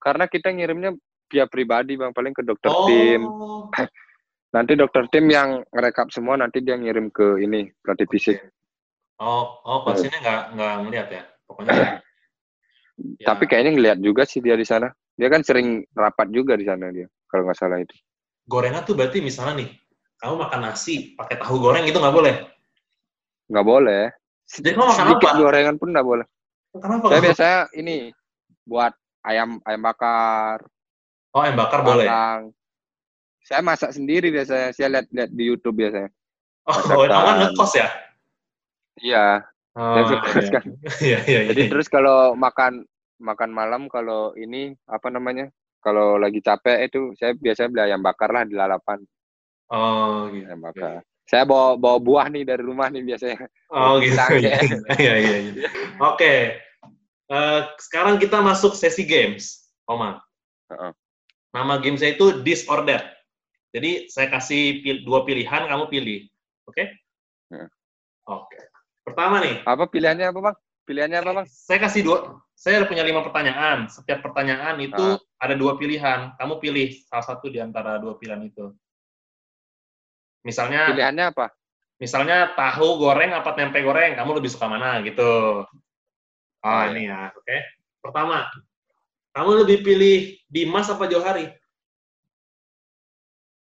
karena 0.01 0.25
kita 0.29 0.53
ngirimnya 0.53 0.91
via 1.33 1.45
pribadi, 1.49 1.97
Bang, 1.97 2.13
paling 2.13 2.37
ke 2.37 2.43
dokter 2.45 2.69
Oh, 2.69 2.85
tim. 2.85 3.25
Nanti 4.51 4.75
dokter 4.75 5.07
tim 5.15 5.31
yang 5.31 5.63
ngerekap 5.71 6.11
semua, 6.11 6.35
nanti 6.35 6.59
dia 6.59 6.75
ngirim 6.75 7.07
ke 7.15 7.39
ini 7.39 7.71
pelatih 7.83 8.09
fisik. 8.11 8.39
oh, 9.23 9.63
oh, 9.63 9.85
coachnya 9.87 10.17
nggak 10.19 10.43
nggak 10.59 10.75
ngeliat 10.83 11.09
ya? 11.13 11.23
Pokoknya. 11.47 11.73
ya. 13.23 13.27
Tapi 13.31 13.45
kayaknya 13.47 13.73
ngeliat 13.79 13.99
juga 14.03 14.27
sih 14.27 14.43
dia 14.43 14.59
di 14.59 14.67
sana. 14.67 14.91
Dia 15.15 15.29
kan 15.31 15.45
sering 15.45 15.85
rapat 15.95 16.33
juga 16.35 16.57
di 16.57 16.65
sana 16.65 16.89
dia, 16.91 17.07
kalau 17.29 17.47
nggak 17.47 17.59
salah 17.59 17.79
itu. 17.79 17.95
gorengan 18.51 18.83
tuh 18.83 18.99
berarti 18.99 19.23
misalnya 19.23 19.63
nih, 19.63 19.71
kamu 20.19 20.35
makan 20.43 20.61
nasi 20.67 21.15
pakai 21.15 21.39
tahu 21.39 21.63
goreng 21.63 21.87
itu 21.87 22.01
nggak 22.01 22.17
boleh. 22.17 22.35
Nggak 23.47 23.67
boleh. 23.69 24.03
Jadi 24.51 24.75
kamu 24.75 24.87
makan 24.91 24.99
Sedikit 24.99 25.31
apa? 25.31 25.39
gorengan 25.39 25.77
pun 25.79 25.89
nggak 25.95 26.09
boleh. 26.09 26.27
Kenapa? 26.75 27.07
Saya 27.07 27.21
biasanya 27.23 27.59
ini 27.79 27.97
buat 28.67 28.93
ayam 29.23 29.63
ayam 29.63 29.83
bakar, 29.85 30.59
Oh, 31.31 31.47
ayam 31.47 31.55
bakar 31.55 31.87
boleh. 31.87 32.11
Saya 33.51 33.67
masak 33.67 33.91
sendiri 33.99 34.31
biasanya. 34.31 34.71
Saya 34.71 34.89
lihat 34.95 35.07
lihat 35.11 35.31
di 35.35 35.45
YouTube 35.51 35.83
biasanya. 35.83 36.07
Oh, 36.71 36.79
masakan. 36.79 37.11
kamu 37.11 37.27
kan 37.27 37.37
ngekos 37.43 37.73
ya? 37.75 37.89
Iya. 39.03 39.27
Oh, 39.75 39.95
Saya 39.99 40.03
suka 40.07 40.29
iya. 40.31 40.43
sekali. 40.47 40.71
Iya, 41.11 41.19
iya, 41.27 41.41
Jadi 41.51 41.63
iya. 41.67 41.71
terus 41.75 41.87
kalau 41.91 42.39
makan 42.39 42.87
makan 43.19 43.51
malam 43.51 43.83
kalau 43.91 44.31
ini 44.39 44.79
apa 44.87 45.11
namanya? 45.11 45.51
Kalau 45.83 46.15
lagi 46.15 46.39
capek 46.39 46.87
itu 46.87 47.11
saya 47.19 47.35
biasanya 47.35 47.69
beli 47.75 47.83
ayam 47.91 48.05
bakar 48.05 48.29
lah 48.31 48.45
di 48.45 48.53
lalapan 48.55 49.01
Oh, 49.73 50.29
gitu. 50.31 50.47
ayam 50.47 50.61
bakar. 50.63 51.03
Saya 51.27 51.47
bawa 51.47 51.79
bawa 51.79 51.99
buah 52.03 52.27
nih 52.31 52.43
dari 52.47 52.63
rumah 52.63 52.87
nih 52.91 53.03
biasanya. 53.03 53.39
Oh, 53.71 53.99
gitu. 53.99 54.15
Iya, 54.15 54.63
ya. 54.63 54.79
iya, 54.99 55.15
iya. 55.19 55.37
iya. 55.43 55.71
Oke. 56.03 56.59
Eh, 57.31 57.61
sekarang 57.79 58.19
kita 58.19 58.43
masuk 58.43 58.75
sesi 58.75 59.07
games, 59.07 59.71
Omar. 59.87 60.19
Heeh. 60.75 60.91
Nama 61.55 61.79
gamesnya 61.79 62.19
itu 62.19 62.43
Disorder. 62.43 62.99
Jadi 63.71 64.11
saya 64.11 64.27
kasih 64.29 64.83
pil- 64.83 65.03
dua 65.07 65.23
pilihan, 65.23 65.71
kamu 65.71 65.87
pilih. 65.87 66.27
Oke? 66.67 66.91
Heeh. 67.51 67.69
Oke. 68.27 68.59
Pertama 69.07 69.39
nih, 69.43 69.63
Apa 69.63 69.87
pilihannya 69.87 70.31
apa 70.31 70.41
bang? 70.43 70.57
Pilihannya 70.87 71.19
apa 71.23 71.33
bang? 71.43 71.47
saya 71.47 71.79
kasih 71.79 72.03
dua. 72.03 72.19
Saya 72.53 72.85
punya 72.85 73.07
lima 73.07 73.23
pertanyaan. 73.23 73.87
Setiap 73.87 74.21
pertanyaan 74.21 74.77
itu 74.83 75.01
Ah. 75.01 75.19
ada 75.41 75.55
dua 75.55 75.79
pilihan. 75.79 76.35
Kamu 76.37 76.59
pilih 76.59 76.93
salah 77.07 77.25
satu 77.25 77.47
di 77.49 77.63
antara 77.63 77.97
dua 77.97 78.19
pilihan 78.19 78.43
itu. 78.45 78.75
Misalnya, 80.41 80.89
Pilihannya 80.91 81.27
apa? 81.31 81.53
misalnya 82.01 82.57
tahu 82.57 82.97
goreng 82.97 83.29
apa 83.37 83.53
tempe 83.53 83.85
goreng, 83.85 84.17
kamu 84.17 84.41
lebih 84.41 84.49
suka 84.49 84.67
mana 84.67 85.05
gitu. 85.05 85.63
Oh, 86.61 86.83
ini 86.93 87.09
ya, 87.09 87.31
oke. 87.33 87.57
Pertama, 88.03 88.49
Kamu 89.31 89.63
lebih 89.63 89.87
pilih 89.87 90.17
Dimas 90.51 90.91
apa 90.91 91.07
Johari? 91.07 91.47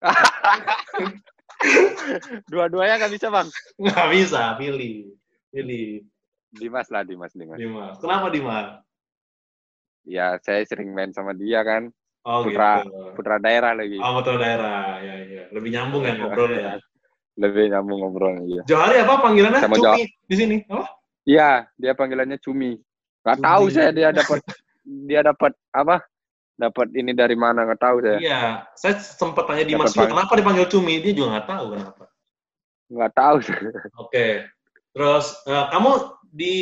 Dua-duanya 2.51 3.01
nggak 3.01 3.13
bisa 3.13 3.27
bang. 3.33 3.47
Nggak 3.81 4.07
bisa, 4.13 4.41
pilih. 4.61 5.17
Pilih. 5.49 6.05
Dimas 6.53 6.87
lah, 6.93 7.03
Dimas, 7.03 7.33
Dimas. 7.33 7.59
Dimas. 7.59 7.97
Kenapa 7.99 8.31
Dimas? 8.31 8.79
Ya, 10.07 10.39
saya 10.39 10.63
sering 10.63 10.95
main 10.95 11.11
sama 11.11 11.35
dia 11.35 11.59
kan. 11.67 11.91
Oh 12.27 12.43
Putra- 12.43 12.83
gitu. 12.83 13.15
Putra 13.15 13.35
daerah 13.39 13.71
lagi. 13.75 13.99
Oh, 13.99 14.19
betul 14.19 14.39
daerah. 14.39 14.99
Ya, 14.99 15.15
ya. 15.23 15.43
Lebih 15.51 15.69
nyambung 15.71 16.03
kan 16.03 16.15
ngobrol 16.19 16.51
ya. 16.55 16.79
Lebih 17.41 17.69
nyambung 17.69 18.01
ngobrolnya, 18.01 18.43
iya. 18.49 18.61
Johari 18.65 18.97
apa 18.97 19.21
panggilannya? 19.21 19.61
Sama 19.61 19.77
Cumi 19.77 20.09
di 20.09 20.35
sini. 20.35 20.57
Apa? 20.65 20.89
Iya, 21.21 21.69
dia 21.77 21.93
panggilannya 21.93 22.41
Cumi. 22.41 22.73
Nggak 23.21 23.37
Cumi. 23.37 23.45
tahu 23.45 23.63
saya 23.69 23.89
dia 23.93 24.09
dapat 24.09 24.39
dia 24.87 25.21
dapat 25.21 25.51
apa? 25.69 26.01
Dapat 26.57 26.89
ini 26.97 27.13
dari 27.13 27.37
mana 27.37 27.69
nggak 27.69 27.81
tahu 27.81 27.97
saya. 28.01 28.17
Iya. 28.17 28.43
Saya 28.73 28.97
sempat 28.97 29.45
tanya 29.45 29.61
juga, 29.61 29.93
pang- 29.93 30.09
kenapa 30.09 30.33
dipanggil 30.33 30.65
Cumi? 30.65 30.97
Dia 31.05 31.13
juga 31.13 31.37
nggak 31.37 31.47
tahu 31.47 31.65
kenapa. 31.77 32.03
Nggak 32.89 33.11
tahu. 33.13 33.35
Oke. 34.01 34.27
Terus 34.89 35.25
eh, 35.45 35.65
kamu 35.69 35.91
di 36.33 36.57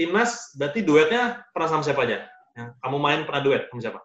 timnas 0.00 0.56
berarti 0.56 0.80
duetnya 0.80 1.44
pernah 1.52 1.68
sama 1.68 1.84
siapa 1.84 2.08
aja? 2.08 2.24
Yang 2.56 2.68
kamu 2.80 2.96
main 2.96 3.20
pernah 3.28 3.42
duet 3.44 3.68
sama 3.68 3.80
siapa? 3.84 4.00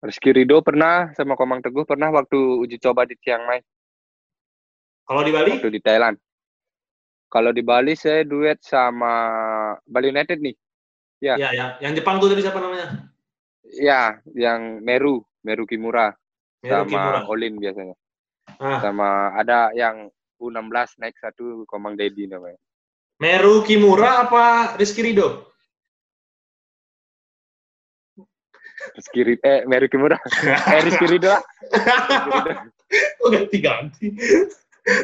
Rizky 0.00 0.32
Rido 0.32 0.64
pernah 0.64 1.12
sama 1.12 1.36
Komang 1.36 1.60
Teguh 1.60 1.84
pernah 1.84 2.08
waktu 2.08 2.36
uji 2.36 2.80
coba 2.80 3.04
di 3.04 3.20
Chiang 3.20 3.44
Mai, 3.44 3.60
Kalau 5.04 5.20
di 5.20 5.28
Bali? 5.28 5.60
waktu 5.60 5.68
di 5.68 5.80
Thailand. 5.84 6.16
Kalau 7.28 7.52
di 7.52 7.60
Bali 7.60 7.92
saya 7.94 8.24
duet 8.24 8.58
sama 8.64 9.12
Bali 9.84 10.08
United 10.08 10.40
nih. 10.40 10.56
Ya. 11.20 11.36
Ya, 11.36 11.52
yang, 11.52 11.70
yang 11.84 11.92
Jepang 11.92 12.16
tuh 12.16 12.32
tadi 12.32 12.40
siapa 12.40 12.64
namanya? 12.64 13.09
Ya, 13.64 14.18
yang 14.32 14.80
Meru, 14.80 15.22
Meru 15.44 15.68
Kimura 15.68 16.16
Meru 16.60 16.84
sama 16.84 16.88
Kimura. 16.88 17.20
Olin 17.28 17.54
biasanya. 17.56 17.96
Ah, 18.60 18.78
Sama 18.84 19.32
ada 19.36 19.72
yang 19.72 20.12
U16 20.40 21.00
naik 21.00 21.16
satu 21.16 21.64
Komang 21.64 21.96
Dedi 21.96 22.28
namanya. 22.28 22.60
Meru 23.20 23.64
Kimura 23.64 24.24
apa 24.28 24.76
Rizky 24.80 25.04
Rido? 25.04 25.52
Rizky 28.96 29.20
Rido, 29.24 29.44
eh 29.44 29.64
Meru 29.68 29.86
Kimura. 29.88 30.16
eh 30.76 30.80
Rizky 30.84 31.06
Rido 31.08 31.32
oh, 33.24 33.28
ganti-ganti. 33.28 34.08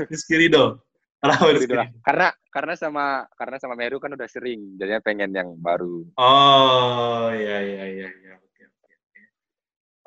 Rizky 0.09 0.37
Rido. 0.37 0.81
Rido? 1.27 1.77
Karena 2.05 2.29
karena 2.53 2.75
sama 2.77 3.25
karena 3.37 3.57
sama 3.61 3.75
Meru 3.77 3.97
kan 4.01 4.13
udah 4.13 4.29
sering, 4.29 4.77
jadinya 4.81 5.01
pengen 5.01 5.33
yang 5.33 5.49
baru. 5.57 6.05
Oh, 6.21 7.33
iya, 7.33 7.59
iya, 7.65 7.85
iya. 7.85 8.09
iya. 8.09 8.37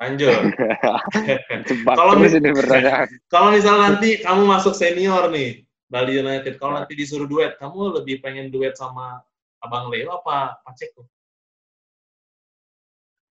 Jebak 0.00 1.96
Kalau 2.00 2.16
mis-. 2.16 2.32
Kalau 3.32 3.48
misal 3.52 3.76
nanti 3.76 4.24
kamu 4.24 4.48
masuk 4.48 4.72
senior 4.72 5.28
nih, 5.28 5.68
Bali 5.92 6.16
United, 6.16 6.56
kalau 6.56 6.80
nanti 6.80 6.96
disuruh 6.96 7.28
duet, 7.28 7.60
kamu 7.60 8.00
lebih 8.00 8.24
pengen 8.24 8.48
duet 8.48 8.78
sama 8.78 9.20
Abang 9.60 9.92
Leo 9.92 10.08
apa 10.16 10.56
Pak 10.64 10.72
Ceko? 10.78 11.04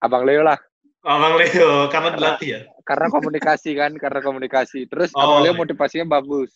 Abang 0.05 0.28
Leo 0.28 0.45
lah. 0.45 0.59
Abang 1.01 1.41
Leo, 1.41 1.89
karena 1.89 2.13
dilatih 2.13 2.49
ya? 2.53 2.59
Karena 2.86 3.07
komunikasi 3.09 3.72
kan, 3.74 3.91
karena 3.97 4.20
komunikasi. 4.22 4.86
Terus 4.86 5.09
Oh, 5.17 5.26
Abang 5.26 5.41
Leo 5.41 5.55
iya. 5.55 5.59
motivasinya 5.63 6.05
bagus. 6.05 6.53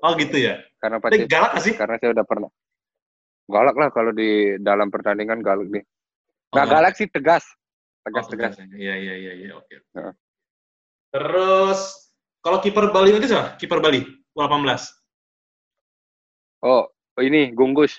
Oh 0.00 0.16
gitu 0.16 0.40
ya? 0.40 0.56
Karena 0.80 0.96
pasti 0.96 1.28
galak 1.28 1.52
sih? 1.60 1.74
karena 1.76 2.00
saya 2.00 2.16
udah 2.16 2.24
pernah. 2.24 2.50
Galak 3.50 3.76
lah 3.76 3.88
kalau 3.92 4.14
di 4.14 4.56
dalam 4.62 4.88
pertandingan 4.88 5.44
galak 5.44 5.68
nih. 5.68 5.84
Nggak 6.54 6.66
Oh, 6.66 6.70
galak 6.70 6.94
sih 6.96 7.10
tegas. 7.10 7.44
Oh, 8.10 8.18
Tegas-tegas. 8.18 8.58
tegas 8.58 8.74
ya. 8.74 8.76
Iya, 8.76 8.94
iya, 8.98 9.14
iya, 9.14 9.32
iya, 9.38 9.50
oke. 9.54 9.74
Terus, 11.10 11.80
kalau 12.42 12.58
kiper 12.58 12.90
Bali 12.90 13.14
nanti 13.14 13.30
siapa? 13.30 13.54
Kiper 13.54 13.78
Bali, 13.78 14.02
U18. 14.34 14.82
Oh, 16.60 16.90
ini 17.22 17.54
Gunggus. 17.54 17.94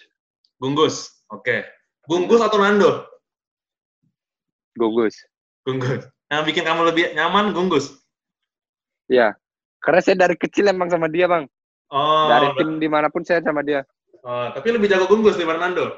Gunggus, 0.59 1.26
oke. 1.32 1.66
Gunggus 2.05 2.43
atau 2.43 2.59
Nando? 2.59 3.07
Gunggus. 4.78 5.16
Gunggus. 5.66 6.05
Yang 6.32 6.43
bikin 6.47 6.64
kamu 6.64 6.82
lebih 6.88 7.05
nyaman, 7.16 7.51
Gunggus? 7.51 7.91
Iya. 9.07 9.36
Karena 9.82 9.99
saya 9.99 10.16
dari 10.28 10.38
kecil 10.38 10.70
emang 10.70 10.88
sama 10.93 11.09
dia, 11.09 11.26
Bang. 11.26 11.49
Oh, 11.91 12.30
Dari 12.30 12.53
tim 12.55 12.80
di 12.80 12.88
mana 12.88 13.12
pun 13.12 13.26
saya 13.26 13.43
sama 13.43 13.59
dia. 13.66 13.84
oh, 14.22 14.47
tapi 14.53 14.72
lebih 14.72 14.88
jago 14.88 15.09
Gunggus 15.09 15.36
daripada 15.36 15.59
Nando? 15.59 15.91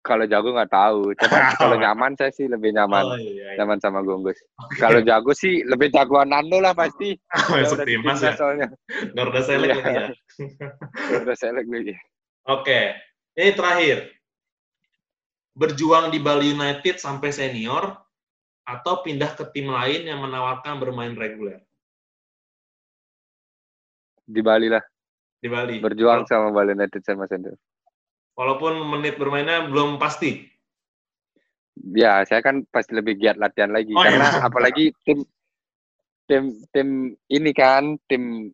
Kalau 0.00 0.24
jago 0.24 0.56
nggak 0.56 0.72
tahu. 0.72 1.12
Coba 1.12 1.36
kalau 1.60 1.76
nyaman 1.76 2.16
saya 2.16 2.32
sih 2.32 2.48
lebih 2.48 2.72
nyaman. 2.72 3.04
Oh, 3.04 3.18
iya, 3.20 3.52
iya. 3.52 3.60
Nyaman 3.60 3.78
sama 3.78 4.00
Gunggus. 4.00 4.40
Kalau 4.80 5.04
jago 5.04 5.36
sih 5.36 5.60
lebih 5.62 5.92
jagoan 5.92 6.32
Nando 6.32 6.56
lah 6.56 6.72
pasti. 6.72 7.12
Masuk 7.52 7.76
udah 7.76 7.84
di 7.84 7.92
timnas 8.00 8.20
ya? 8.20 8.32
soalnya. 8.32 8.68
Garuda 9.12 9.40
Select 9.44 9.68
Iya. 9.68 9.76
lagi 9.76 9.92
ya? 9.92 10.08
Udah 11.20 11.36
selek 11.36 11.66
lagi. 11.68 11.94
Oke, 12.48 12.80
ini 13.36 13.52
terakhir. 13.52 13.98
Berjuang 15.52 16.08
di 16.08 16.16
Bali 16.16 16.56
United 16.56 16.96
sampai 16.96 17.28
senior 17.28 17.92
atau 18.64 19.04
pindah 19.04 19.36
ke 19.36 19.44
tim 19.52 19.68
lain 19.68 20.06
yang 20.06 20.22
menawarkan 20.22 20.78
bermain 20.78 21.12
reguler 21.12 21.60
Di 24.24 24.40
Bali 24.40 24.70
lah. 24.70 24.80
di 25.40 25.48
Bali. 25.48 25.76
Berjuang 25.80 26.24
sama 26.24 26.52
Bali 26.52 26.72
United 26.72 27.02
sama 27.02 27.24
Sender. 27.26 27.56
Walaupun 28.40 28.72
menit 28.88 29.20
bermainnya 29.20 29.68
belum 29.68 30.00
pasti. 30.00 30.48
Ya, 31.92 32.24
saya 32.24 32.40
kan 32.40 32.64
pasti 32.72 32.96
lebih 32.96 33.20
giat 33.20 33.36
latihan 33.36 33.68
lagi 33.68 33.92
Oh, 33.92 34.00
karena 34.00 34.32
iya. 34.32 34.40
apalagi 34.48 34.96
tim 35.04 35.28
tim 36.24 36.44
tim 36.72 36.88
ini 37.28 37.52
kan 37.52 38.00
tim 38.08 38.48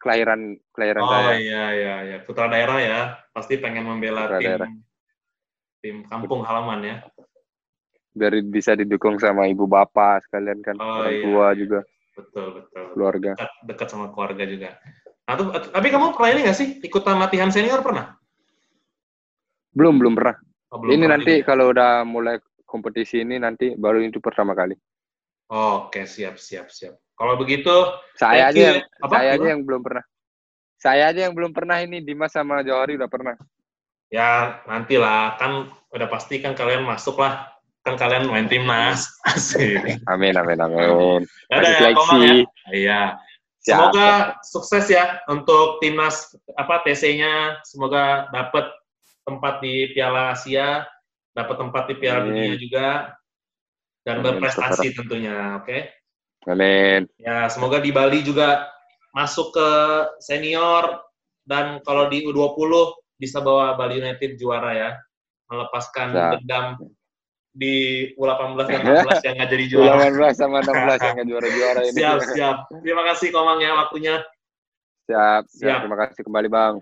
kelahiran 0.00 0.56
kelahiran 0.72 1.04
Oh 1.04 1.12
saya. 1.12 1.36
iya 1.36 1.64
iya 1.76 1.94
iya, 2.08 2.16
putra 2.24 2.48
daerah 2.48 2.78
ya, 2.80 3.00
pasti 3.32 3.60
pengen 3.60 3.84
membela 3.84 4.24
Putra 4.28 4.38
tim 4.40 4.48
daerah. 4.48 4.68
tim 5.80 5.96
kampung 6.08 6.40
halaman 6.44 6.80
ya. 6.88 6.96
Biar 8.16 8.32
bisa 8.42 8.74
didukung 8.74 9.20
sama 9.20 9.44
ibu 9.46 9.68
bapak 9.68 10.24
sekalian 10.26 10.58
kan, 10.64 10.76
Oh, 10.80 11.04
orang 11.04 11.14
iya, 11.14 11.22
tua 11.24 11.46
iya. 11.52 11.58
juga, 11.58 11.80
Betul 12.16 12.46
betul. 12.64 12.84
keluarga. 12.96 13.32
Dekat, 13.38 13.50
dekat 13.64 13.88
sama 13.92 14.06
keluarga 14.10 14.44
juga. 14.48 14.70
Nah, 15.28 15.34
tuh, 15.36 15.46
tapi 15.70 15.86
kamu 15.92 16.16
pernah 16.16 16.30
ini 16.34 16.40
nggak 16.48 16.58
sih 16.58 16.68
ikutan 16.82 17.16
latihan 17.20 17.52
senior 17.52 17.78
pernah? 17.80 18.17
Belum 19.78 19.94
belum 19.94 20.18
pernah. 20.18 20.34
Oh, 20.68 20.82
belum 20.82 20.90
ini 20.90 21.04
pernah 21.06 21.14
nanti 21.14 21.32
ya? 21.38 21.44
kalau 21.46 21.70
udah 21.70 22.02
mulai 22.02 22.36
kompetisi 22.66 23.22
ini 23.22 23.38
nanti 23.38 23.78
baru 23.78 24.02
itu 24.02 24.18
pertama 24.18 24.52
kali. 24.52 24.74
Oke 25.48 26.02
siap 26.04 26.36
siap 26.36 26.68
siap. 26.68 26.98
Kalau 27.14 27.34
begitu, 27.34 27.70
Saya 28.14 28.50
aja 28.50 28.58
yang 28.74 28.78
Apa? 29.02 29.14
saya 29.16 29.30
aja 29.38 29.46
yang 29.54 29.62
belum 29.62 29.80
pernah. 29.82 30.04
Saya 30.78 31.02
aja 31.10 31.20
yang 31.26 31.34
belum 31.34 31.50
pernah 31.50 31.78
ini 31.78 31.98
Dimas 31.98 32.30
sama 32.30 32.62
Johari 32.62 32.98
udah 32.98 33.06
pernah. 33.06 33.34
ya 34.08 34.64
nantilah 34.64 35.36
kan 35.36 35.68
udah 35.92 36.08
pasti 36.08 36.40
kan 36.40 36.56
kalian 36.56 36.80
masuk 36.80 37.20
lah 37.20 37.44
kan 37.84 37.92
kalian 37.92 38.24
main 38.24 38.48
timnas 38.48 39.04
asik 39.28 39.84
Amin 40.12 40.32
amin 40.32 40.56
amin. 40.56 41.28
ada 41.52 41.68
ya 41.68 41.92
ya 41.92 42.32
iya 42.72 43.00
Siap. 43.60 43.92
semoga 43.92 44.08
sukses 44.40 44.88
ya 44.88 45.20
untuk 45.28 45.76
timnas 45.84 46.32
apa 46.56 46.80
TC-nya 46.88 47.60
semoga 47.68 48.32
dapat 48.32 48.64
tempat 49.28 49.60
di 49.60 49.92
Piala 49.92 50.32
Asia 50.32 50.88
dapat 51.36 51.56
tempat 51.60 51.82
di 51.92 51.94
Piala 52.00 52.24
Amin. 52.24 52.32
Dunia 52.32 52.56
juga 52.56 52.88
dan 54.02 54.16
Amin, 54.18 54.24
berprestasi 54.24 54.96
tentunya 54.96 55.60
oke 55.60 55.78
Amin. 56.48 57.04
ya 57.20 57.46
semoga 57.52 57.76
di 57.84 57.92
Bali 57.92 58.24
juga 58.24 58.64
masuk 59.12 59.52
ke 59.52 59.68
senior 60.24 61.04
dan 61.44 61.84
kalau 61.84 62.08
di 62.08 62.24
U20 62.24 62.72
bisa 63.20 63.44
bawa 63.44 63.76
Bali 63.76 64.00
United 64.00 64.40
juara 64.40 64.72
ya 64.72 64.90
melepaskan 65.48 66.08
Siap. 66.12 66.32
dendam 66.40 66.66
di 67.58 67.74
U18 68.14 68.68
dan 68.68 68.80
16 69.08 69.26
yang 69.26 69.34
nggak 69.40 69.50
jadi 69.50 69.64
juara. 69.66 70.06
18 70.12 70.38
sama 70.38 70.58
16 70.62 71.02
yang 71.02 71.14
nggak 71.18 71.28
juara-juara 71.28 71.80
ini. 71.82 71.98
Siap, 71.98 72.18
siap. 72.36 72.56
Terima 72.84 73.02
kasih 73.12 73.28
Komang 73.34 73.58
ya 73.58 73.72
waktunya. 73.74 74.16
Siap, 75.08 75.42
siap. 75.50 75.64
Siap. 75.66 75.78
Terima 75.88 75.98
kasih 75.98 76.20
kembali 76.22 76.48
Bang. 76.52 76.74